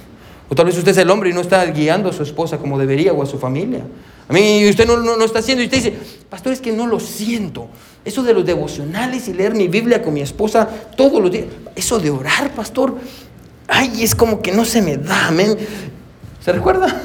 O 0.48 0.56
tal 0.56 0.68
vez 0.68 0.78
usted 0.78 0.92
es 0.92 0.98
el 1.00 1.10
hombre 1.10 1.30
y 1.30 1.34
no 1.34 1.42
está 1.42 1.66
guiando 1.66 2.08
a 2.08 2.14
su 2.14 2.24
esposa 2.24 2.58
como 2.58 2.80
debería 2.80 3.12
o 3.12 3.22
a 3.22 3.26
su 3.26 3.38
familia. 3.38 3.82
A 4.30 4.32
mí 4.32 4.66
usted 4.70 4.88
no, 4.88 4.96
no, 4.96 5.18
no, 5.18 5.26
está 5.26 5.40
haciendo 5.40 5.62
y 5.62 5.66
usted 5.66 5.78
dice, 5.80 5.94
pastor, 6.30 6.54
es 6.54 6.62
que 6.62 6.72
no 6.72 6.88
lo 6.88 7.02
siento. 7.02 7.68
Eso 8.06 8.24
de 8.24 8.34
los 8.34 8.46
devocionales 8.46 9.28
y 9.28 9.34
leer 9.34 9.56
mi 9.56 9.68
Biblia 9.68 10.02
con 10.02 10.14
mi 10.14 10.22
esposa 10.22 10.70
todos 10.96 11.22
los 11.22 11.32
días. 11.32 11.48
Eso 11.76 12.00
de 12.00 12.12
orar, 12.12 12.56
pastor, 12.56 12.96
ay, 13.68 14.04
es 14.04 14.16
como 14.16 14.42
que 14.42 14.52
no 14.52 14.66
se 14.66 14.82
me 14.82 14.98
da, 14.98 15.28
amén. 15.28 15.58
¿Se 16.40 16.52
recuerda? 16.52 17.02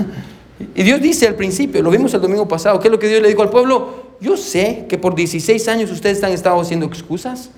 Y 0.74 0.82
Dios 0.82 1.00
dice 1.00 1.26
al 1.26 1.34
principio, 1.34 1.82
lo 1.82 1.90
vimos 1.90 2.12
el 2.14 2.20
domingo 2.20 2.46
pasado, 2.46 2.78
¿qué 2.80 2.88
es 2.88 2.92
lo 2.92 2.98
que 2.98 3.08
Dios 3.08 3.22
le 3.22 3.28
dijo 3.28 3.42
al 3.42 3.50
pueblo? 3.50 4.10
Yo 4.20 4.36
sé 4.36 4.84
que 4.88 4.98
por 4.98 5.14
16 5.14 5.66
años 5.68 5.90
ustedes 5.90 6.22
han 6.22 6.32
estado 6.32 6.60
haciendo 6.60 6.84
excusas. 6.86 7.50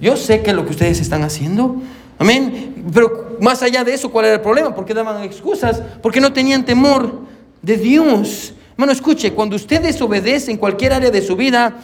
Yo 0.00 0.16
sé 0.16 0.42
que 0.42 0.50
es 0.50 0.56
lo 0.56 0.64
que 0.64 0.70
ustedes 0.70 1.00
están 1.00 1.22
haciendo. 1.22 1.76
Amén. 2.18 2.84
Pero 2.92 3.36
más 3.40 3.62
allá 3.62 3.84
de 3.84 3.92
eso, 3.92 4.10
¿cuál 4.10 4.26
era 4.26 4.34
el 4.36 4.40
problema? 4.40 4.74
¿Por 4.74 4.86
qué 4.86 4.94
daban 4.94 5.22
excusas? 5.22 5.82
Porque 6.02 6.20
no 6.20 6.32
tenían 6.32 6.64
temor 6.64 7.20
de 7.60 7.76
Dios. 7.76 8.54
Hermano, 8.72 8.92
escuche, 8.92 9.32
cuando 9.32 9.56
usted 9.56 9.82
desobedece 9.82 10.50
en 10.50 10.56
cualquier 10.56 10.94
área 10.94 11.10
de 11.10 11.20
su 11.20 11.36
vida, 11.36 11.76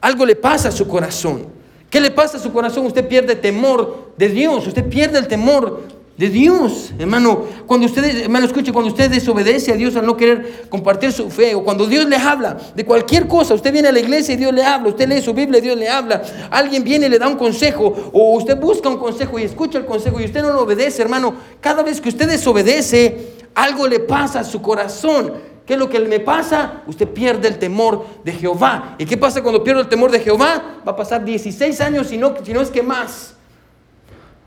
algo 0.00 0.26
le 0.26 0.36
pasa 0.36 0.68
a 0.68 0.72
su 0.72 0.86
corazón. 0.86 1.46
¿Qué 1.88 2.00
le 2.00 2.10
pasa 2.10 2.36
a 2.36 2.40
su 2.40 2.52
corazón? 2.52 2.86
Usted 2.86 3.06
pierde 3.08 3.34
temor 3.34 4.12
de 4.16 4.28
Dios, 4.28 4.66
usted 4.66 4.84
pierde 4.86 5.18
el 5.18 5.26
temor 5.26 5.82
de 6.20 6.28
Dios, 6.28 6.92
hermano. 6.98 7.46
Cuando 7.66 7.86
ustedes, 7.86 8.14
hermano, 8.14 8.44
escuche, 8.44 8.74
cuando 8.74 8.90
usted 8.90 9.10
desobedece 9.10 9.72
a 9.72 9.74
Dios 9.74 9.96
al 9.96 10.04
no 10.04 10.18
querer 10.18 10.66
compartir 10.68 11.12
su 11.12 11.30
fe, 11.30 11.54
o 11.54 11.64
cuando 11.64 11.86
Dios 11.86 12.04
le 12.04 12.16
habla 12.16 12.58
de 12.74 12.84
cualquier 12.84 13.26
cosa, 13.26 13.54
usted 13.54 13.72
viene 13.72 13.88
a 13.88 13.92
la 13.92 14.00
iglesia 14.00 14.34
y 14.34 14.36
Dios 14.36 14.52
le 14.52 14.62
habla, 14.62 14.90
usted 14.90 15.08
lee 15.08 15.22
su 15.22 15.32
Biblia 15.32 15.60
y 15.60 15.62
Dios 15.62 15.78
le 15.78 15.88
habla, 15.88 16.20
alguien 16.50 16.84
viene 16.84 17.06
y 17.06 17.08
le 17.08 17.18
da 17.18 17.26
un 17.26 17.38
consejo, 17.38 18.10
o 18.12 18.36
usted 18.36 18.60
busca 18.60 18.90
un 18.90 18.98
consejo 18.98 19.38
y 19.38 19.44
escucha 19.44 19.78
el 19.78 19.86
consejo 19.86 20.20
y 20.20 20.26
usted 20.26 20.42
no 20.42 20.50
lo 20.50 20.60
obedece, 20.60 21.00
hermano. 21.00 21.32
Cada 21.58 21.82
vez 21.82 22.02
que 22.02 22.10
usted 22.10 22.28
desobedece, 22.28 23.36
algo 23.54 23.88
le 23.88 24.00
pasa 24.00 24.40
a 24.40 24.44
su 24.44 24.60
corazón. 24.60 25.32
¿Qué 25.64 25.72
es 25.72 25.78
lo 25.78 25.88
que 25.88 26.00
me 26.00 26.20
pasa? 26.20 26.82
Usted 26.86 27.08
pierde 27.08 27.48
el 27.48 27.58
temor 27.58 28.04
de 28.24 28.32
Jehová. 28.32 28.96
¿Y 28.98 29.06
qué 29.06 29.16
pasa 29.16 29.42
cuando 29.42 29.64
pierde 29.64 29.80
el 29.80 29.88
temor 29.88 30.10
de 30.10 30.20
Jehová? 30.20 30.80
Va 30.86 30.92
a 30.92 30.96
pasar 30.96 31.24
16 31.24 31.80
años, 31.80 32.08
si 32.08 32.18
no, 32.18 32.34
si 32.44 32.52
no 32.52 32.60
es 32.60 32.68
que 32.68 32.82
más 32.82 33.36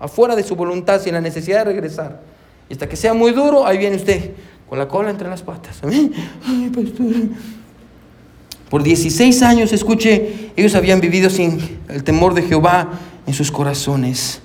afuera 0.03 0.35
de 0.35 0.43
su 0.43 0.57
voluntad, 0.57 1.01
sin 1.01 1.13
la 1.13 1.21
necesidad 1.21 1.59
de 1.59 1.63
regresar. 1.63 2.19
Y 2.69 2.73
hasta 2.73 2.89
que 2.89 2.97
sea 2.97 3.13
muy 3.13 3.31
duro, 3.31 3.65
ahí 3.65 3.77
viene 3.77 3.95
usted, 3.95 4.31
con 4.67 4.77
la 4.77 4.89
cola 4.89 5.09
entre 5.09 5.29
las 5.29 5.41
patas. 5.41 5.79
Por 8.69 8.83
16 8.83 9.41
años, 9.43 9.71
escuche, 9.71 10.51
ellos 10.57 10.75
habían 10.75 10.99
vivido 10.99 11.29
sin 11.29 11.79
el 11.87 12.03
temor 12.03 12.33
de 12.33 12.41
Jehová 12.41 12.99
en 13.25 13.33
sus 13.33 13.49
corazones. 13.49 14.41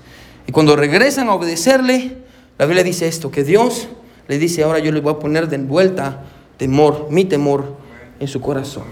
Y 0.46 0.52
cuando 0.52 0.76
regresan 0.76 1.28
a 1.28 1.34
obedecerle, 1.34 2.18
la 2.56 2.66
Biblia 2.66 2.84
dice 2.84 3.08
esto, 3.08 3.32
que 3.32 3.42
Dios 3.42 3.88
le 4.28 4.38
dice, 4.38 4.62
ahora 4.62 4.78
yo 4.78 4.92
le 4.92 5.00
voy 5.00 5.14
a 5.14 5.18
poner 5.18 5.48
de 5.48 5.58
vuelta 5.58 6.22
temor, 6.56 7.08
mi 7.10 7.24
temor 7.24 7.76
en 8.20 8.28
su 8.28 8.40
corazón. 8.40 8.84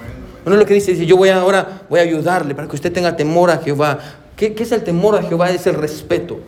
Bueno, 0.43 0.59
lo 0.59 0.67
que 0.67 0.75
dice, 0.75 0.93
dice, 0.93 1.07
yo 1.07 1.17
voy 1.17 1.29
ahora 1.29 1.83
voy 1.89 2.01
a 2.01 2.03
ayudarle 2.03 2.57
para 2.57 2.67
que 2.67 2.75
usted 2.75 2.93
tenga 2.93 3.17
temor 3.17 3.53
a 3.53 3.59
Jehová. 3.59 4.01
¿Qué, 4.37 4.55
qué 4.55 4.63
es 4.63 4.73
el 4.73 4.85
temor 4.85 5.17
a 5.17 5.23
Jehová? 5.23 5.51
Es 5.51 5.67
el 5.67 5.75
respeto. 5.75 6.41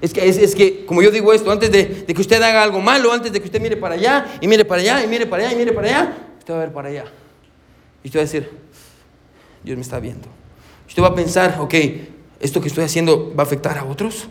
Es 0.00 0.12
que, 0.12 0.28
es, 0.28 0.38
es, 0.38 0.54
que, 0.54 0.86
como 0.86 1.02
yo 1.02 1.10
digo 1.10 1.32
esto, 1.32 1.50
antes 1.50 1.70
de, 1.70 2.04
de, 2.06 2.14
que 2.14 2.20
usted 2.20 2.40
haga 2.40 2.62
algo 2.62 2.80
malo, 2.80 3.12
antes 3.12 3.32
de 3.32 3.40
que 3.40 3.46
usted 3.46 3.60
mire 3.60 3.76
para 3.76 3.94
allá, 3.94 4.38
y 4.40 4.46
mire 4.46 4.64
para 4.64 4.80
allá, 4.82 5.04
y 5.04 5.08
mire 5.08 5.26
para 5.26 5.44
allá, 5.44 5.52
y 5.52 5.56
mire 5.56 5.72
para 5.72 5.88
allá, 5.88 6.16
usted 6.38 6.54
va 6.54 6.58
a 6.58 6.60
ver 6.60 6.72
para 6.72 6.88
allá. 6.88 7.04
Y 8.02 8.08
usted 8.08 8.20
va 8.20 8.22
a 8.22 8.26
decir, 8.26 8.50
Dios 9.64 9.76
me 9.76 9.82
está 9.82 9.98
viendo. 9.98 10.28
Usted 10.86 11.02
va 11.02 11.08
a 11.08 11.14
pensar, 11.14 11.56
ok, 11.58 11.74
esto 12.38 12.60
que 12.60 12.68
estoy 12.68 12.84
haciendo 12.84 13.34
va 13.34 13.42
a 13.42 13.46
afectar 13.46 13.78
a 13.78 13.84
otros. 13.84 14.28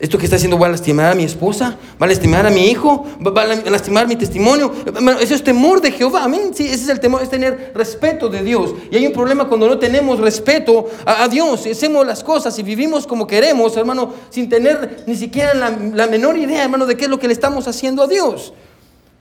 Esto 0.00 0.16
que 0.16 0.26
está 0.26 0.36
haciendo 0.36 0.56
va 0.58 0.68
a 0.68 0.70
lastimar 0.70 1.10
a 1.10 1.14
mi 1.16 1.24
esposa, 1.24 1.76
va 2.00 2.06
a 2.06 2.08
lastimar 2.08 2.46
a 2.46 2.50
mi 2.50 2.68
hijo, 2.68 3.04
va 3.20 3.42
a 3.42 3.46
lastimar 3.70 4.06
mi 4.06 4.14
testimonio. 4.14 4.72
Eso 5.20 5.34
es 5.34 5.42
temor 5.42 5.80
de 5.80 5.90
Jehová. 5.90 6.22
Amén. 6.22 6.54
Sí, 6.54 6.66
ese 6.66 6.84
es 6.84 6.88
el 6.88 7.00
temor, 7.00 7.20
es 7.22 7.30
tener 7.30 7.72
respeto 7.74 8.28
de 8.28 8.44
Dios. 8.44 8.74
Y 8.92 8.96
hay 8.96 9.06
un 9.06 9.12
problema 9.12 9.48
cuando 9.48 9.66
no 9.66 9.76
tenemos 9.76 10.20
respeto 10.20 10.86
a, 11.04 11.26
Dios. 11.26 11.66
Hacemos 11.66 12.06
las 12.06 12.22
cosas 12.22 12.56
y 12.60 12.62
vivimos 12.62 13.08
como 13.08 13.26
queremos, 13.26 13.76
hermano, 13.76 14.12
sin 14.30 14.48
tener 14.48 15.02
ni 15.08 15.16
siquiera 15.16 15.52
la, 15.54 15.70
la 15.70 16.06
menor 16.06 16.38
idea, 16.38 16.62
hermano, 16.62 16.86
de 16.86 16.96
qué 16.96 17.06
es 17.06 17.10
lo 17.10 17.18
que 17.18 17.26
le 17.26 17.32
estamos 17.32 17.66
haciendo 17.66 18.04
a 18.04 18.06
Dios. 18.06 18.52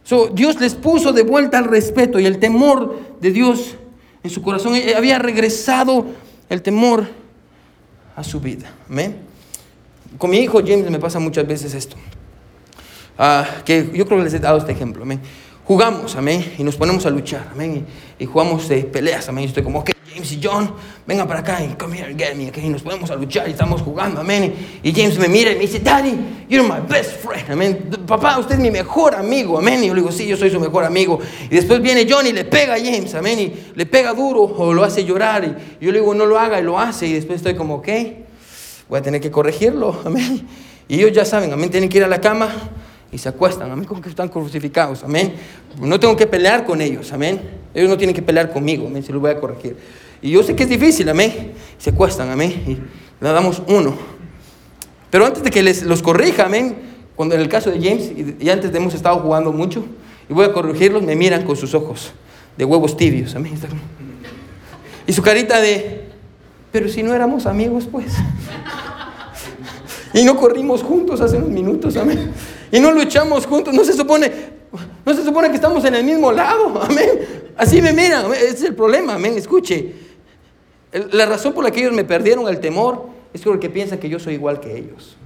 So, 0.04 0.28
Dios 0.28 0.62
les 0.62 0.76
puso 0.76 1.12
de 1.12 1.24
vuelta 1.24 1.58
el 1.58 1.66
respeto 1.66 2.20
y 2.20 2.28
el 2.28 2.38
temor 2.38 3.00
de 3.20 3.32
Dios 3.32 3.76
en 4.22 4.30
su 4.30 4.44
corazón. 4.44 4.76
Había 4.96 5.18
regresado 5.18 6.06
el 6.50 6.62
temor 6.62 7.08
a 8.16 8.24
su 8.24 8.40
vida. 8.40 8.72
Amén. 8.88 9.27
Con 10.18 10.30
mi 10.30 10.38
hijo 10.38 10.60
James 10.66 10.90
me 10.90 11.00
pasa 11.00 11.20
muchas 11.20 11.48
veces 11.48 11.74
esto. 11.74 11.96
Uh, 13.20 13.64
que 13.66 13.90
yo 13.94 14.06
creo 14.06 14.20
que 14.20 14.26
les 14.26 14.34
he 14.34 14.40
dado 14.40 14.58
este 14.58 14.72
ejemplo. 14.72 15.04
Jugamos, 15.66 16.16
amén, 16.16 16.54
y 16.58 16.64
nos 16.64 16.78
ponemos 16.78 17.06
a 17.06 17.10
luchar, 17.10 17.50
amén, 17.52 17.86
y, 18.20 18.24
y 18.24 18.26
jugamos 18.26 18.70
de 18.70 18.84
peleas, 18.84 19.28
amén. 19.28 19.44
Y 19.44 19.48
estoy 19.48 19.64
como, 19.64 19.80
ok, 19.80 19.90
James 20.14 20.32
y 20.32 20.40
John, 20.42 20.72
vengan 21.06 21.28
para 21.28 21.42
acá 21.42 21.62
y 21.62 21.76
come 21.76 21.98
here 21.98 22.16
get 22.18 22.36
me, 22.36 22.48
okay? 22.48 22.66
y 22.66 22.70
nos 22.70 22.82
ponemos 22.82 23.12
a 23.12 23.16
luchar 23.16 23.50
y 23.50 23.52
estamos 23.52 23.82
jugando, 23.82 24.22
amén. 24.22 24.80
Y, 24.82 24.90
y 24.90 24.94
James 24.94 25.20
me 25.20 25.28
mira 25.28 25.52
y 25.52 25.56
me 25.56 25.62
dice, 25.62 25.80
Daddy, 25.80 26.16
you're 26.48 26.66
my 26.66 26.80
best 26.88 27.22
friend, 27.22 27.52
amén. 27.52 27.90
Papá, 28.08 28.40
usted 28.40 28.56
es 28.56 28.62
mi 28.62 28.72
mejor 28.72 29.14
amigo, 29.14 29.58
amén. 29.58 29.84
Y 29.84 29.88
yo 29.88 29.94
le 29.94 30.02
digo, 30.02 30.12
sí, 30.14 30.26
yo 30.26 30.38
soy 30.38 30.50
su 30.50 30.60
mejor 30.60 30.86
amigo. 30.86 31.20
Y 31.50 31.56
después 31.56 31.82
viene 31.82 32.08
John 32.10 32.26
y 32.28 32.32
le 32.32 32.46
pega 32.46 32.76
a 32.76 32.80
James, 32.80 33.14
amén, 33.16 33.40
y 33.40 33.54
le 33.76 33.86
pega 33.88 34.14
duro 34.14 34.44
o 34.44 34.74
lo 34.74 34.86
hace 34.86 35.04
llorar. 35.04 35.44
Y 35.82 35.86
yo 35.86 35.92
le 35.92 36.00
digo, 36.00 36.14
no 36.14 36.26
lo 36.26 36.40
haga, 36.40 36.62
y 36.62 36.64
lo 36.64 36.80
hace. 36.80 37.08
Y 37.08 37.14
después 37.14 37.38
estoy 37.38 37.56
como, 37.56 37.76
ok 37.76 37.90
voy 38.90 39.00
a 39.00 39.02
tener 39.02 39.22
que 39.22 39.32
corregirlo, 39.32 40.00
amén. 40.06 40.48
Y 40.88 40.96
ellos 40.96 41.12
ya 41.12 41.26
saben, 41.26 41.52
amén, 41.52 41.70
tienen 41.70 41.90
que 41.90 41.98
ir 41.98 42.04
a 42.04 42.08
la 42.08 42.22
cama 42.22 42.50
y 43.12 43.18
se 43.18 43.30
acuestan, 43.30 43.72
amén, 43.72 43.86
como 43.86 44.02
que 44.02 44.10
están 44.10 44.30
crucificados, 44.30 45.04
amén. 45.04 45.34
No 45.80 46.00
tengo 46.00 46.16
que 46.16 46.28
pelear 46.28 46.66
con 46.66 46.82
ellos, 46.82 47.12
amén. 47.12 47.42
Ellos 47.74 47.90
no 47.90 47.98
tienen 47.98 48.16
que 48.16 48.22
pelear 48.22 48.52
conmigo, 48.52 48.88
amén, 48.88 49.04
se 49.04 49.12
los 49.12 49.22
voy 49.22 49.32
a 49.32 49.40
corregir. 49.40 49.76
Y 50.22 50.32
yo 50.32 50.44
sé 50.44 50.56
que 50.56 50.64
es 50.64 50.70
difícil, 50.70 51.10
amén. 51.10 51.54
Se 51.78 51.90
acuestan, 51.90 52.30
amén, 52.30 52.64
y 52.66 53.24
le 53.24 53.32
damos 53.32 53.62
uno. 53.68 53.96
Pero 55.10 55.26
antes 55.26 55.44
de 55.44 55.52
que 55.52 55.64
les, 55.64 55.84
los 55.84 56.02
corrija, 56.02 56.46
amén, 56.46 56.76
cuando 57.16 57.36
en 57.36 57.42
el 57.42 57.50
caso 57.50 57.72
de 57.72 57.78
James, 57.82 58.12
y, 58.16 58.46
y 58.46 58.50
antes 58.50 58.74
hemos 58.74 58.94
estado 58.94 59.20
jugando 59.20 59.52
mucho, 59.52 59.86
y 60.30 60.34
voy 60.34 60.46
a 60.46 60.54
corregirlos, 60.54 61.04
me 61.04 61.16
miran 61.16 61.44
con 61.44 61.56
sus 61.56 61.74
ojos 61.74 62.12
de 62.58 62.66
huevos 62.66 62.98
tibios, 62.98 63.36
amén. 63.36 63.54
Y 65.06 65.14
su 65.14 65.22
carita 65.22 65.62
de, 65.62 66.07
pero 66.72 66.90
si 66.90 67.04
no 67.04 67.14
éramos 67.14 67.46
amigos, 67.46 67.88
pues. 67.92 68.14
Y 70.14 70.24
no 70.24 70.36
corrimos 70.38 70.84
juntos 70.84 71.22
hace 71.22 71.38
unos 71.38 71.50
minutos, 71.50 71.96
amén. 71.98 72.32
Y 72.72 72.80
no 72.80 72.92
luchamos 72.92 73.46
juntos, 73.46 73.74
no 73.74 73.84
se 73.84 73.94
supone, 73.94 74.32
no 75.06 75.14
se 75.14 75.24
supone 75.24 75.50
que 75.50 75.56
estamos 75.56 75.84
en 75.86 75.96
el 75.96 76.04
mismo 76.04 76.32
lado, 76.32 76.82
amén. 76.82 77.10
Así 77.56 77.82
me 77.82 77.94
miran, 77.94 78.32
ese 78.34 78.48
es 78.48 78.64
el 78.64 78.76
problema, 78.76 79.16
amén. 79.16 79.34
Escuche, 79.38 79.94
la 81.12 81.26
razón 81.26 81.54
por 81.54 81.64
la 81.64 81.72
que 81.72 81.82
ellos 81.82 81.94
me 81.94 82.04
perdieron 82.04 82.48
el 82.48 82.60
temor 82.60 83.10
es 83.34 83.42
porque 83.42 83.70
piensan 83.70 84.00
que 84.00 84.10
yo 84.10 84.20
soy 84.20 84.36
igual 84.36 84.60
que 84.60 84.78
ellos. 84.78 85.18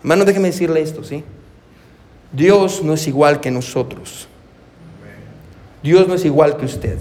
Hermano, 0.00 0.24
déjeme 0.24 0.48
decirle 0.48 0.82
esto, 0.82 1.04
¿sí? 1.04 1.22
Dios 2.32 2.82
no 2.82 2.94
es 2.94 3.06
igual 3.06 3.40
que 3.40 3.50
nosotros. 3.50 4.26
Dios 5.82 6.08
no 6.08 6.14
es 6.14 6.24
igual 6.24 6.56
que 6.56 6.64
usted. 6.64 6.98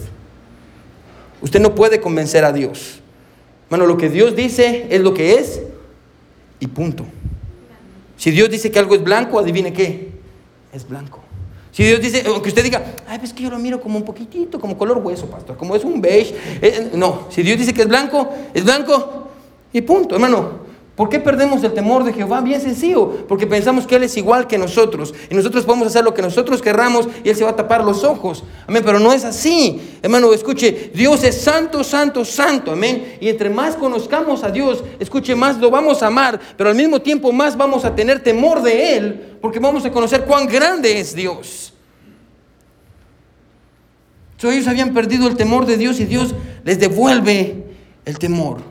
Usted 1.41 1.59
no 1.59 1.75
puede 1.75 1.99
convencer 1.99 2.45
a 2.45 2.53
Dios. 2.53 2.99
Bueno, 3.69 3.85
lo 3.85 3.97
que 3.97 4.09
Dios 4.09 4.35
dice 4.35 4.87
es 4.89 5.01
lo 5.01 5.13
que 5.13 5.35
es 5.35 5.61
y 6.59 6.67
punto. 6.67 7.05
Si 8.17 8.31
Dios 8.31 8.49
dice 8.49 8.69
que 8.69 8.79
algo 8.79 8.93
es 8.93 9.03
blanco, 9.03 9.39
adivine 9.39 9.73
qué. 9.73 10.09
Es 10.71 10.87
blanco. 10.87 11.21
Si 11.71 11.83
Dios 11.83 12.01
dice, 12.01 12.23
aunque 12.27 12.49
usted 12.49 12.63
diga, 12.63 12.83
ay, 13.07 13.17
pues 13.17 13.33
que 13.33 13.43
yo 13.43 13.49
lo 13.49 13.57
miro 13.57 13.79
como 13.81 13.97
un 13.97 14.03
poquitito, 14.03 14.59
como 14.59 14.77
color 14.77 14.97
hueso, 14.99 15.25
pastor, 15.27 15.57
como 15.57 15.75
es 15.75 15.83
un 15.83 16.01
beige. 16.01 16.35
Eh, 16.61 16.91
no, 16.93 17.27
si 17.29 17.41
Dios 17.43 17.57
dice 17.57 17.73
que 17.73 17.81
es 17.81 17.87
blanco, 17.87 18.29
es 18.53 18.63
blanco 18.63 19.29
y 19.73 19.81
punto, 19.81 20.15
hermano. 20.15 20.60
¿Por 21.01 21.09
qué 21.09 21.19
perdemos 21.19 21.63
el 21.63 21.73
temor 21.73 22.03
de 22.03 22.13
Jehová? 22.13 22.41
Bien 22.41 22.61
sencillo, 22.61 23.25
porque 23.27 23.47
pensamos 23.47 23.87
que 23.87 23.95
Él 23.95 24.03
es 24.03 24.15
igual 24.17 24.45
que 24.45 24.59
nosotros 24.59 25.15
y 25.31 25.33
nosotros 25.33 25.65
podemos 25.65 25.87
hacer 25.87 26.03
lo 26.03 26.13
que 26.13 26.21
nosotros 26.21 26.61
querramos 26.61 27.09
y 27.23 27.29
Él 27.29 27.35
se 27.35 27.43
va 27.43 27.49
a 27.49 27.55
tapar 27.55 27.83
los 27.83 28.03
ojos. 28.03 28.43
Amén, 28.67 28.83
pero 28.85 28.99
no 28.99 29.11
es 29.11 29.25
así. 29.25 29.97
Hermano, 30.03 30.31
escuche, 30.31 30.91
Dios 30.93 31.23
es 31.23 31.41
santo, 31.41 31.83
santo, 31.83 32.23
santo. 32.23 32.73
Amén. 32.73 33.17
Y 33.19 33.29
entre 33.29 33.49
más 33.49 33.75
conozcamos 33.77 34.43
a 34.43 34.51
Dios, 34.51 34.83
escuche, 34.99 35.33
más 35.33 35.57
lo 35.57 35.71
vamos 35.71 36.03
a 36.03 36.05
amar, 36.05 36.39
pero 36.55 36.69
al 36.69 36.75
mismo 36.75 37.01
tiempo 37.01 37.31
más 37.31 37.57
vamos 37.57 37.83
a 37.83 37.95
tener 37.95 38.21
temor 38.21 38.61
de 38.61 38.95
Él, 38.95 39.37
porque 39.41 39.57
vamos 39.57 39.83
a 39.83 39.91
conocer 39.91 40.25
cuán 40.25 40.45
grande 40.45 40.99
es 40.99 41.15
Dios. 41.15 41.73
So, 44.37 44.51
ellos 44.51 44.67
habían 44.67 44.93
perdido 44.93 45.27
el 45.27 45.35
temor 45.35 45.65
de 45.65 45.77
Dios 45.77 45.99
y 45.99 46.05
Dios 46.05 46.35
les 46.63 46.79
devuelve 46.79 47.65
el 48.05 48.19
temor. 48.19 48.70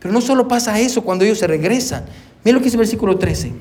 Pero 0.00 0.12
no 0.12 0.20
solo 0.20 0.48
pasa 0.48 0.78
eso 0.78 1.02
cuando 1.02 1.24
ellos 1.24 1.38
se 1.38 1.46
regresan. 1.46 2.04
Miren 2.44 2.54
lo 2.54 2.60
que 2.60 2.64
dice 2.64 2.76
el 2.76 2.80
versículo 2.80 3.18
13. 3.18 3.52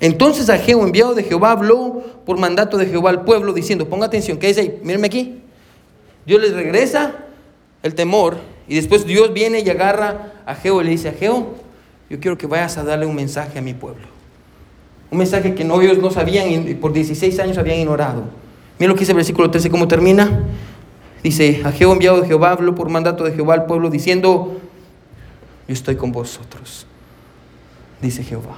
Entonces 0.00 0.48
Ageo, 0.48 0.82
enviado 0.82 1.14
de 1.14 1.22
Jehová, 1.22 1.52
habló 1.52 2.02
por 2.24 2.38
mandato 2.38 2.78
de 2.78 2.86
Jehová 2.86 3.10
al 3.10 3.24
pueblo, 3.24 3.52
diciendo, 3.52 3.88
ponga 3.88 4.06
atención, 4.06 4.38
¿qué 4.38 4.46
dice 4.48 4.60
ahí? 4.62 4.80
Mírenme 4.82 5.08
aquí. 5.08 5.40
Dios 6.24 6.40
les 6.40 6.54
regresa 6.54 7.16
el 7.82 7.94
temor 7.94 8.38
y 8.66 8.76
después 8.76 9.04
Dios 9.04 9.32
viene 9.34 9.60
y 9.60 9.68
agarra 9.68 10.32
a 10.46 10.52
Ageo 10.52 10.80
y 10.80 10.84
le 10.84 10.90
dice, 10.90 11.10
Ageo, 11.10 11.54
yo 12.08 12.18
quiero 12.18 12.38
que 12.38 12.46
vayas 12.46 12.78
a 12.78 12.84
darle 12.84 13.04
un 13.04 13.14
mensaje 13.14 13.58
a 13.58 13.62
mi 13.62 13.74
pueblo. 13.74 14.06
Un 15.10 15.18
mensaje 15.18 15.54
que 15.54 15.64
no, 15.64 15.80
ellos 15.82 15.98
no 15.98 16.10
sabían 16.10 16.68
y 16.68 16.74
por 16.74 16.92
16 16.92 17.38
años 17.40 17.58
habían 17.58 17.78
ignorado. 17.78 18.24
Miren 18.78 18.90
lo 18.90 18.94
que 18.94 19.00
dice 19.00 19.12
el 19.12 19.16
versículo 19.16 19.50
13, 19.50 19.68
¿cómo 19.68 19.86
termina? 19.86 20.44
Dice, 21.22 21.62
a 21.64 21.70
enviado 21.70 22.20
de 22.20 22.26
Jehová 22.26 22.52
habló 22.52 22.74
por 22.74 22.88
mandato 22.88 23.24
de 23.24 23.32
Jehová 23.32 23.54
al 23.54 23.66
pueblo 23.66 23.90
diciendo, 23.90 24.60
yo 25.68 25.74
estoy 25.74 25.96
con 25.96 26.12
vosotros, 26.12 26.86
dice 28.00 28.24
Jehová. 28.24 28.56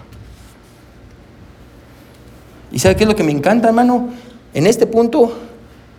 ¿Y 2.70 2.78
sabe 2.78 2.96
qué 2.96 3.04
es 3.04 3.08
lo 3.08 3.16
que 3.16 3.24
me 3.24 3.32
encanta, 3.32 3.68
hermano? 3.68 4.10
En 4.54 4.66
este 4.66 4.86
punto, 4.86 5.32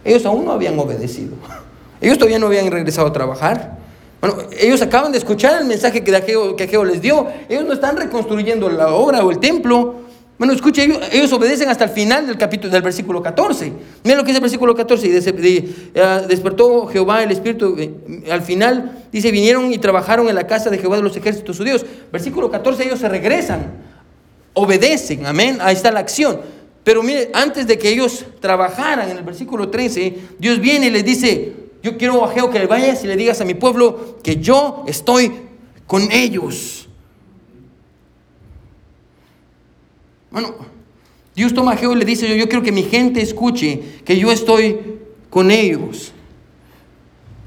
ellos 0.04 0.26
aún 0.26 0.46
no 0.46 0.52
habían 0.52 0.78
obedecido. 0.80 1.36
Ellos 2.02 2.18
todavía 2.18 2.40
no 2.40 2.48
habían 2.48 2.72
regresado 2.72 3.08
a 3.08 3.14
trabajar. 3.14 3.78
Bueno, 4.20 4.38
ellos 4.58 4.82
acaban 4.82 5.12
de 5.12 5.18
escuchar 5.18 5.62
el 5.62 5.68
mensaje 5.68 6.04
que 6.04 6.16
Ageo, 6.16 6.56
que 6.56 6.66
les 6.86 7.02
dio. 7.02 7.28
Ellos 7.50 7.66
no 7.66 7.74
están 7.74 7.98
reconstruyendo 7.98 8.70
la 8.70 8.94
obra 8.94 9.24
o 9.24 9.32
el 9.32 9.40
templo. 9.40 10.03
Bueno, 10.44 10.56
escuche, 10.56 10.84
ellos, 11.14 11.32
obedecen 11.32 11.70
hasta 11.70 11.86
el 11.86 11.92
final 11.92 12.28
del 12.28 12.38
capítulo, 12.38 12.70
del 12.70 12.82
versículo 12.82 13.24
14. 13.24 13.72
Miren 14.04 14.18
lo 14.18 14.26
que 14.26 14.32
dice 14.32 14.40
el 14.40 14.42
versículo 14.42 14.76
14. 14.76 15.08
Y 15.08 15.10
uh, 15.10 16.28
despertó 16.28 16.86
Jehová 16.88 17.24
el 17.24 17.32
Espíritu. 17.32 17.78
Eh, 17.80 18.30
al 18.30 18.42
final 18.42 19.06
dice, 19.10 19.32
vinieron 19.32 19.72
y 19.72 19.78
trabajaron 19.78 20.28
en 20.28 20.36
la 20.36 20.46
casa 20.46 20.70
de 20.70 20.80
Jehová 20.80 20.98
de 20.98 21.04
los 21.04 21.16
ejércitos 21.16 21.56
su 21.56 21.64
Dios. 21.64 21.86
Versículo 22.12 22.52
14, 22.52 22.84
ellos 22.84 23.00
se 23.00 23.08
regresan. 23.08 23.72
Obedecen, 24.52 25.26
amén. 25.26 25.60
Ahí 25.62 25.76
está 25.76 25.94
la 25.94 26.02
acción. 26.02 26.42
Pero 26.84 27.04
mire, 27.04 27.30
antes 27.34 27.66
de 27.66 27.78
que 27.78 27.88
ellos 27.88 28.26
trabajaran, 28.42 29.10
en 29.10 29.16
el 29.16 29.24
versículo 29.24 29.70
13, 29.70 30.18
Dios 30.40 30.60
viene 30.60 30.88
y 30.88 30.90
les 30.90 31.06
dice, 31.06 31.54
yo 31.82 31.98
quiero 31.98 32.26
a 32.26 32.34
Jehová 32.34 32.52
que 32.52 32.60
le 32.60 32.68
vayas 32.68 33.02
y 33.06 33.08
le 33.08 33.16
digas 33.16 33.40
a 33.40 33.46
mi 33.46 33.54
pueblo 33.54 34.18
que 34.22 34.36
yo 34.36 34.84
estoy 34.88 35.32
con 35.88 36.12
ellos. 36.12 36.83
Bueno, 40.34 40.56
Dios 41.36 41.54
toma 41.54 41.74
a 41.74 41.78
Jehová 41.78 41.94
y 41.94 42.00
le 42.00 42.06
dice, 42.06 42.28
yo, 42.28 42.34
yo 42.34 42.48
quiero 42.48 42.64
que 42.64 42.72
mi 42.72 42.82
gente 42.82 43.22
escuche 43.22 44.02
que 44.04 44.18
yo 44.18 44.32
estoy 44.32 44.80
con 45.30 45.52
ellos. 45.52 46.12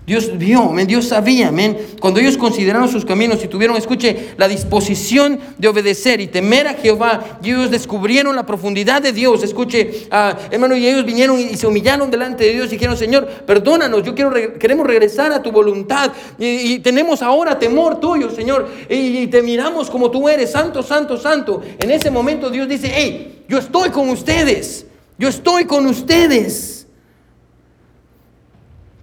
Dios 0.07 0.38
vio, 0.38 0.72
Dios 0.86 1.09
sabía. 1.09 1.52
Cuando 2.00 2.20
ellos 2.20 2.36
consideraron 2.36 2.88
sus 2.88 3.04
caminos 3.04 3.42
y 3.42 3.48
tuvieron, 3.48 3.76
escuche, 3.76 4.34
la 4.36 4.46
disposición 4.46 5.40
de 5.59 5.66
obedecer 5.66 6.20
y 6.20 6.28
temer 6.28 6.68
a 6.68 6.74
Jehová, 6.74 7.40
y 7.42 7.50
ellos 7.50 7.72
descubrieron 7.72 8.36
la 8.36 8.46
profundidad 8.46 9.02
de 9.02 9.12
Dios, 9.12 9.42
escuche, 9.42 10.07
ah, 10.12 10.36
hermano, 10.52 10.76
y 10.76 10.86
ellos 10.86 11.04
vinieron 11.04 11.40
y 11.40 11.57
se 11.57 11.66
humillaron 11.66 12.09
delante 12.09 12.44
de 12.44 12.52
Dios 12.52 12.68
y 12.68 12.70
dijeron, 12.72 12.96
Señor, 12.96 13.26
perdónanos, 13.26 14.04
yo 14.04 14.14
quiero, 14.14 14.32
queremos 14.59 14.86
regresar 14.86 15.32
a 15.32 15.42
tu 15.42 15.50
voluntad 15.50 16.12
y, 16.38 16.76
tenemos 16.86 17.20
ahora 17.20 17.59
temor 17.59 17.98
tuyo, 17.98 18.30
Señor, 18.30 18.68
y, 18.88 18.94
y 18.94 19.26
te 19.26 19.42
miramos 19.42 19.90
como 19.90 20.11
tú 20.11 20.28
eres, 20.28 20.52
santo, 20.52 20.84
santo, 20.84 21.16
santo. 21.16 21.62
En 21.80 21.90
ese 21.90 22.12
momento 22.12 22.48
Dios 22.48 22.68
dice, 22.68 22.92
hey, 22.94 23.44
yo 23.48 23.59
estoy 23.59 23.90
con 23.90 24.09
ustedes, 24.11 24.86
yo 25.18 25.28
estoy 25.28 25.64
con 25.64 25.86
ustedes. 25.86 26.86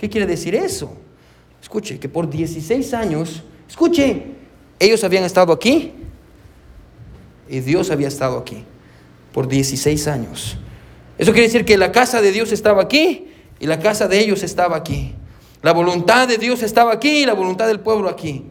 ¿Qué 0.03 0.09
quiere 0.09 0.27
decir 0.27 0.53
eso? 0.53 0.91
Escuche, 1.61 1.97
que 1.97 2.09
por 2.09 2.29
16 2.29 2.93
años, 2.93 3.41
escuche, 3.69 4.25
ellos 4.77 5.01
habían 5.05 5.23
estado 5.23 5.53
aquí 5.53 5.93
y 7.47 7.61
Dios 7.61 7.89
había 7.89 8.09
estado 8.09 8.37
aquí 8.37 8.65
por 9.31 9.47
16 9.47 10.05
años. 10.09 10.57
Eso 11.17 11.31
quiere 11.31 11.47
decir 11.47 11.63
que 11.63 11.77
la 11.77 11.93
casa 11.93 12.21
de 12.21 12.33
Dios 12.33 12.51
estaba 12.51 12.81
aquí 12.81 13.29
y 13.61 13.65
la 13.65 13.79
casa 13.79 14.09
de 14.09 14.19
ellos 14.19 14.43
estaba 14.43 14.75
aquí. 14.75 15.15
La 15.61 15.71
voluntad 15.71 16.27
de 16.27 16.37
Dios 16.37 16.63
estaba 16.63 16.91
aquí 16.91 17.23
y 17.23 17.25
la 17.25 17.33
voluntad 17.33 17.67
del 17.67 17.79
pueblo 17.79 18.09
aquí. 18.09 18.43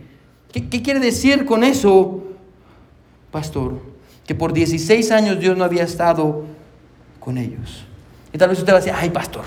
¿Qué, 0.52 0.80
quiere 0.80 1.00
decir 1.00 1.44
con 1.44 1.64
eso, 1.64 2.22
pastor? 3.30 3.78
Que 4.24 4.34
por 4.34 4.54
16 4.54 5.10
años 5.10 5.38
Dios 5.38 5.54
no 5.54 5.64
había 5.64 5.82
estado 5.82 6.46
con 7.20 7.36
ellos. 7.36 7.84
Y 8.32 8.38
tal 8.38 8.48
vez 8.48 8.58
usted 8.58 8.72
va 8.72 8.78
a 8.78 8.80
decir, 8.80 8.94
ay, 8.96 9.10
pastor, 9.10 9.44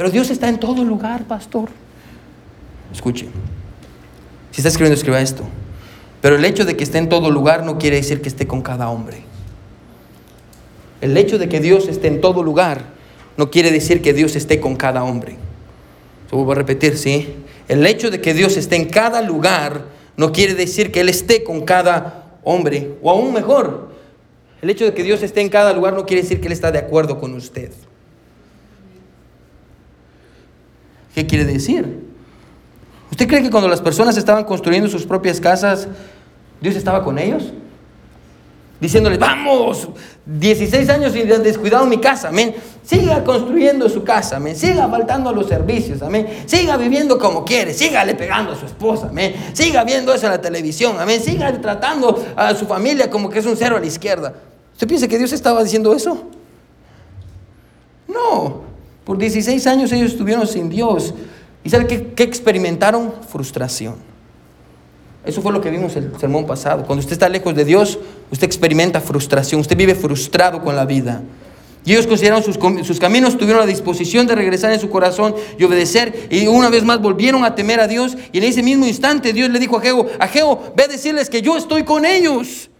pero 0.00 0.08
Dios 0.08 0.30
está 0.30 0.48
en 0.48 0.58
todo 0.58 0.82
lugar, 0.82 1.24
pastor. 1.24 1.68
Escuche. 2.90 3.28
Si 4.50 4.62
está 4.62 4.70
escribiendo, 4.70 4.94
escriba 4.96 5.20
esto. 5.20 5.44
Pero 6.22 6.36
el 6.36 6.44
hecho 6.46 6.64
de 6.64 6.74
que 6.74 6.84
esté 6.84 6.96
en 6.96 7.10
todo 7.10 7.30
lugar 7.30 7.66
no 7.66 7.76
quiere 7.76 7.96
decir 7.96 8.22
que 8.22 8.30
esté 8.30 8.46
con 8.46 8.62
cada 8.62 8.88
hombre. 8.88 9.18
El 11.02 11.14
hecho 11.18 11.38
de 11.38 11.50
que 11.50 11.60
Dios 11.60 11.86
esté 11.86 12.08
en 12.08 12.22
todo 12.22 12.42
lugar 12.42 12.94
no 13.36 13.50
quiere 13.50 13.70
decir 13.70 14.00
que 14.00 14.14
Dios 14.14 14.36
esté 14.36 14.58
con 14.58 14.74
cada 14.74 15.04
hombre. 15.04 15.36
Lo 16.32 16.50
a 16.50 16.54
repetir, 16.54 16.96
¿sí? 16.96 17.34
El 17.68 17.84
hecho 17.84 18.10
de 18.10 18.22
que 18.22 18.32
Dios 18.32 18.56
esté 18.56 18.76
en 18.76 18.86
cada 18.86 19.20
lugar 19.20 19.84
no 20.16 20.32
quiere 20.32 20.54
decir 20.54 20.92
que 20.92 21.02
Él 21.02 21.10
esté 21.10 21.44
con 21.44 21.60
cada 21.66 22.38
hombre. 22.42 22.94
O 23.02 23.10
aún 23.10 23.34
mejor, 23.34 23.90
el 24.62 24.70
hecho 24.70 24.86
de 24.86 24.94
que 24.94 25.02
Dios 25.02 25.22
esté 25.22 25.42
en 25.42 25.50
cada 25.50 25.74
lugar 25.74 25.92
no 25.92 26.06
quiere 26.06 26.22
decir 26.22 26.40
que 26.40 26.46
Él 26.46 26.54
está 26.54 26.72
de 26.72 26.78
acuerdo 26.78 27.20
con 27.20 27.34
usted. 27.34 27.70
¿Qué 31.14 31.26
quiere 31.26 31.44
decir? 31.44 32.10
¿Usted 33.10 33.26
cree 33.26 33.42
que 33.42 33.50
cuando 33.50 33.68
las 33.68 33.80
personas 33.80 34.16
estaban 34.16 34.44
construyendo 34.44 34.88
sus 34.88 35.04
propias 35.04 35.40
casas, 35.40 35.88
Dios 36.60 36.76
estaba 36.76 37.02
con 37.02 37.18
ellos? 37.18 37.52
Diciéndoles, 38.80 39.18
vamos, 39.18 39.88
16 40.24 40.88
años 40.88 41.14
y 41.14 41.24
descuidado 41.24 41.84
mi 41.84 41.98
casa, 41.98 42.28
amén. 42.28 42.54
Siga 42.82 43.22
construyendo 43.24 43.90
su 43.90 44.02
casa, 44.04 44.36
amén. 44.36 44.56
Siga 44.56 44.88
faltando 44.88 45.28
a 45.28 45.32
los 45.34 45.48
servicios, 45.48 46.00
amén. 46.00 46.44
Siga 46.46 46.78
viviendo 46.78 47.18
como 47.18 47.44
quiere, 47.44 47.74
sígale 47.74 48.14
pegando 48.14 48.52
a 48.52 48.56
su 48.56 48.64
esposa, 48.64 49.08
amén. 49.08 49.34
Siga 49.52 49.84
viendo 49.84 50.14
eso 50.14 50.24
en 50.26 50.32
la 50.32 50.40
televisión, 50.40 50.98
amén. 50.98 51.20
Siga 51.20 51.52
tratando 51.60 52.24
a 52.34 52.54
su 52.54 52.64
familia 52.66 53.10
como 53.10 53.28
que 53.28 53.40
es 53.40 53.46
un 53.46 53.56
cero 53.56 53.76
a 53.76 53.80
la 53.80 53.86
izquierda. 53.86 54.32
¿Usted 54.72 54.88
piensa 54.88 55.06
que 55.06 55.18
Dios 55.18 55.32
estaba 55.32 55.62
diciendo 55.62 55.94
eso? 55.94 56.24
No, 58.08 58.62
por 59.04 59.18
16 59.18 59.66
años 59.66 59.92
ellos 59.92 60.12
estuvieron 60.12 60.46
sin 60.46 60.68
Dios. 60.68 61.14
¿Y 61.64 61.70
sabe 61.70 61.86
qué, 61.86 62.22
experimentaron? 62.22 63.12
Frustración. 63.28 63.96
Eso 65.24 65.42
fue 65.42 65.52
lo 65.52 65.60
que 65.60 65.70
vimos 65.70 65.94
el 65.96 66.12
sermón 66.18 66.46
pasado. 66.46 66.84
Cuando 66.86 67.00
usted 67.00 67.12
está 67.12 67.28
lejos 67.28 67.54
de 67.54 67.64
Dios, 67.64 67.98
usted 68.30 68.46
experimenta 68.46 69.00
frustración. 69.00 69.60
Usted 69.60 69.76
vive 69.76 69.94
frustrado 69.94 70.62
con 70.62 70.74
la 70.76 70.86
vida. 70.86 71.22
Y 71.84 71.92
ellos 71.92 72.06
consideraron 72.06 72.42
sus, 72.42 72.58
sus, 72.86 72.98
caminos, 72.98 73.38
tuvieron 73.38 73.60
la 73.60 73.66
disposición 73.66 74.26
de 74.26 74.34
regresar 74.34 74.72
en 74.72 74.80
su 74.80 74.90
corazón 74.90 75.34
y 75.58 75.64
obedecer. 75.64 76.28
Y 76.30 76.46
una 76.46 76.70
vez 76.70 76.84
más 76.84 77.00
volvieron 77.00 77.44
a 77.44 77.54
temer 77.54 77.80
a 77.80 77.88
Dios. 77.88 78.16
Y 78.32 78.38
en 78.38 78.44
ese 78.44 78.62
mismo 78.62 78.86
instante 78.86 79.32
Dios 79.32 79.50
le 79.50 79.58
dijo 79.58 79.76
a 79.78 79.80
Geo, 79.80 80.06
a 80.18 80.72
ve 80.74 80.84
a 80.84 80.88
decirles 80.88 81.28
que 81.28 81.42
yo 81.42 81.56
estoy 81.56 81.84
con 81.84 82.04
ellos. 82.04 82.70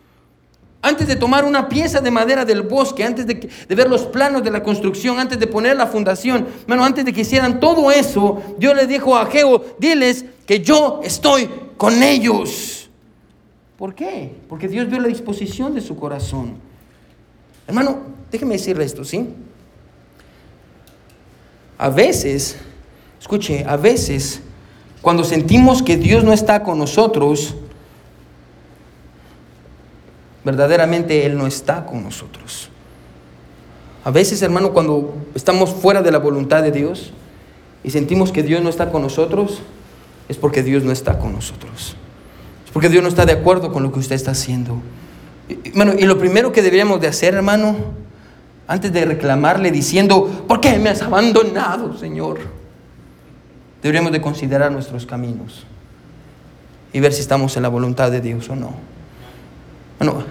Antes 0.82 1.06
de 1.06 1.16
tomar 1.16 1.44
una 1.44 1.68
pieza 1.68 2.00
de 2.00 2.10
madera 2.10 2.44
del 2.44 2.62
bosque, 2.62 3.04
antes 3.04 3.26
de, 3.26 3.48
ver 3.68 3.88
los 3.88 4.06
planos 4.06 4.42
de 4.42 4.50
la 4.50 4.62
construcción, 4.62 5.18
antes 5.18 5.38
de 5.38 5.46
poner 5.46 5.76
la 5.76 5.86
fundación, 5.86 6.46
bueno, 6.66 6.84
antes 6.84 7.04
de 7.04 7.12
que 7.12 7.20
hicieran 7.20 7.60
todo 7.60 7.90
eso, 7.90 8.42
Dios 8.58 8.74
le 8.74 8.86
dijo 8.86 9.14
a 9.16 9.26
Geo, 9.26 9.62
diles 9.78 10.24
que 10.46 10.60
yo 10.60 11.00
estoy 11.04 11.50
con 11.76 12.02
ellos. 12.02 12.88
¿Por 13.76 13.94
qué? 13.94 14.32
Porque 14.48 14.68
Dios 14.68 14.88
vio 14.88 15.00
la 15.00 15.08
disposición 15.08 15.74
de 15.74 15.82
su 15.82 15.96
corazón. 15.96 16.54
Hermano, 17.66 17.98
déjeme 18.30 18.54
decirle 18.54 18.84
esto, 18.84 19.04
¿sí? 19.04 19.28
A 21.76 21.90
veces, 21.90 22.56
escuche, 23.20 23.64
a 23.66 23.76
veces, 23.76 24.40
cuando 25.02 25.24
sentimos 25.24 25.82
que 25.82 25.96
Dios 25.96 26.24
no 26.24 26.32
está 26.32 26.62
con 26.62 26.78
nosotros, 26.78 27.54
verdaderamente 30.44 31.26
Él 31.26 31.36
no 31.36 31.46
está 31.46 31.86
con 31.86 32.02
nosotros. 32.02 32.70
A 34.04 34.10
veces, 34.10 34.40
hermano, 34.42 34.72
cuando 34.72 35.14
estamos 35.34 35.70
fuera 35.70 36.02
de 36.02 36.10
la 36.10 36.18
voluntad 36.18 36.62
de 36.62 36.72
Dios 36.72 37.12
y 37.84 37.90
sentimos 37.90 38.32
que 38.32 38.42
Dios 38.42 38.62
no 38.62 38.70
está 38.70 38.90
con 38.90 39.02
nosotros, 39.02 39.60
es 40.28 40.36
porque 40.36 40.62
Dios 40.62 40.84
no 40.84 40.92
está 40.92 41.18
con 41.18 41.32
nosotros. 41.32 41.96
Es 42.64 42.70
porque 42.72 42.88
Dios 42.88 43.02
no 43.02 43.08
está 43.08 43.26
de 43.26 43.32
acuerdo 43.32 43.72
con 43.72 43.82
lo 43.82 43.92
que 43.92 43.98
usted 43.98 44.14
está 44.14 44.30
haciendo. 44.30 44.80
Y, 45.48 45.70
bueno, 45.72 45.92
y 45.98 46.04
lo 46.04 46.18
primero 46.18 46.52
que 46.52 46.62
deberíamos 46.62 47.00
de 47.00 47.08
hacer, 47.08 47.34
hermano, 47.34 47.76
antes 48.66 48.92
de 48.92 49.04
reclamarle 49.04 49.70
diciendo, 49.70 50.44
¿por 50.46 50.60
qué 50.60 50.78
me 50.78 50.88
has 50.88 51.02
abandonado, 51.02 51.98
Señor? 51.98 52.38
Deberíamos 53.82 54.12
de 54.12 54.20
considerar 54.20 54.70
nuestros 54.70 55.04
caminos 55.04 55.66
y 56.92 57.00
ver 57.00 57.12
si 57.12 57.20
estamos 57.20 57.56
en 57.56 57.64
la 57.64 57.68
voluntad 57.68 58.10
de 58.10 58.20
Dios 58.20 58.48
o 58.48 58.56
no. 58.56 58.74
Bueno, 60.00 60.24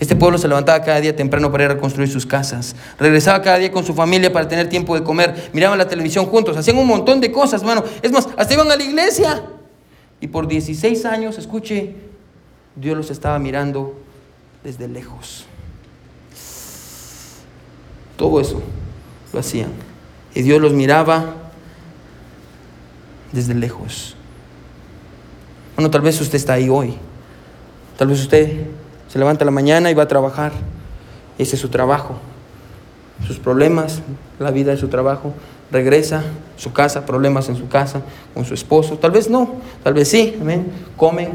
este 0.00 0.16
pueblo 0.16 0.38
se 0.38 0.48
levantaba 0.48 0.84
cada 0.84 1.00
día 1.00 1.14
temprano 1.14 1.52
para 1.52 1.64
ir 1.64 1.70
a 1.70 1.74
reconstruir 1.74 2.10
sus 2.10 2.26
casas. 2.26 2.74
Regresaba 2.98 3.40
cada 3.42 3.58
día 3.58 3.70
con 3.70 3.84
su 3.84 3.94
familia 3.94 4.32
para 4.32 4.48
tener 4.48 4.68
tiempo 4.68 4.96
de 4.96 5.04
comer. 5.04 5.50
Miraban 5.52 5.78
la 5.78 5.86
televisión 5.86 6.26
juntos. 6.26 6.56
Hacían 6.56 6.78
un 6.78 6.86
montón 6.88 7.20
de 7.20 7.30
cosas, 7.30 7.62
bueno. 7.62 7.84
Es 8.02 8.10
más, 8.10 8.28
hasta 8.36 8.54
iban 8.54 8.68
a 8.72 8.76
la 8.76 8.82
iglesia. 8.82 9.44
Y 10.20 10.26
por 10.26 10.48
16 10.48 11.04
años, 11.04 11.38
escuche, 11.38 11.94
Dios 12.74 12.96
los 12.96 13.10
estaba 13.10 13.38
mirando 13.38 14.00
desde 14.64 14.88
lejos. 14.88 15.46
Todo 18.16 18.40
eso 18.40 18.60
lo 19.32 19.38
hacían. 19.38 19.70
Y 20.34 20.42
Dios 20.42 20.60
los 20.60 20.72
miraba 20.72 21.36
desde 23.30 23.54
lejos. 23.54 24.16
Bueno, 25.76 25.88
tal 25.88 26.00
vez 26.00 26.20
usted 26.20 26.34
está 26.34 26.54
ahí 26.54 26.68
hoy. 26.68 26.96
Tal 27.96 28.08
vez 28.08 28.20
usted 28.20 28.66
se 29.08 29.18
levanta 29.18 29.44
la 29.44 29.50
mañana 29.50 29.90
y 29.90 29.94
va 29.94 30.04
a 30.04 30.08
trabajar. 30.08 30.52
Ese 31.38 31.56
es 31.56 31.60
su 31.60 31.68
trabajo. 31.68 32.18
Sus 33.26 33.38
problemas, 33.38 34.02
la 34.38 34.50
vida 34.50 34.70
de 34.70 34.76
su 34.76 34.88
trabajo. 34.88 35.32
Regresa, 35.70 36.22
su 36.56 36.72
casa, 36.72 37.06
problemas 37.06 37.48
en 37.48 37.56
su 37.56 37.68
casa, 37.68 38.02
con 38.34 38.44
su 38.44 38.54
esposo. 38.54 38.98
Tal 38.98 39.10
vez 39.10 39.28
no, 39.28 39.56
tal 39.82 39.94
vez 39.94 40.08
sí, 40.08 40.36
amén. 40.40 40.70
Comen, 40.96 41.32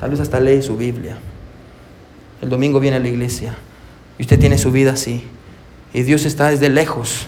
tal 0.00 0.10
vez 0.10 0.20
hasta 0.20 0.40
lee 0.40 0.62
su 0.62 0.76
Biblia. 0.76 1.16
El 2.40 2.48
domingo 2.48 2.80
viene 2.80 2.96
a 2.96 3.00
la 3.00 3.08
iglesia 3.08 3.54
y 4.18 4.22
usted 4.22 4.38
tiene 4.38 4.58
su 4.58 4.70
vida 4.70 4.92
así. 4.92 5.24
Y 5.94 6.02
Dios 6.02 6.24
está 6.24 6.48
desde 6.48 6.68
lejos 6.68 7.26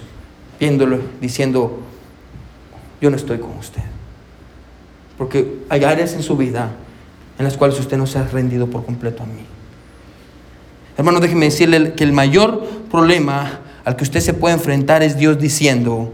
viéndolo, 0.58 0.98
diciendo, 1.20 1.80
yo 3.00 3.10
no 3.10 3.16
estoy 3.16 3.38
con 3.38 3.56
usted. 3.58 3.82
Porque 5.18 5.58
hay 5.68 5.84
áreas 5.84 6.14
en 6.14 6.22
su 6.22 6.36
vida 6.36 6.70
en 7.38 7.44
las 7.44 7.56
cuales 7.56 7.78
usted 7.78 7.96
no 7.96 8.06
se 8.06 8.18
ha 8.18 8.26
rendido 8.26 8.66
por 8.66 8.84
completo 8.84 9.22
a 9.22 9.26
mí. 9.26 9.53
Hermano, 10.96 11.20
déjeme 11.20 11.46
decirle 11.46 11.94
que 11.94 12.04
el 12.04 12.12
mayor 12.12 12.64
problema 12.90 13.60
al 13.84 13.96
que 13.96 14.04
usted 14.04 14.20
se 14.20 14.34
puede 14.34 14.54
enfrentar 14.54 15.02
es 15.02 15.16
Dios 15.16 15.38
diciendo, 15.38 16.12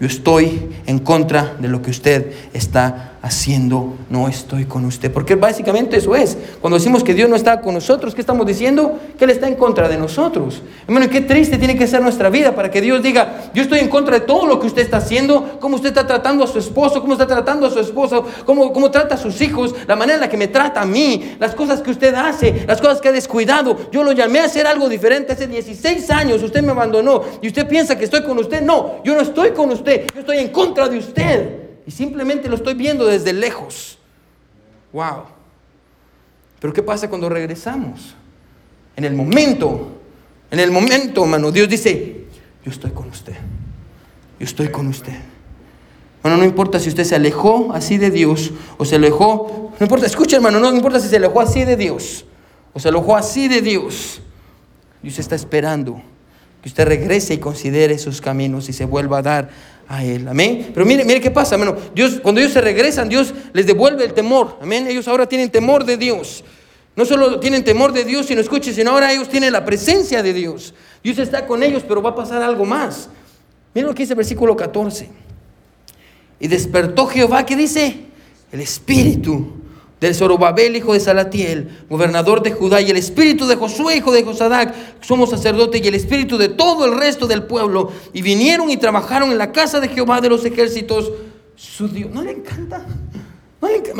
yo 0.00 0.06
estoy 0.06 0.70
en 0.86 0.98
contra 0.98 1.54
de 1.60 1.68
lo 1.68 1.82
que 1.82 1.90
usted 1.90 2.32
está 2.52 3.11
haciendo, 3.22 3.94
no 4.10 4.26
estoy 4.26 4.64
con 4.64 4.84
usted. 4.84 5.10
Porque 5.12 5.36
básicamente 5.36 5.96
eso 5.96 6.16
es. 6.16 6.36
Cuando 6.60 6.76
decimos 6.76 7.04
que 7.04 7.14
Dios 7.14 7.30
no 7.30 7.36
está 7.36 7.60
con 7.60 7.74
nosotros, 7.74 8.16
¿qué 8.16 8.20
estamos 8.20 8.44
diciendo? 8.44 8.98
Que 9.16 9.24
Él 9.24 9.30
está 9.30 9.46
en 9.46 9.54
contra 9.54 9.88
de 9.88 9.96
nosotros. 9.96 10.60
Hermano, 10.88 11.08
qué 11.08 11.20
triste 11.20 11.56
tiene 11.56 11.78
que 11.78 11.86
ser 11.86 12.02
nuestra 12.02 12.30
vida 12.30 12.52
para 12.54 12.68
que 12.70 12.80
Dios 12.80 13.00
diga, 13.00 13.50
yo 13.54 13.62
estoy 13.62 13.78
en 13.78 13.88
contra 13.88 14.18
de 14.18 14.26
todo 14.26 14.46
lo 14.46 14.58
que 14.58 14.66
usted 14.66 14.82
está 14.82 14.96
haciendo, 14.96 15.58
cómo 15.60 15.76
usted 15.76 15.90
está 15.90 16.04
tratando 16.04 16.42
a 16.42 16.48
su 16.48 16.58
esposo, 16.58 17.00
cómo 17.00 17.12
está 17.12 17.26
tratando 17.26 17.66
a 17.66 17.70
su 17.70 17.78
esposo, 17.78 18.26
cómo, 18.44 18.72
cómo 18.72 18.90
trata 18.90 19.14
a 19.14 19.18
sus 19.18 19.40
hijos, 19.40 19.72
la 19.86 19.94
manera 19.94 20.16
en 20.16 20.20
la 20.22 20.28
que 20.28 20.36
me 20.36 20.48
trata 20.48 20.82
a 20.82 20.86
mí, 20.86 21.36
las 21.38 21.54
cosas 21.54 21.80
que 21.80 21.92
usted 21.92 22.12
hace, 22.16 22.64
las 22.66 22.80
cosas 22.80 23.00
que 23.00 23.08
ha 23.08 23.12
descuidado. 23.12 23.76
Yo 23.92 24.02
lo 24.02 24.10
llamé 24.10 24.40
a 24.40 24.46
hacer 24.46 24.66
algo 24.66 24.88
diferente 24.88 25.32
hace 25.32 25.46
16 25.46 26.10
años, 26.10 26.42
usted 26.42 26.60
me 26.60 26.72
abandonó 26.72 27.22
y 27.40 27.46
usted 27.46 27.68
piensa 27.68 27.96
que 27.96 28.04
estoy 28.04 28.24
con 28.24 28.36
usted. 28.38 28.62
No, 28.62 29.00
yo 29.04 29.14
no 29.14 29.20
estoy 29.20 29.52
con 29.52 29.70
usted, 29.70 30.06
yo 30.12 30.20
estoy 30.20 30.38
en 30.38 30.48
contra 30.48 30.88
de 30.88 30.98
usted. 30.98 31.61
Y 31.86 31.90
simplemente 31.90 32.48
lo 32.48 32.56
estoy 32.56 32.74
viendo 32.74 33.06
desde 33.06 33.32
lejos. 33.32 33.98
Wow. 34.92 35.24
Pero 36.60 36.72
¿qué 36.72 36.82
pasa 36.82 37.08
cuando 37.08 37.28
regresamos? 37.28 38.14
En 38.94 39.04
el 39.04 39.14
momento, 39.14 40.00
en 40.50 40.60
el 40.60 40.70
momento, 40.70 41.24
hermano, 41.24 41.50
Dios 41.50 41.68
dice, 41.68 42.26
yo 42.64 42.70
estoy 42.70 42.90
con 42.90 43.08
usted. 43.08 43.34
Yo 44.38 44.44
estoy 44.44 44.68
con 44.68 44.86
usted. 44.86 45.18
Bueno, 46.22 46.36
no 46.36 46.44
importa 46.44 46.78
si 46.78 46.88
usted 46.88 47.04
se 47.04 47.16
alejó 47.16 47.72
así 47.72 47.98
de 47.98 48.10
Dios 48.10 48.52
o 48.76 48.84
se 48.84 48.96
alejó, 48.96 49.72
no 49.78 49.84
importa, 49.84 50.06
escucha 50.06 50.36
hermano, 50.36 50.60
no 50.60 50.72
importa 50.72 51.00
si 51.00 51.08
se 51.08 51.16
alejó 51.16 51.40
así 51.40 51.64
de 51.64 51.76
Dios 51.76 52.24
o 52.72 52.78
se 52.78 52.88
alejó 52.88 53.16
así 53.16 53.48
de 53.48 53.60
Dios. 53.60 54.20
Dios 55.02 55.18
está 55.18 55.34
esperando 55.34 56.00
que 56.62 56.68
usted 56.68 56.86
regrese 56.86 57.34
y 57.34 57.38
considere 57.38 57.98
sus 57.98 58.20
caminos 58.20 58.68
y 58.68 58.72
se 58.72 58.84
vuelva 58.84 59.18
a 59.18 59.22
dar 59.22 59.50
a 59.88 60.04
Él. 60.04 60.26
Amén. 60.28 60.70
Pero 60.72 60.86
mire, 60.86 61.04
mire 61.04 61.20
qué 61.20 61.30
pasa, 61.30 61.54
hermano. 61.54 61.76
Dios, 61.94 62.20
cuando 62.22 62.40
ellos 62.40 62.52
se 62.52 62.60
regresan, 62.60 63.08
Dios 63.08 63.34
les 63.52 63.66
devuelve 63.66 64.04
el 64.04 64.12
temor. 64.12 64.58
Amén. 64.60 64.86
Ellos 64.86 65.08
ahora 65.08 65.26
tienen 65.26 65.50
temor 65.50 65.84
de 65.84 65.96
Dios. 65.96 66.44
No 66.94 67.04
solo 67.04 67.40
tienen 67.40 67.64
temor 67.64 67.92
de 67.92 68.04
Dios, 68.04 68.26
sino 68.26 68.40
escuchen, 68.40 68.74
sino 68.74 68.90
ahora 68.90 69.12
ellos 69.12 69.28
tienen 69.28 69.52
la 69.52 69.64
presencia 69.64 70.22
de 70.22 70.32
Dios. 70.32 70.74
Dios 71.02 71.18
está 71.18 71.46
con 71.46 71.62
ellos, 71.62 71.82
pero 71.86 72.02
va 72.02 72.10
a 72.10 72.14
pasar 72.14 72.42
algo 72.42 72.64
más. 72.64 73.08
Miren 73.74 73.88
lo 73.88 73.94
que 73.94 74.02
dice 74.02 74.12
el 74.12 74.18
versículo 74.18 74.54
14. 74.54 75.08
Y 76.38 76.48
despertó 76.48 77.06
Jehová, 77.06 77.46
¿qué 77.46 77.56
dice? 77.56 78.00
El 78.50 78.60
espíritu 78.60 79.61
del 80.02 80.16
Zorobabel, 80.16 80.74
hijo 80.74 80.94
de 80.94 80.98
Salatiel, 80.98 81.84
gobernador 81.88 82.42
de 82.42 82.50
Judá, 82.50 82.80
y 82.80 82.90
el 82.90 82.96
espíritu 82.96 83.46
de 83.46 83.54
Josué, 83.54 83.98
hijo 83.98 84.10
de 84.10 84.24
Josadac, 84.24 84.74
somos 85.00 85.30
sacerdote, 85.30 85.78
y 85.78 85.86
el 85.86 85.94
espíritu 85.94 86.36
de 86.38 86.48
todo 86.48 86.86
el 86.86 86.98
resto 86.98 87.28
del 87.28 87.44
pueblo. 87.44 87.92
Y 88.12 88.20
vinieron 88.20 88.68
y 88.68 88.76
trabajaron 88.76 89.30
en 89.30 89.38
la 89.38 89.52
casa 89.52 89.78
de 89.78 89.86
Jehová 89.86 90.20
de 90.20 90.28
los 90.28 90.44
ejércitos, 90.44 91.12
su 91.54 91.86
Dios. 91.86 92.10
¿No 92.10 92.20
le 92.20 92.32
encanta? 92.32 92.84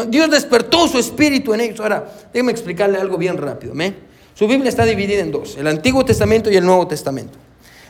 Dios 0.08 0.28
despertó 0.28 0.88
su 0.88 0.98
espíritu 0.98 1.54
en 1.54 1.60
ellos. 1.60 1.78
Ahora, 1.78 2.12
déjeme 2.32 2.50
explicarle 2.50 2.98
algo 2.98 3.16
bien 3.16 3.38
rápido. 3.38 3.72
Su 4.34 4.48
Biblia 4.48 4.70
está 4.70 4.84
dividida 4.84 5.20
en 5.20 5.30
dos, 5.30 5.56
el 5.56 5.68
Antiguo 5.68 6.04
Testamento 6.04 6.50
y 6.50 6.56
el 6.56 6.66
Nuevo 6.66 6.88
Testamento. 6.88 7.38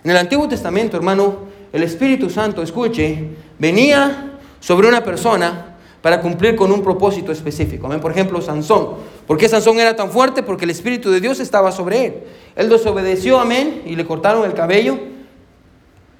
En 0.05 0.11
el 0.11 0.19
Antiguo 0.19 0.47
Testamento, 0.47 0.99
hermano, 0.99 1.47
el 1.73 1.83
Espíritu 1.83 2.29
Santo, 2.29 2.63
escuche, 2.63 3.31
venía 3.59 4.33
sobre 4.61 4.87
una 4.87 5.03
persona 5.03 5.72
para 6.03 6.21
cumplir 6.21 6.57
con 6.57 6.71
un 6.73 6.83
propósito 6.83 7.33
específico. 7.33 7.89
Por 8.01 8.11
ejemplo, 8.11 8.43
Sansón. 8.43 8.89
¿Por 9.27 9.39
qué 9.39 9.49
Sansón 9.49 9.79
era 9.79 9.95
tan 9.95 10.11
fuerte? 10.11 10.43
Porque 10.43 10.65
el 10.65 10.71
Espíritu 10.71 11.11
de 11.11 11.21
Dios 11.21 11.39
estaba 11.39 11.71
sobre 11.71 12.07
él. 12.07 12.15
Él 12.57 12.69
desobedeció, 12.69 13.39
amén, 13.39 13.83
y 13.87 13.95
le 13.95 14.05
cortaron 14.05 14.45
el 14.45 14.53
cabello. 14.53 14.99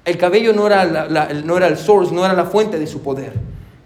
El 0.05 0.17
cabello 0.17 0.53
no 0.53 0.65
era, 0.67 0.85
no 1.45 1.57
era 1.57 1.67
el 1.67 1.77
source, 1.77 2.13
no 2.13 2.25
era 2.25 2.33
la 2.33 2.45
fuente 2.45 2.79
de 2.79 2.87
su 2.87 3.01
poder. 3.01 3.33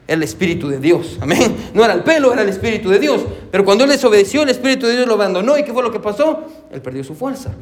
El 0.07 0.23
Espíritu 0.23 0.69
de 0.69 0.79
Dios, 0.79 1.17
amén. 1.19 1.55
No 1.73 1.83
era 1.83 1.93
el 1.93 2.03
pelo, 2.03 2.31
era 2.31 2.43
el 2.43 2.49
Espíritu 2.49 2.89
de 2.89 2.99
Dios. 2.99 3.21
Pero 3.51 3.65
cuando 3.65 3.83
él 3.83 3.89
desobedeció, 3.89 4.43
el 4.43 4.49
Espíritu 4.49 4.85
de 4.85 4.95
Dios 4.95 5.07
lo 5.07 5.15
abandonó. 5.15 5.57
¿Y 5.57 5.63
qué 5.63 5.73
fue 5.73 5.83
lo 5.83 5.91
que 5.91 5.99
pasó? 5.99 6.43
Él 6.71 6.81
perdió 6.81 7.03
su 7.03 7.13
fuerza. 7.13 7.53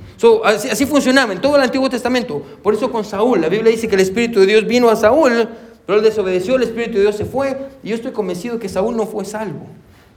así 0.43 0.86
funcionaba 0.86 1.33
en 1.33 1.41
todo 1.41 1.55
el 1.55 1.63
Antiguo 1.63 1.89
Testamento. 1.89 2.41
Por 2.61 2.75
eso 2.75 2.91
con 2.91 3.03
Saúl, 3.03 3.41
la 3.41 3.49
Biblia 3.49 3.71
dice 3.71 3.88
que 3.88 3.95
el 3.95 4.01
Espíritu 4.01 4.41
de 4.41 4.45
Dios 4.45 4.67
vino 4.67 4.89
a 4.89 4.95
Saúl 4.95 5.47
pero 5.86 5.99
él 5.99 6.03
desobedeció, 6.03 6.55
el 6.55 6.63
Espíritu 6.63 6.93
de 6.93 7.01
Dios 7.01 7.15
se 7.15 7.25
fue. 7.25 7.69
Y 7.83 7.89
yo 7.89 7.95
estoy 7.95 8.11
convencido 8.11 8.59
que 8.59 8.69
Saúl 8.69 8.97
no 8.97 9.05
fue 9.05 9.23
salvo. 9.25 9.67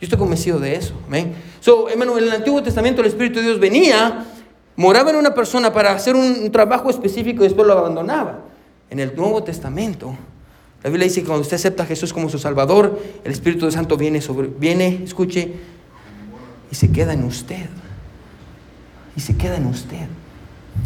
Yo 0.00 0.04
estoy 0.04 0.18
convencido 0.18 0.58
de 0.58 0.76
eso. 0.76 0.94
Amén. 1.06 1.34
So, 1.60 1.88
hermano, 1.88 2.16
en 2.16 2.24
el 2.24 2.32
Antiguo 2.32 2.62
Testamento 2.62 3.00
el 3.00 3.08
Espíritu 3.08 3.40
de 3.40 3.46
Dios 3.46 3.60
venía, 3.60 4.24
moraba 4.76 5.10
en 5.10 5.16
una 5.16 5.34
persona 5.34 5.72
para 5.72 5.92
hacer 5.92 6.14
un 6.14 6.50
trabajo 6.50 6.88
específico 6.88 7.42
y 7.42 7.48
después 7.48 7.66
lo 7.66 7.74
abandonaba. 7.74 8.40
En 8.90 9.00
el 9.00 9.14
Nuevo 9.14 9.42
Testamento, 9.42 10.16
la 10.82 10.88
Biblia 10.88 11.04
dice 11.04 11.20
que 11.20 11.26
cuando 11.26 11.42
usted 11.42 11.56
acepta 11.56 11.82
a 11.82 11.86
Jesús 11.86 12.12
como 12.12 12.30
su 12.30 12.38
Salvador, 12.38 12.98
el 13.24 13.32
Espíritu 13.32 13.70
Santo 13.70 13.96
viene 13.96 14.22
sobre, 14.22 14.48
viene, 14.48 15.02
escuche, 15.04 15.52
y 16.70 16.74
se 16.74 16.90
queda 16.90 17.12
en 17.12 17.24
usted. 17.24 17.66
Y 19.16 19.20
se 19.20 19.36
queda 19.36 19.56
en 19.56 19.66
usted. 19.66 20.06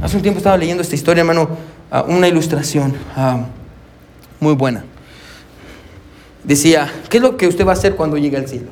Hace 0.01 0.16
un 0.16 0.22
tiempo 0.22 0.39
estaba 0.39 0.57
leyendo 0.57 0.83
esta 0.83 0.95
historia, 0.95 1.20
hermano, 1.20 1.51
una 2.09 2.26
ilustración. 2.26 2.95
Muy 4.43 4.55
buena. 4.55 4.84
Decía, 6.43 6.93
¿qué 7.09 7.18
es 7.18 7.22
lo 7.22 7.36
que 7.36 7.47
usted 7.47 7.64
va 7.64 7.70
a 7.70 7.74
hacer 7.74 7.95
cuando 7.95 8.18
llegue 8.18 8.36
al 8.36 8.49
cielo? 8.49 8.66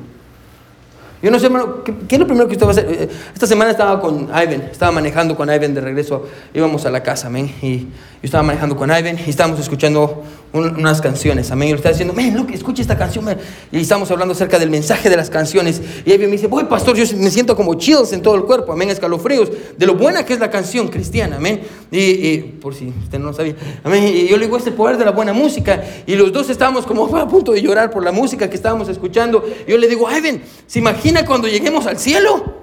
Yo 1.21 1.29
no 1.29 1.37
sé, 1.37 1.45
hermano, 1.45 1.83
¿qué, 1.83 1.93
es 2.09 2.19
lo 2.19 2.25
primero 2.25 2.47
que 2.47 2.53
usted 2.53 2.65
va 2.65 2.69
a 2.69 2.71
hacer? 2.71 2.87
Eh, 2.89 3.09
esta 3.33 3.45
semana 3.45 3.69
estaba 3.69 4.01
con 4.01 4.23
Ivan, 4.23 4.69
estaba 4.71 4.91
manejando 4.91 5.35
con 5.35 5.53
Ivan 5.53 5.73
de 5.75 5.81
regreso, 5.81 6.27
íbamos 6.51 6.85
a 6.87 6.89
la 6.89 7.03
casa, 7.03 7.27
amén. 7.27 7.53
Y 7.61 7.77
yo 7.77 7.87
estaba 8.23 8.41
manejando 8.43 8.75
con 8.75 8.89
Ivan 8.89 9.19
y 9.25 9.29
estábamos 9.29 9.59
escuchando 9.59 10.23
unas 10.53 10.99
canciones, 10.99 11.51
amén. 11.51 11.69
Y 11.69 11.71
le 11.73 11.77
estaba 11.77 11.93
diciendo, 11.93 12.13
men, 12.15 12.35
look, 12.35 12.49
escucha 12.51 12.81
esta 12.81 12.97
canción, 12.97 13.25
Y 13.71 13.81
estábamos 13.81 14.09
hablando 14.09 14.33
acerca 14.33 14.57
del 14.57 14.71
mensaje 14.71 15.11
de 15.11 15.15
las 15.15 15.29
canciones. 15.29 15.79
Y 16.05 16.11
Ivan 16.11 16.25
me 16.25 16.33
dice, 16.33 16.47
voy, 16.47 16.63
pastor, 16.63 16.97
yo 16.97 17.05
me 17.17 17.29
siento 17.29 17.55
como 17.55 17.75
chills 17.75 18.13
en 18.13 18.23
todo 18.23 18.35
el 18.35 18.43
cuerpo, 18.43 18.73
amén, 18.73 18.89
escalofríos, 18.89 19.49
de 19.77 19.85
lo 19.85 19.95
buena 19.95 20.25
que 20.25 20.33
es 20.33 20.39
la 20.39 20.49
canción 20.49 20.87
cristiana, 20.87 21.37
amén. 21.37 21.61
Y, 21.91 22.37
por 22.61 22.73
si 22.73 22.87
usted 22.87 23.19
no 23.19 23.27
lo 23.27 23.33
sabía, 23.33 23.55
amén. 23.83 24.03
Y 24.07 24.27
yo 24.27 24.37
le 24.37 24.45
digo, 24.45 24.57
es 24.57 24.65
el 24.65 24.73
poder 24.73 24.97
de 24.97 25.05
la 25.05 25.11
buena 25.11 25.33
música. 25.33 25.83
Y 26.07 26.15
los 26.15 26.33
dos 26.33 26.49
estábamos 26.49 26.87
como 26.87 27.15
a 27.15 27.27
punto 27.27 27.51
de 27.51 27.61
llorar 27.61 27.91
por 27.91 28.03
la 28.03 28.11
música 28.11 28.49
que 28.49 28.55
estábamos 28.55 28.89
escuchando. 28.89 29.43
Y 29.67 29.71
yo 29.71 29.77
le 29.77 29.87
digo, 29.87 30.09
Ivan, 30.11 30.41
¿se 30.65 30.79
imagina? 30.79 31.10
Cuando 31.25 31.47
lleguemos 31.47 31.85
al 31.85 31.97
cielo? 31.97 32.61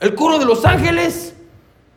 El 0.00 0.14
coro 0.14 0.38
de 0.38 0.44
los 0.44 0.64
ángeles. 0.64 1.34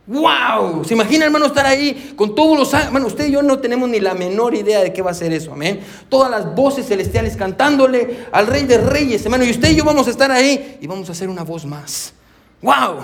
¡Wow! 0.06 0.84
¿Se 0.84 0.94
imagina, 0.94 1.26
hermano, 1.26 1.46
estar 1.46 1.66
ahí 1.66 2.14
con 2.18 2.36
todos 2.36 2.58
los 2.58 2.74
ángeles? 2.74 3.08
Usted 3.08 3.28
y 3.28 3.32
yo 3.32 3.42
no 3.42 3.60
tenemos 3.60 3.88
ni 3.88 4.00
la 4.00 4.14
menor 4.14 4.54
idea 4.54 4.82
de 4.82 4.92
qué 4.92 5.02
va 5.02 5.12
a 5.12 5.14
ser 5.14 5.32
eso, 5.32 5.54
amén. 5.54 5.80
Todas 6.10 6.30
las 6.30 6.54
voces 6.54 6.86
celestiales 6.86 7.38
cantándole 7.38 8.26
al 8.32 8.48
Rey 8.48 8.66
de 8.66 8.78
Reyes, 8.80 9.24
hermano. 9.24 9.46
Y 9.46 9.52
usted 9.52 9.72
y 9.72 9.76
yo 9.76 9.86
vamos 9.86 10.08
a 10.08 10.10
estar 10.10 10.30
ahí 10.30 10.78
y 10.82 10.88
vamos 10.88 11.08
a 11.10 11.14
hacer 11.14 11.30
una 11.30 11.44
voz 11.44 11.66
más. 11.66 12.14
¡Wow! 12.62 13.00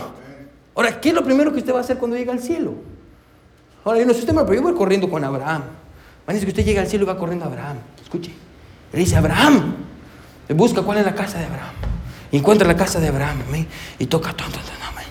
Ahora, 0.76 1.00
¿qué 1.00 1.10
es 1.10 1.16
lo 1.16 1.24
primero 1.24 1.52
que 1.54 1.60
usted 1.60 1.74
va 1.74 1.78
a 1.78 1.82
hacer 1.82 1.98
cuando 1.98 2.18
llegue 2.18 2.32
al 2.32 2.42
cielo? 2.42 2.74
Ahora, 3.86 4.00
yo 4.00 4.06
no 4.06 4.14
sé 4.14 4.20
usted, 4.20 4.34
pero 4.36 4.54
yo 4.54 4.62
voy 4.62 4.74
corriendo 4.74 5.10
con 5.10 5.24
Abraham. 5.24 5.64
Dice 6.28 6.46
que 6.46 6.52
usted 6.52 6.66
llega 6.66 6.82
al 6.82 6.88
cielo 6.88 7.06
y 7.06 7.08
va 7.08 7.18
corriendo 7.18 7.46
a 7.46 7.48
Abraham. 7.48 7.78
Escuche. 8.02 8.32
Le 8.94 9.00
dice, 9.00 9.16
Abraham. 9.16 9.76
Le 10.48 10.56
busca 10.56 10.82
cuál 10.82 11.00
es 11.00 11.06
la 11.06 11.16
casa 11.16 11.40
de 11.40 11.46
Abraham. 11.46 11.79
Y 12.32 12.38
encuentra 12.38 12.68
la 12.68 12.76
casa 12.76 13.00
de 13.00 13.08
Abraham, 13.08 13.44
amén. 13.48 13.68
Y 13.98 14.06
toca, 14.06 14.34
ton, 14.34 14.48
amén. 14.48 15.06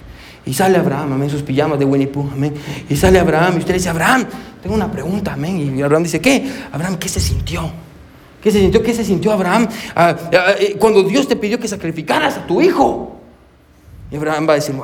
Y 0.46 0.54
sale 0.54 0.78
Abraham, 0.78 1.14
amén, 1.14 1.30
sus 1.30 1.42
pijamas 1.42 1.78
de 1.78 1.84
Winnie 1.84 2.06
Pooh, 2.06 2.30
amén. 2.32 2.54
Y 2.88 2.96
sale 2.96 3.18
Abraham 3.18 3.54
y 3.56 3.58
usted 3.58 3.72
le 3.72 3.78
dice, 3.78 3.88
Abraham, 3.88 4.26
tengo 4.62 4.74
una 4.74 4.90
pregunta, 4.90 5.32
amén. 5.32 5.76
Y 5.76 5.82
Abraham 5.82 6.04
dice, 6.04 6.20
¿qué? 6.20 6.50
Abraham, 6.72 6.96
¿qué 6.96 7.08
se 7.08 7.20
sintió? 7.20 7.70
¿Qué 8.42 8.50
se 8.52 8.60
sintió? 8.60 8.82
¿Qué 8.82 8.94
se 8.94 9.04
sintió 9.04 9.32
Abraham 9.32 9.68
ah, 9.94 10.16
ah, 10.32 10.52
eh, 10.58 10.76
cuando 10.78 11.02
Dios 11.02 11.26
te 11.26 11.36
pidió 11.36 11.58
que 11.58 11.68
sacrificaras 11.68 12.36
a 12.36 12.46
tu 12.46 12.60
hijo? 12.60 13.20
Y 14.10 14.16
Abraham 14.16 14.48
va 14.48 14.52
a 14.52 14.56
decir, 14.56 14.74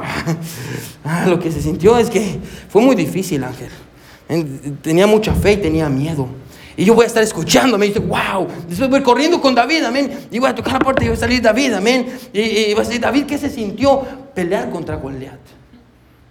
ah, 1.04 1.24
lo 1.28 1.38
que 1.38 1.50
se 1.50 1.62
sintió 1.62 1.96
es 1.98 2.10
que 2.10 2.38
fue 2.68 2.82
muy 2.82 2.96
difícil, 2.96 3.42
Ángel. 3.44 3.70
Tenía 4.82 5.06
mucha 5.06 5.34
fe 5.34 5.52
y 5.52 5.56
tenía 5.58 5.88
miedo. 5.88 6.28
Y 6.76 6.84
yo 6.84 6.94
voy 6.94 7.04
a 7.04 7.06
estar 7.06 7.22
escuchando, 7.22 7.78
me 7.78 7.86
dice, 7.86 8.00
wow. 8.00 8.48
Después 8.68 8.90
voy 8.90 9.02
corriendo 9.02 9.40
con 9.40 9.54
David, 9.54 9.84
amén. 9.84 10.26
Y 10.30 10.38
voy 10.38 10.50
a 10.50 10.54
tocar 10.54 10.74
la 10.74 10.78
puerta 10.80 11.04
y 11.04 11.08
va 11.08 11.14
a 11.14 11.16
salir 11.16 11.40
David, 11.40 11.74
amén. 11.74 12.18
Y, 12.32 12.74
va 12.74 12.82
a 12.82 12.84
decir, 12.84 13.00
David, 13.00 13.26
¿qué 13.26 13.38
se 13.38 13.48
sintió 13.48 14.02
pelear 14.34 14.70
contra 14.70 14.96
Goliat? 14.96 15.38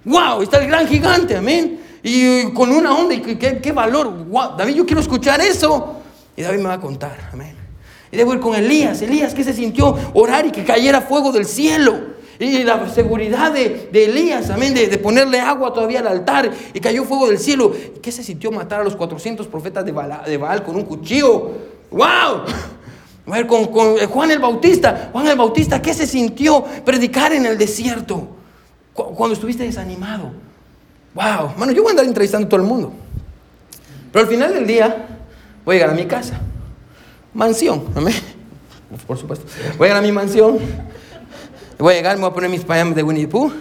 Wow, 0.03 0.41
está 0.41 0.57
el 0.57 0.67
gran 0.67 0.85
gigante, 0.87 1.37
amén. 1.37 1.79
Y 2.03 2.51
con 2.51 2.71
una 2.71 2.93
onda, 2.93 3.15
y 3.15 3.21
qué, 3.21 3.71
valor. 3.71 4.25
Wow, 4.27 4.57
David, 4.57 4.75
yo 4.75 4.85
quiero 4.85 4.99
escuchar 4.99 5.39
eso. 5.39 6.01
Y 6.35 6.41
David 6.41 6.57
me 6.57 6.65
va 6.65 6.73
a 6.73 6.81
contar, 6.81 7.29
amén. 7.31 7.55
Y 8.11 8.17
debo 8.17 8.33
ir 8.33 8.41
con 8.41 8.53
Elías. 8.53 9.01
Elías, 9.01 9.33
¿qué 9.33 9.43
se 9.43 9.53
sintió 9.53 9.97
orar 10.13 10.45
y 10.45 10.51
que 10.51 10.65
cayera 10.65 11.01
fuego 11.01 11.31
del 11.31 11.45
cielo? 11.45 12.12
Y 12.39 12.63
la 12.63 12.89
seguridad 12.89 13.51
de, 13.51 13.89
Elías, 13.93 14.49
amén, 14.49 14.73
de, 14.73 14.97
ponerle 14.97 15.39
agua 15.39 15.71
todavía 15.73 15.99
al 15.99 16.07
altar 16.07 16.51
y 16.73 16.79
cayó 16.79 17.03
fuego 17.03 17.27
del 17.27 17.37
cielo. 17.37 17.71
¿Qué 18.01 18.11
se 18.11 18.23
sintió 18.23 18.51
matar 18.51 18.81
a 18.81 18.83
los 18.83 18.95
400 18.95 19.47
profetas 19.47 19.85
de 19.85 19.91
Baal, 19.91 20.63
con 20.63 20.75
un 20.75 20.83
cuchillo? 20.83 21.51
¡Wow! 21.91 22.01
A 23.25 23.31
ver, 23.31 23.47
con, 23.47 23.65
Juan 23.65 24.31
el 24.31 24.39
Bautista. 24.39 25.09
Juan 25.11 25.27
el 25.27 25.37
Bautista, 25.37 25.81
¿qué 25.81 25.93
se 25.93 26.07
sintió 26.07 26.63
predicar 26.83 27.31
en 27.33 27.45
el 27.45 27.57
desierto? 27.57 28.27
Cuando 28.93 29.33
estuviste 29.33 29.63
desanimado. 29.63 30.31
¡Wow! 31.13 31.53
Mano, 31.57 31.71
yo 31.71 31.83
voy 31.83 31.89
a 31.89 31.91
andar 31.91 32.05
entrevistando 32.05 32.47
a 32.47 32.49
todo 32.49 32.61
el 32.61 32.67
mundo. 32.67 32.91
Pero 34.11 34.25
al 34.25 34.29
final 34.29 34.53
del 34.53 34.67
día, 34.67 35.07
voy 35.63 35.75
a 35.75 35.79
llegar 35.79 35.89
a 35.91 35.97
mi 35.97 36.05
casa. 36.05 36.39
Mansión, 37.33 37.85
amén. 37.95 38.15
Por 39.07 39.17
supuesto. 39.17 39.45
Voy 39.77 39.85
a 39.85 39.89
llegar 39.89 40.03
a 40.03 40.05
mi 40.05 40.11
mansión 40.11 40.59
voy 41.79 41.93
a 41.93 41.97
llegar, 41.97 42.15
me 42.15 42.21
voy 42.21 42.31
a 42.31 42.33
poner 42.33 42.49
mis 42.49 42.63
payamas 42.63 42.95
de 42.95 43.03
Winnie 43.03 43.25
the 43.25 43.31
Pooh 43.31 43.51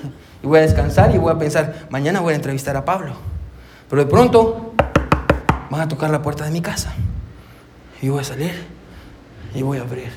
y 0.43 0.47
voy 0.47 0.59
a 0.59 0.63
descansar 0.63 1.15
y 1.15 1.19
voy 1.19 1.33
a 1.33 1.39
pensar, 1.39 1.87
mañana 1.91 2.21
voy 2.21 2.33
a 2.33 2.37
entrevistar 2.37 2.77
a 2.77 2.85
Pablo. 2.85 3.15
Pero 3.89 4.05
de 4.05 4.11
pronto 4.11 4.75
van 5.71 5.81
a 5.81 5.89
tocar 5.89 6.11
la 6.11 6.23
puerta 6.23 6.45
de 6.45 6.51
mi 6.51 6.61
casa. 6.61 6.93
Y 8.01 8.09
voy 8.09 8.21
a 8.21 8.25
salir 8.25 8.53
y 9.55 9.63
voy 9.63 9.79
a 9.79 9.83
abrir. 9.83 10.11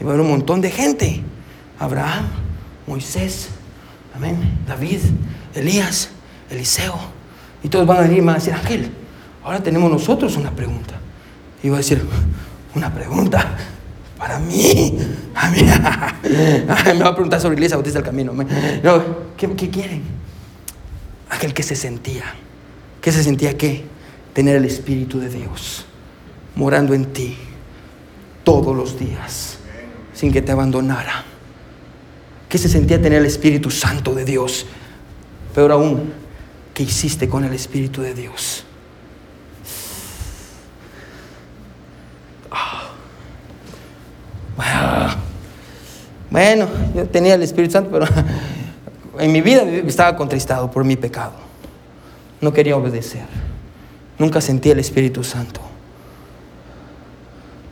Y 0.00 0.04
va 0.04 0.10
a 0.10 0.14
haber 0.14 0.24
un 0.24 0.30
montón 0.30 0.60
de 0.60 0.70
gente. 0.70 1.22
Abraham, 1.78 2.26
Moisés, 2.86 3.50
David, 4.66 5.00
Elías, 5.54 6.10
Eliseo. 6.50 6.98
Y 7.62 7.68
todos 7.68 7.86
van 7.86 7.98
a 7.98 8.00
venir 8.02 8.18
y 8.18 8.20
van 8.20 8.36
a 8.36 8.38
decir, 8.38 8.54
Ángel, 8.54 8.90
ahora 9.44 9.62
tenemos 9.62 9.90
nosotros 9.90 10.36
una 10.36 10.50
pregunta. 10.50 10.94
Y 11.62 11.68
voy 11.68 11.76
a 11.76 11.78
decir, 11.78 12.06
una 12.74 12.92
pregunta 12.92 13.56
para 14.20 14.38
mí. 14.38 14.98
A 15.34 15.50
mí. 15.50 15.62
me 16.94 17.02
va 17.02 17.08
a 17.08 17.14
preguntar 17.14 17.40
sobre 17.40 17.54
Iglesia 17.54 17.76
Bautista 17.76 18.00
del 18.00 18.06
Camino. 18.06 18.32
No, 18.34 19.02
¿qué, 19.36 19.50
¿Qué 19.56 19.70
quieren? 19.70 20.02
Aquel 21.30 21.54
que 21.54 21.62
se 21.62 21.74
sentía. 21.74 22.24
¿Qué 23.00 23.10
se 23.10 23.24
sentía 23.24 23.56
qué? 23.56 23.82
Tener 24.34 24.56
el 24.56 24.66
Espíritu 24.66 25.18
de 25.18 25.30
Dios 25.30 25.86
morando 26.54 26.92
en 26.92 27.06
ti 27.06 27.36
todos 28.44 28.76
los 28.76 28.98
días, 28.98 29.58
sin 30.12 30.32
que 30.32 30.42
te 30.42 30.52
abandonara. 30.52 31.24
¿Qué 32.48 32.58
se 32.58 32.68
sentía 32.68 33.00
tener 33.00 33.20
el 33.20 33.26
Espíritu 33.26 33.70
Santo 33.70 34.14
de 34.14 34.26
Dios? 34.26 34.66
Peor 35.54 35.72
aún, 35.72 36.12
¿qué 36.74 36.82
hiciste 36.82 37.28
con 37.28 37.44
el 37.44 37.54
Espíritu 37.54 38.02
de 38.02 38.12
Dios? 38.12 38.64
Bueno, 46.30 46.68
yo 46.94 47.06
tenía 47.06 47.34
el 47.34 47.42
Espíritu 47.42 47.72
Santo, 47.72 47.90
pero 47.90 48.06
en 49.18 49.32
mi 49.32 49.40
vida 49.40 49.62
estaba 49.62 50.16
contristado 50.16 50.70
por 50.70 50.84
mi 50.84 50.96
pecado. 50.96 51.32
No 52.40 52.52
quería 52.52 52.76
obedecer. 52.76 53.24
Nunca 54.18 54.40
sentí 54.40 54.70
el 54.70 54.78
Espíritu 54.78 55.24
Santo. 55.24 55.60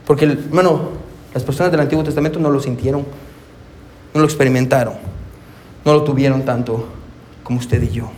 Porque, 0.07 0.25
hermano, 0.25 0.91
las 1.35 1.45
personas 1.45 1.71
del 1.71 1.81
Antiguo 1.81 2.03
Testamento 2.03 2.41
no 2.41 2.51
lo 2.51 2.61
sintieron, 2.61 3.05
no 4.15 4.21
lo 4.21 4.27
experimentaron, 4.27 4.95
no 5.85 5.93
lo 5.93 6.03
tuvieron 6.03 6.45
tanto 6.45 6.89
como 7.43 7.59
usted 7.59 7.83
y 7.83 7.91
yo. 7.91 8.11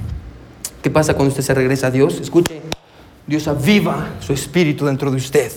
¿Qué 0.82 0.90
pasa 0.90 1.14
cuando 1.14 1.30
usted 1.30 1.42
se 1.42 1.52
regresa 1.52 1.88
a 1.88 1.90
Dios? 1.90 2.20
Escuche, 2.20 2.62
Dios 3.26 3.46
aviva 3.48 4.08
su 4.20 4.32
espíritu 4.32 4.86
dentro 4.86 5.10
de 5.10 5.16
usted. 5.16 5.52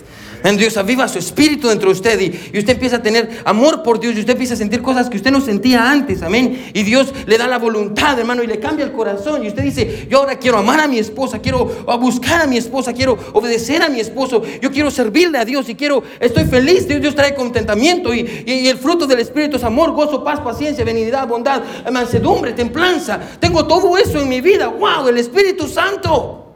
Dios 0.58 0.76
aviva 0.76 1.08
su 1.08 1.20
espíritu 1.20 1.70
dentro 1.70 1.90
de 1.90 1.94
usted 1.94 2.20
y, 2.20 2.58
usted 2.58 2.74
empieza 2.74 2.98
a 2.98 3.02
tener 3.02 3.42
amor 3.46 3.82
por 3.82 4.00
Dios 4.00 4.16
y 4.16 4.20
usted 4.20 4.34
empieza 4.34 4.54
a 4.56 4.58
sentir 4.58 4.82
cosas 4.82 5.10
que 5.10 5.18
usted 5.18 5.32
no 5.32 5.40
sentía 5.40 5.90
antes, 5.90 6.22
amén. 6.22 6.72
Y 6.74 6.84
Dios 6.84 7.14
le 7.26 7.38
da 7.38 7.48
la 7.48 7.58
voluntad, 7.58 8.20
hermano, 8.20 8.44
y 8.44 8.48
le 8.48 8.60
cambia 8.60 8.86
el 8.86 8.92
corazón. 8.92 9.44
Y 9.44 9.48
usted 9.48 9.64
dice, 9.64 10.06
yo 10.10 10.20
ahora 10.20 10.38
quiero 10.38 10.58
amar 10.58 10.82
a 10.82 10.88
mi 10.88 11.00
esposa, 11.00 11.40
quiero 11.40 11.66
buscar 12.00 12.42
a 12.42 12.48
mi 12.48 12.58
esposa, 12.58 12.94
quiero 12.94 13.18
obedecer 13.34 13.82
a 13.82 13.90
mi 13.90 14.02
esposo, 14.02 14.44
yo 14.62 14.70
quiero 14.72 14.92
servirle 14.92 15.38
a 15.38 15.46
Dios 15.46 15.70
y 15.70 15.76
quiero, 15.76 16.04
estoy 16.20 16.46
feliz, 16.46 16.88
Dios, 16.88 17.02
Dios 17.02 17.16
trae 17.16 17.34
contentamiento 17.34 18.14
y, 18.14 18.44
y 18.46 18.68
el 18.68 18.78
fruto 18.78 19.08
del 19.08 19.20
Espíritu 19.20 19.56
es 19.56 19.64
amor, 19.64 19.92
gozo, 19.92 20.24
paz, 20.24 20.42
paciencia, 20.42 20.84
benignidad, 20.84 21.28
bondad, 21.28 21.64
mansedumbre, 21.92 22.52
templanza. 22.52 23.20
Tengo 23.40 23.66
todo 23.66 23.98
eso 23.98 24.20
en 24.20 24.28
mi 24.28 24.42
vida, 24.42 24.68
wow, 24.68 25.08
el 25.08 25.18
Espíritu 25.18 25.68
Santo. 25.68 26.56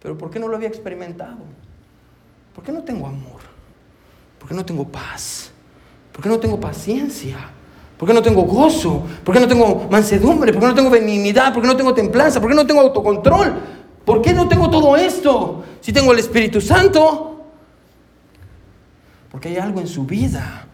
Pero 0.00 0.18
¿por 0.18 0.30
qué 0.30 0.38
no 0.38 0.48
lo 0.48 0.56
había 0.56 0.68
experimentado? 0.68 1.38
¿Por 2.54 2.62
qué 2.62 2.72
no 2.72 2.82
tengo 2.82 3.06
amor? 3.06 3.40
¿Por 4.38 4.48
qué 4.48 4.54
no 4.54 4.64
tengo 4.64 4.86
paz? 4.86 5.50
¿Por 6.12 6.22
qué 6.22 6.28
no 6.28 6.38
tengo 6.38 6.60
paciencia? 6.60 7.36
¿Por 7.98 8.08
qué 8.08 8.14
no 8.14 8.22
tengo 8.22 8.42
gozo? 8.42 9.02
¿Por 9.24 9.34
qué 9.34 9.40
no 9.40 9.48
tengo 9.48 9.88
mansedumbre? 9.90 10.52
¿Por 10.52 10.60
qué 10.60 10.68
no 10.68 10.74
tengo 10.74 10.90
benignidad? 10.90 11.52
¿Por 11.52 11.62
qué 11.62 11.68
no 11.68 11.76
tengo 11.76 11.94
templanza? 11.94 12.40
¿Por 12.40 12.50
qué 12.50 12.54
no 12.54 12.66
tengo 12.66 12.80
autocontrol? 12.80 13.54
¿Por 14.04 14.22
qué 14.22 14.32
no 14.32 14.48
tengo 14.48 14.70
todo 14.70 14.96
esto? 14.96 15.64
Si 15.80 15.92
tengo 15.92 16.12
el 16.12 16.18
Espíritu 16.18 16.60
Santo. 16.60 17.44
Porque 19.30 19.48
hay 19.48 19.56
algo 19.56 19.80
en 19.80 19.88
su 19.88 20.04
vida. 20.04 20.66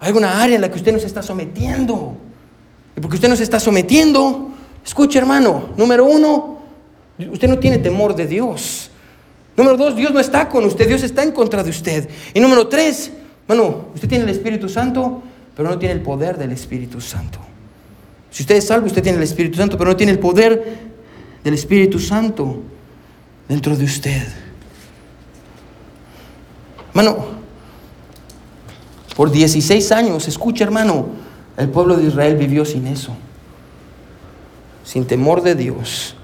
Hay 0.00 0.08
alguna 0.08 0.42
área 0.42 0.56
en 0.56 0.60
la 0.62 0.68
que 0.70 0.76
usted 0.76 0.92
no 0.92 0.98
se 0.98 1.06
está 1.06 1.22
sometiendo. 1.22 2.16
Y 2.96 3.00
porque 3.00 3.16
usted 3.16 3.28
no 3.28 3.36
se 3.36 3.42
está 3.42 3.58
sometiendo, 3.58 4.50
escuche 4.84 5.18
hermano, 5.18 5.70
número 5.76 6.04
uno, 6.04 6.58
usted 7.30 7.48
no 7.48 7.58
tiene 7.58 7.78
temor 7.78 8.14
de 8.14 8.26
Dios. 8.26 8.90
Número 9.56 9.76
dos, 9.76 9.94
Dios 9.94 10.12
no 10.12 10.20
está 10.20 10.48
con 10.48 10.64
usted, 10.64 10.88
Dios 10.88 11.02
está 11.02 11.22
en 11.22 11.30
contra 11.30 11.62
de 11.62 11.70
usted. 11.70 12.08
Y 12.32 12.40
número 12.40 12.66
tres, 12.66 13.12
bueno, 13.46 13.88
usted 13.94 14.08
tiene 14.08 14.24
el 14.24 14.30
Espíritu 14.30 14.68
Santo, 14.68 15.22
pero 15.56 15.70
no 15.70 15.78
tiene 15.78 15.94
el 15.94 16.00
poder 16.00 16.36
del 16.36 16.52
Espíritu 16.52 17.00
Santo. 17.00 17.38
Si 18.30 18.42
usted 18.42 18.56
es 18.56 18.66
salvo, 18.66 18.86
usted 18.86 19.02
tiene 19.02 19.18
el 19.18 19.24
Espíritu 19.24 19.56
Santo, 19.56 19.78
pero 19.78 19.90
no 19.90 19.96
tiene 19.96 20.12
el 20.12 20.18
poder 20.18 20.78
del 21.44 21.54
Espíritu 21.54 22.00
Santo 22.00 22.62
dentro 23.48 23.76
de 23.76 23.84
usted. 23.84 24.26
Hermano, 26.88 27.26
por 29.14 29.30
16 29.30 29.92
años, 29.92 30.26
escucha 30.26 30.64
hermano, 30.64 31.06
el 31.56 31.68
pueblo 31.68 31.96
de 31.96 32.08
Israel 32.08 32.36
vivió 32.36 32.64
sin 32.64 32.88
eso, 32.88 33.14
sin 34.82 35.06
temor 35.06 35.42
de 35.42 35.54
Dios 35.54 36.16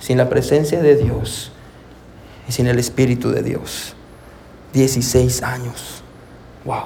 sin 0.00 0.16
la 0.16 0.28
presencia 0.28 0.80
de 0.82 0.96
Dios 0.96 1.52
y 2.48 2.52
sin 2.52 2.66
el 2.66 2.78
Espíritu 2.78 3.30
de 3.30 3.42
Dios. 3.42 3.94
16 4.72 5.42
años. 5.42 6.02
Wow. 6.64 6.84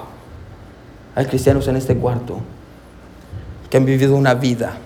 Hay 1.15 1.25
cristianos 1.25 1.67
en 1.67 1.77
este 1.77 1.95
cuarto 1.95 2.41
que 3.69 3.77
han 3.77 3.85
vivido 3.85 4.15
una 4.15 4.33
vida 4.33 4.77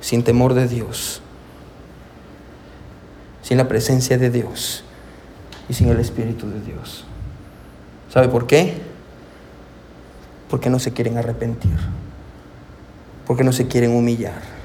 sin 0.00 0.22
temor 0.22 0.54
de 0.54 0.66
Dios, 0.68 1.22
sin 3.42 3.56
la 3.58 3.68
presencia 3.68 4.18
de 4.18 4.30
Dios 4.30 4.84
y 5.68 5.74
sin 5.74 5.88
el 5.88 6.00
Espíritu 6.00 6.48
de 6.48 6.60
Dios. 6.60 7.04
¿Sabe 8.12 8.28
por 8.28 8.46
qué? 8.46 8.74
Porque 10.50 10.68
no 10.68 10.78
se 10.78 10.92
quieren 10.92 11.16
arrepentir, 11.16 11.76
porque 13.26 13.44
no 13.44 13.52
se 13.52 13.66
quieren 13.68 13.92
humillar 13.92 14.63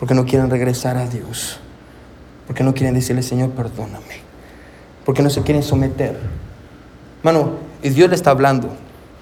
porque 0.00 0.14
no 0.14 0.24
quieren 0.24 0.48
regresar 0.48 0.96
a 0.96 1.06
Dios, 1.06 1.60
porque 2.46 2.64
no 2.64 2.72
quieren 2.72 2.94
decirle, 2.94 3.22
Señor, 3.22 3.50
perdóname, 3.50 4.22
porque 5.04 5.22
no 5.22 5.28
se 5.28 5.42
quieren 5.42 5.62
someter. 5.62 6.18
Mano, 7.22 7.58
y 7.82 7.90
Dios 7.90 8.08
le 8.08 8.16
está 8.16 8.30
hablando, 8.30 8.70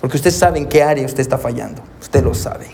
porque 0.01 0.17
usted 0.17 0.31
sabe 0.31 0.61
en 0.61 0.69
qué 0.69 0.85
área 0.85 1.05
usted 1.05 1.19
está 1.21 1.37
fallando, 1.37 1.83
usted 2.01 2.23
lo 2.23 2.33
sabe. 2.33 2.67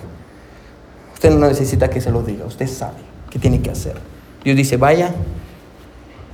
Usted 1.15 1.31
no 1.31 1.49
necesita 1.49 1.89
que 1.89 2.03
se 2.03 2.11
lo 2.11 2.23
diga, 2.23 2.45
usted 2.45 2.69
sabe 2.69 2.99
qué 3.31 3.39
tiene 3.39 3.63
que 3.63 3.71
hacer. 3.71 3.97
Dios 4.45 4.55
dice, 4.55 4.77
vaya 4.77 5.15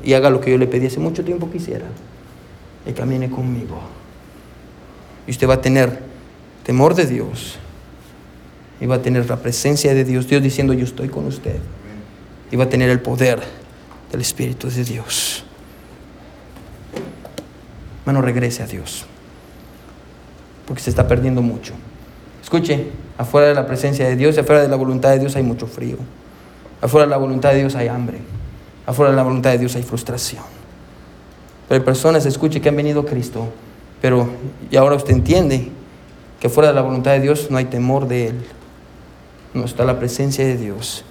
y 0.02 0.14
haga 0.14 0.28
lo 0.28 0.40
que 0.40 0.50
yo 0.50 0.58
le 0.58 0.66
pedí 0.66 0.88
hace 0.88 0.98
mucho 0.98 1.24
tiempo 1.24 1.52
que 1.52 1.58
hiciera, 1.58 1.86
y 2.84 2.92
camine 2.92 3.30
conmigo. 3.30 3.78
Y 5.24 5.30
usted 5.30 5.48
va 5.48 5.54
a 5.54 5.60
tener 5.60 6.00
temor 6.64 6.96
de 6.96 7.06
Dios 7.06 7.60
y 8.80 8.86
va 8.86 8.96
a 8.96 9.02
tener 9.02 9.28
la 9.28 9.36
presencia 9.36 9.94
de 9.94 10.04
Dios, 10.04 10.26
Dios 10.26 10.42
diciendo 10.42 10.72
yo 10.72 10.84
estoy 10.84 11.08
con 11.08 11.26
usted. 11.26 11.56
Y 12.50 12.56
va 12.56 12.64
a 12.64 12.68
tener 12.68 12.88
el 12.88 13.00
poder 13.00 13.40
del 14.10 14.20
Espíritu 14.20 14.68
de 14.70 14.82
Dios. 14.82 15.44
Hermano, 18.00 18.22
regrese 18.22 18.62
a 18.62 18.66
Dios. 18.66 19.04
Porque 20.66 20.82
se 20.82 20.90
está 20.90 21.06
perdiendo 21.06 21.42
mucho. 21.42 21.74
Escuche, 22.42 22.88
afuera 23.18 23.48
de 23.48 23.54
la 23.54 23.66
presencia 23.66 24.08
de 24.08 24.16
Dios, 24.16 24.36
afuera 24.38 24.62
de 24.62 24.68
la 24.68 24.76
voluntad 24.76 25.10
de 25.10 25.18
Dios 25.18 25.36
hay 25.36 25.42
mucho 25.42 25.66
frío. 25.66 25.96
Afuera 26.80 27.06
de 27.06 27.10
la 27.10 27.18
voluntad 27.18 27.52
de 27.52 27.58
Dios 27.58 27.74
hay 27.76 27.88
hambre. 27.88 28.18
Afuera 28.86 29.10
de 29.10 29.16
la 29.16 29.22
voluntad 29.22 29.50
de 29.50 29.58
Dios 29.58 29.76
hay 29.76 29.82
frustración. 29.82 30.42
Pero 31.68 31.80
hay 31.80 31.84
personas, 31.84 32.24
escuche, 32.24 32.60
que 32.60 32.70
han 32.70 32.76
venido 32.76 33.02
a 33.02 33.06
Cristo. 33.06 33.48
Pero, 34.00 34.30
y 34.70 34.76
ahora 34.76 34.96
usted 34.96 35.12
entiende 35.12 35.68
que 36.40 36.48
fuera 36.48 36.70
de 36.70 36.74
la 36.74 36.80
voluntad 36.80 37.12
de 37.12 37.20
Dios 37.20 37.48
no 37.50 37.58
hay 37.58 37.66
temor 37.66 38.08
de 38.08 38.28
Él 38.28 38.44
no 39.54 39.64
está 39.64 39.84
la 39.84 39.98
presencia 39.98 40.44
de 40.44 40.56
Dios 40.56 41.04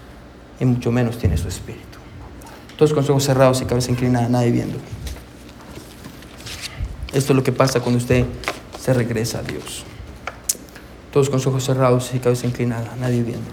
y 0.60 0.66
mucho 0.66 0.92
menos 0.92 1.18
tiene 1.18 1.38
su 1.38 1.48
espíritu. 1.48 2.00
Todos 2.78 2.92
con 2.94 3.02
los 3.02 3.10
ojos 3.10 3.24
cerrados 3.24 3.62
y 3.62 3.66
cabeza 3.66 3.92
inclinada, 3.92 4.30
nadie 4.30 4.52
viendo. 4.52 4.78
Esto 7.14 7.34
es 7.34 7.36
lo 7.36 7.44
que 7.44 7.52
pasa 7.52 7.80
cuando 7.82 7.98
usted 7.98 8.26
se 8.80 8.94
regresa 8.94 9.40
a 9.40 9.44
Dios. 9.44 9.84
Todos 11.12 11.30
con 11.30 11.38
los 11.38 11.48
ojos 11.48 11.64
cerrados 11.64 12.14
y 12.14 12.20
cabeza 12.20 12.46
inclinada, 12.46 12.96
nadie 13.00 13.24
viendo. 13.24 13.50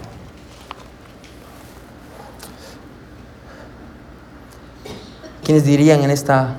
¿Quiénes 5.43 5.63
dirían 5.63 6.03
en 6.03 6.11
esta, 6.11 6.57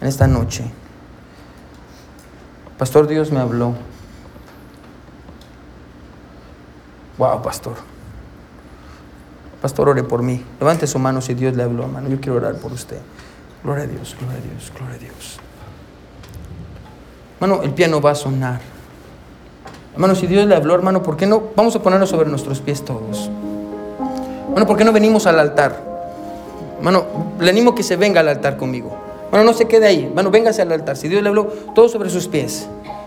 en 0.00 0.08
esta 0.08 0.26
noche? 0.26 0.64
Pastor, 2.78 3.06
Dios 3.06 3.30
me 3.30 3.40
habló. 3.40 3.74
Wow, 7.18 7.42
pastor. 7.42 7.74
Pastor, 9.60 9.88
ore 9.88 10.02
por 10.02 10.22
mí. 10.22 10.44
Levante 10.58 10.86
su 10.86 10.98
mano 10.98 11.20
si 11.20 11.34
Dios 11.34 11.54
le 11.54 11.62
habló, 11.62 11.84
hermano. 11.84 12.08
Yo 12.08 12.20
quiero 12.20 12.36
orar 12.36 12.56
por 12.56 12.72
usted. 12.72 12.98
Gloria 13.62 13.84
a 13.84 13.86
Dios, 13.86 14.16
gloria 14.18 14.38
a 14.38 14.40
Dios, 14.40 14.72
gloria 14.76 14.96
a 14.96 14.98
Dios. 14.98 15.38
Hermano, 17.40 17.62
el 17.62 17.70
piano 17.70 18.00
va 18.00 18.10
a 18.10 18.14
sonar. 18.14 18.60
Hermano, 19.92 20.14
si 20.14 20.26
Dios 20.26 20.46
le 20.46 20.56
habló, 20.56 20.74
hermano, 20.74 21.02
¿por 21.02 21.16
qué 21.16 21.26
no? 21.26 21.42
Vamos 21.54 21.76
a 21.76 21.82
ponernos 21.82 22.08
sobre 22.08 22.28
nuestros 22.28 22.60
pies 22.60 22.84
todos. 22.84 23.30
Hermano, 24.48 24.66
¿por 24.66 24.76
qué 24.76 24.84
no 24.84 24.92
venimos 24.92 25.26
al 25.26 25.38
altar? 25.38 25.76
Hermano, 26.78 27.34
le 27.38 27.50
animo 27.50 27.74
que 27.74 27.82
se 27.82 27.96
venga 27.96 28.20
al 28.20 28.28
altar 28.28 28.56
conmigo. 28.56 28.96
Bueno, 29.30 29.44
no 29.44 29.52
se 29.52 29.66
quede 29.66 29.86
ahí. 29.86 30.06
Hermano, 30.06 30.30
véngase 30.30 30.62
al 30.62 30.72
altar. 30.72 30.96
Si 30.96 31.08
Dios 31.08 31.22
le 31.22 31.28
habló, 31.28 31.46
todo 31.74 31.88
sobre 31.88 32.10
sus 32.10 32.26
pies. 32.26 32.66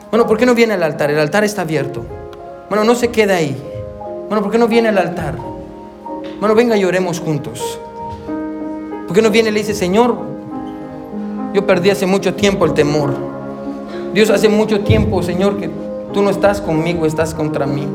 Bueno, 0.10 0.26
¿por 0.26 0.38
qué 0.38 0.46
no 0.46 0.56
viene 0.56 0.74
al 0.74 0.84
altar? 0.84 1.12
El 1.12 1.20
altar 1.20 1.44
está 1.44 1.64
abierto. 1.64 2.06
Bueno, 2.70 2.84
no 2.84 2.96
se 2.96 3.10
quede 3.10 3.34
ahí. 3.34 3.75
Bueno, 4.28 4.42
¿por 4.42 4.52
qué 4.52 4.58
no 4.58 4.68
viene 4.68 4.90
al 4.90 4.98
altar? 4.98 5.36
Bueno, 6.40 6.56
venga 6.56 6.76
y 6.76 6.84
oremos 6.84 7.20
juntos. 7.20 7.80
¿Por 9.08 9.16
qué 9.16 9.22
no 9.22 9.30
viene 9.30 9.50
y 9.50 9.52
le 9.52 9.60
dice, 9.60 9.74
Señor, 9.74 10.16
Yo 11.54 11.66
perdí 11.66 11.90
hace 11.90 12.06
mucho 12.06 12.34
tiempo 12.34 12.66
el 12.66 12.74
temor. 12.74 13.14
Dios, 14.14 14.30
hace 14.30 14.50
mucho 14.50 14.82
tiempo, 14.82 15.24
Señor, 15.24 15.56
que 15.56 15.70
tú 16.14 16.22
no 16.22 16.30
estás 16.30 16.60
conmigo, 16.60 17.06
estás 17.06 17.34
contra 17.34 17.66
mí. 17.66 17.88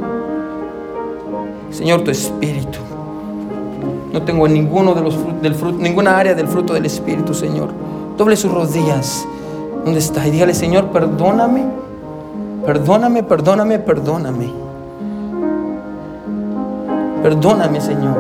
Señor, 1.71 2.03
tu 2.03 2.11
espíritu. 2.11 2.79
No 4.13 4.23
tengo 4.23 4.49
ninguno 4.49 4.95
de 4.95 5.03
los 5.03 5.15
del 5.43 5.55
fruto, 5.55 5.79
ninguna 5.79 6.19
área 6.19 6.35
del 6.35 6.49
fruto 6.49 6.73
del 6.73 6.87
espíritu, 6.87 7.35
Señor. 7.35 7.69
Doble 8.17 8.35
sus 8.37 8.51
rodillas. 8.51 9.27
¿Dónde 9.85 10.01
está? 10.01 10.27
Y 10.27 10.31
dígale, 10.31 10.55
Señor, 10.55 10.87
perdóname. 10.87 11.65
Perdóname, 12.65 13.23
perdóname, 13.23 13.79
perdóname. 13.79 14.70
Perdóname, 17.23 17.81
Señor. 17.81 18.17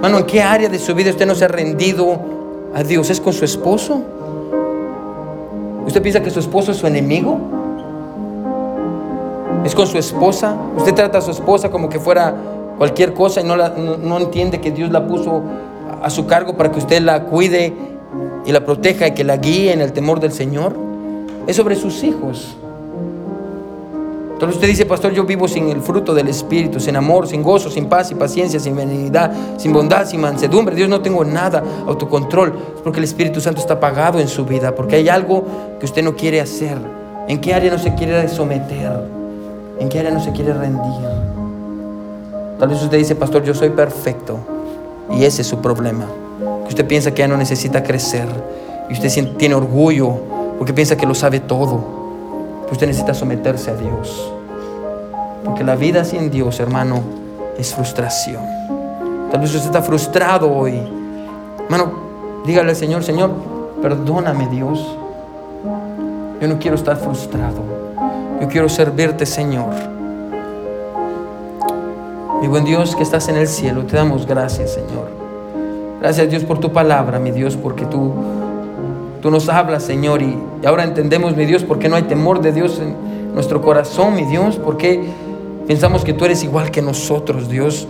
Mano, 0.00 0.18
¿en 0.18 0.24
qué 0.24 0.40
área 0.40 0.68
de 0.68 0.78
su 0.78 0.94
vida 0.94 1.10
usted 1.10 1.26
no 1.26 1.34
se 1.34 1.44
ha 1.44 1.48
rendido 1.48 2.18
a 2.74 2.82
Dios? 2.82 3.10
¿Es 3.10 3.20
con 3.20 3.32
su 3.32 3.44
esposo? 3.44 4.00
¿Usted 5.86 6.00
piensa 6.00 6.22
que 6.22 6.30
su 6.30 6.38
esposo 6.38 6.72
es 6.72 6.78
su 6.78 6.86
enemigo? 6.86 7.38
¿Es 9.64 9.74
con 9.74 9.86
su 9.86 9.98
esposa? 9.98 10.56
¿Usted 10.76 10.94
trata 10.94 11.18
a 11.18 11.20
su 11.20 11.32
esposa 11.32 11.70
como 11.70 11.88
que 11.88 11.98
fuera 11.98 12.34
cualquier 12.78 13.12
cosa 13.12 13.40
y 13.40 13.44
no, 13.44 13.56
no, 13.56 14.18
entiende 14.18 14.60
que 14.60 14.70
Dios 14.70 14.90
la 14.90 15.06
puso 15.06 15.42
a 16.02 16.08
su 16.08 16.26
cargo 16.26 16.56
para 16.56 16.70
que 16.70 16.78
usted 16.78 17.02
la 17.02 17.24
cuide 17.24 17.74
y 18.46 18.52
la 18.52 18.64
proteja 18.64 19.08
y 19.08 19.12
que 19.12 19.24
la 19.24 19.36
guíe 19.36 19.72
en 19.72 19.80
el 19.80 19.92
temor 19.92 20.20
del 20.20 20.32
Señor? 20.32 20.74
Es 21.46 21.56
sobre 21.56 21.74
sus 21.76 22.04
hijos. 22.04 22.56
Entonces 24.40 24.56
usted 24.56 24.68
dice, 24.68 24.86
pastor, 24.86 25.12
yo 25.12 25.24
vivo 25.24 25.46
sin 25.46 25.68
el 25.68 25.82
fruto 25.82 26.14
del 26.14 26.26
Espíritu, 26.28 26.80
sin 26.80 26.96
amor, 26.96 27.28
sin 27.28 27.42
gozo, 27.42 27.68
sin 27.68 27.90
paz, 27.90 28.08
sin 28.08 28.16
paciencia, 28.16 28.58
sin 28.58 28.74
benignidad, 28.74 29.30
sin 29.58 29.70
bondad, 29.70 30.06
sin 30.06 30.18
mansedumbre. 30.18 30.74
Dios 30.74 30.88
no 30.88 31.02
tengo 31.02 31.22
nada, 31.26 31.62
autocontrol. 31.86 32.48
Es 32.74 32.80
porque 32.80 33.00
el 33.00 33.04
Espíritu 33.04 33.42
Santo 33.42 33.60
está 33.60 33.74
apagado 33.74 34.18
en 34.18 34.28
su 34.28 34.46
vida, 34.46 34.74
porque 34.74 34.96
hay 34.96 35.10
algo 35.10 35.44
que 35.78 35.84
usted 35.84 36.02
no 36.02 36.16
quiere 36.16 36.40
hacer. 36.40 36.78
¿En 37.28 37.38
qué 37.38 37.52
área 37.52 37.70
no 37.70 37.78
se 37.78 37.94
quiere 37.94 38.26
someter? 38.28 38.90
¿En 39.78 39.90
qué 39.90 39.98
área 39.98 40.10
no 40.10 40.24
se 40.24 40.32
quiere 40.32 40.54
rendir? 40.54 41.06
Tal 42.58 42.70
vez 42.70 42.82
usted 42.82 42.96
dice, 42.96 43.14
pastor, 43.16 43.42
yo 43.42 43.52
soy 43.52 43.68
perfecto. 43.68 44.38
Y 45.10 45.24
ese 45.24 45.42
es 45.42 45.48
su 45.48 45.58
problema. 45.58 46.06
Que 46.62 46.68
usted 46.70 46.86
piensa 46.86 47.10
que 47.10 47.18
ya 47.18 47.28
no 47.28 47.36
necesita 47.36 47.82
crecer. 47.82 48.26
Y 48.88 48.94
usted 48.94 49.36
tiene 49.36 49.54
orgullo 49.54 50.14
porque 50.56 50.72
piensa 50.72 50.96
que 50.96 51.04
lo 51.04 51.14
sabe 51.14 51.40
todo 51.40 51.99
usted 52.70 52.86
necesita 52.86 53.14
someterse 53.14 53.70
a 53.70 53.76
Dios. 53.76 54.32
Porque 55.44 55.64
la 55.64 55.76
vida 55.76 56.04
sin 56.04 56.30
Dios, 56.30 56.60
hermano, 56.60 57.02
es 57.58 57.74
frustración. 57.74 58.42
Tal 59.30 59.40
vez 59.40 59.54
usted 59.54 59.66
está 59.66 59.82
frustrado 59.82 60.50
hoy. 60.52 60.80
Hermano, 61.64 61.92
dígale 62.44 62.70
al 62.70 62.76
Señor, 62.76 63.04
Señor, 63.04 63.30
perdóname 63.80 64.48
Dios. 64.48 64.96
Yo 66.40 66.48
no 66.48 66.58
quiero 66.58 66.76
estar 66.76 66.96
frustrado. 66.96 67.62
Yo 68.40 68.48
quiero 68.48 68.68
servirte, 68.68 69.26
Señor. 69.26 69.74
Mi 72.40 72.48
buen 72.48 72.64
Dios 72.64 72.96
que 72.96 73.02
estás 73.02 73.28
en 73.28 73.36
el 73.36 73.46
cielo, 73.46 73.84
te 73.84 73.96
damos 73.96 74.26
gracias, 74.26 74.72
Señor. 74.72 75.10
Gracias 76.00 76.30
Dios 76.30 76.44
por 76.44 76.58
tu 76.58 76.72
palabra, 76.72 77.18
mi 77.18 77.30
Dios, 77.30 77.56
porque 77.56 77.84
tú 77.84 78.14
Tú 79.22 79.30
nos 79.30 79.48
hablas, 79.48 79.82
Señor, 79.82 80.22
y, 80.22 80.38
ahora 80.66 80.84
entendemos, 80.84 81.36
mi 81.36 81.44
Dios, 81.44 81.62
por 81.62 81.78
qué 81.78 81.88
no 81.88 81.96
hay 81.96 82.04
temor 82.04 82.40
de 82.40 82.52
Dios 82.52 82.80
en 82.80 83.34
nuestro 83.34 83.60
corazón, 83.60 84.14
mi 84.14 84.24
Dios, 84.24 84.56
porque 84.56 85.02
pensamos 85.66 86.04
que 86.04 86.14
tú 86.14 86.24
eres 86.24 86.42
igual 86.42 86.70
que 86.70 86.80
nosotros, 86.80 87.48
Dios. 87.48 87.86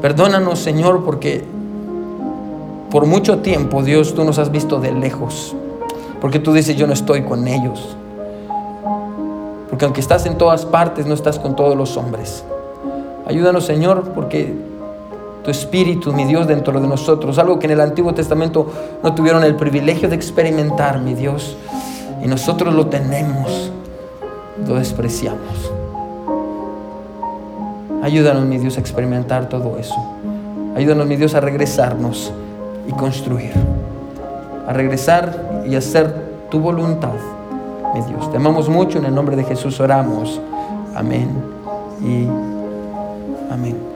Perdónanos, 0.00 0.58
Señor, 0.58 1.04
porque 1.04 1.44
por 2.90 3.06
mucho 3.06 3.38
tiempo, 3.38 3.82
Dios, 3.82 4.14
tú 4.14 4.24
nos 4.24 4.38
has 4.38 4.50
visto 4.50 4.80
de 4.80 4.92
lejos, 4.92 5.54
porque 6.20 6.40
tú 6.40 6.52
dices, 6.52 6.76
yo 6.76 6.86
no 6.86 6.92
estoy 6.92 7.22
con 7.22 7.46
ellos. 7.46 7.96
Porque 9.70 9.84
aunque 9.84 10.00
estás 10.00 10.26
en 10.26 10.36
todas 10.36 10.66
partes, 10.66 11.06
no 11.06 11.14
estás 11.14 11.38
con 11.38 11.56
todos 11.56 11.76
los 11.76 11.96
hombres. 11.96 12.44
Ayúdanos, 13.24 13.64
Señor, 13.64 14.10
porque 14.14 14.52
tu 15.44 15.50
espíritu, 15.50 16.12
mi 16.12 16.24
Dios, 16.24 16.46
dentro 16.46 16.80
de 16.80 16.86
nosotros. 16.86 17.38
Algo 17.38 17.58
que 17.58 17.66
en 17.66 17.72
el 17.72 17.80
Antiguo 17.80 18.14
Testamento 18.14 18.70
no 19.02 19.14
tuvieron 19.14 19.44
el 19.44 19.56
privilegio 19.56 20.08
de 20.08 20.16
experimentar, 20.16 21.00
mi 21.00 21.14
Dios. 21.14 21.56
Y 22.22 22.28
nosotros 22.28 22.74
lo 22.74 22.86
tenemos, 22.86 23.72
lo 24.66 24.74
despreciamos. 24.76 25.72
Ayúdanos, 28.02 28.44
mi 28.46 28.58
Dios, 28.58 28.76
a 28.76 28.80
experimentar 28.80 29.48
todo 29.48 29.78
eso. 29.78 29.94
Ayúdanos, 30.76 31.06
mi 31.06 31.16
Dios, 31.16 31.34
a 31.34 31.40
regresarnos 31.40 32.32
y 32.88 32.92
construir. 32.92 33.52
A 34.66 34.72
regresar 34.72 35.62
y 35.66 35.74
hacer 35.74 36.32
tu 36.50 36.60
voluntad, 36.60 37.14
mi 37.94 38.00
Dios. 38.02 38.30
Te 38.30 38.36
amamos 38.36 38.68
mucho. 38.68 38.98
En 38.98 39.04
el 39.04 39.14
nombre 39.14 39.36
de 39.36 39.44
Jesús 39.44 39.80
oramos. 39.80 40.40
Amén 40.94 41.28
y 42.00 42.26
amén. 43.52 43.91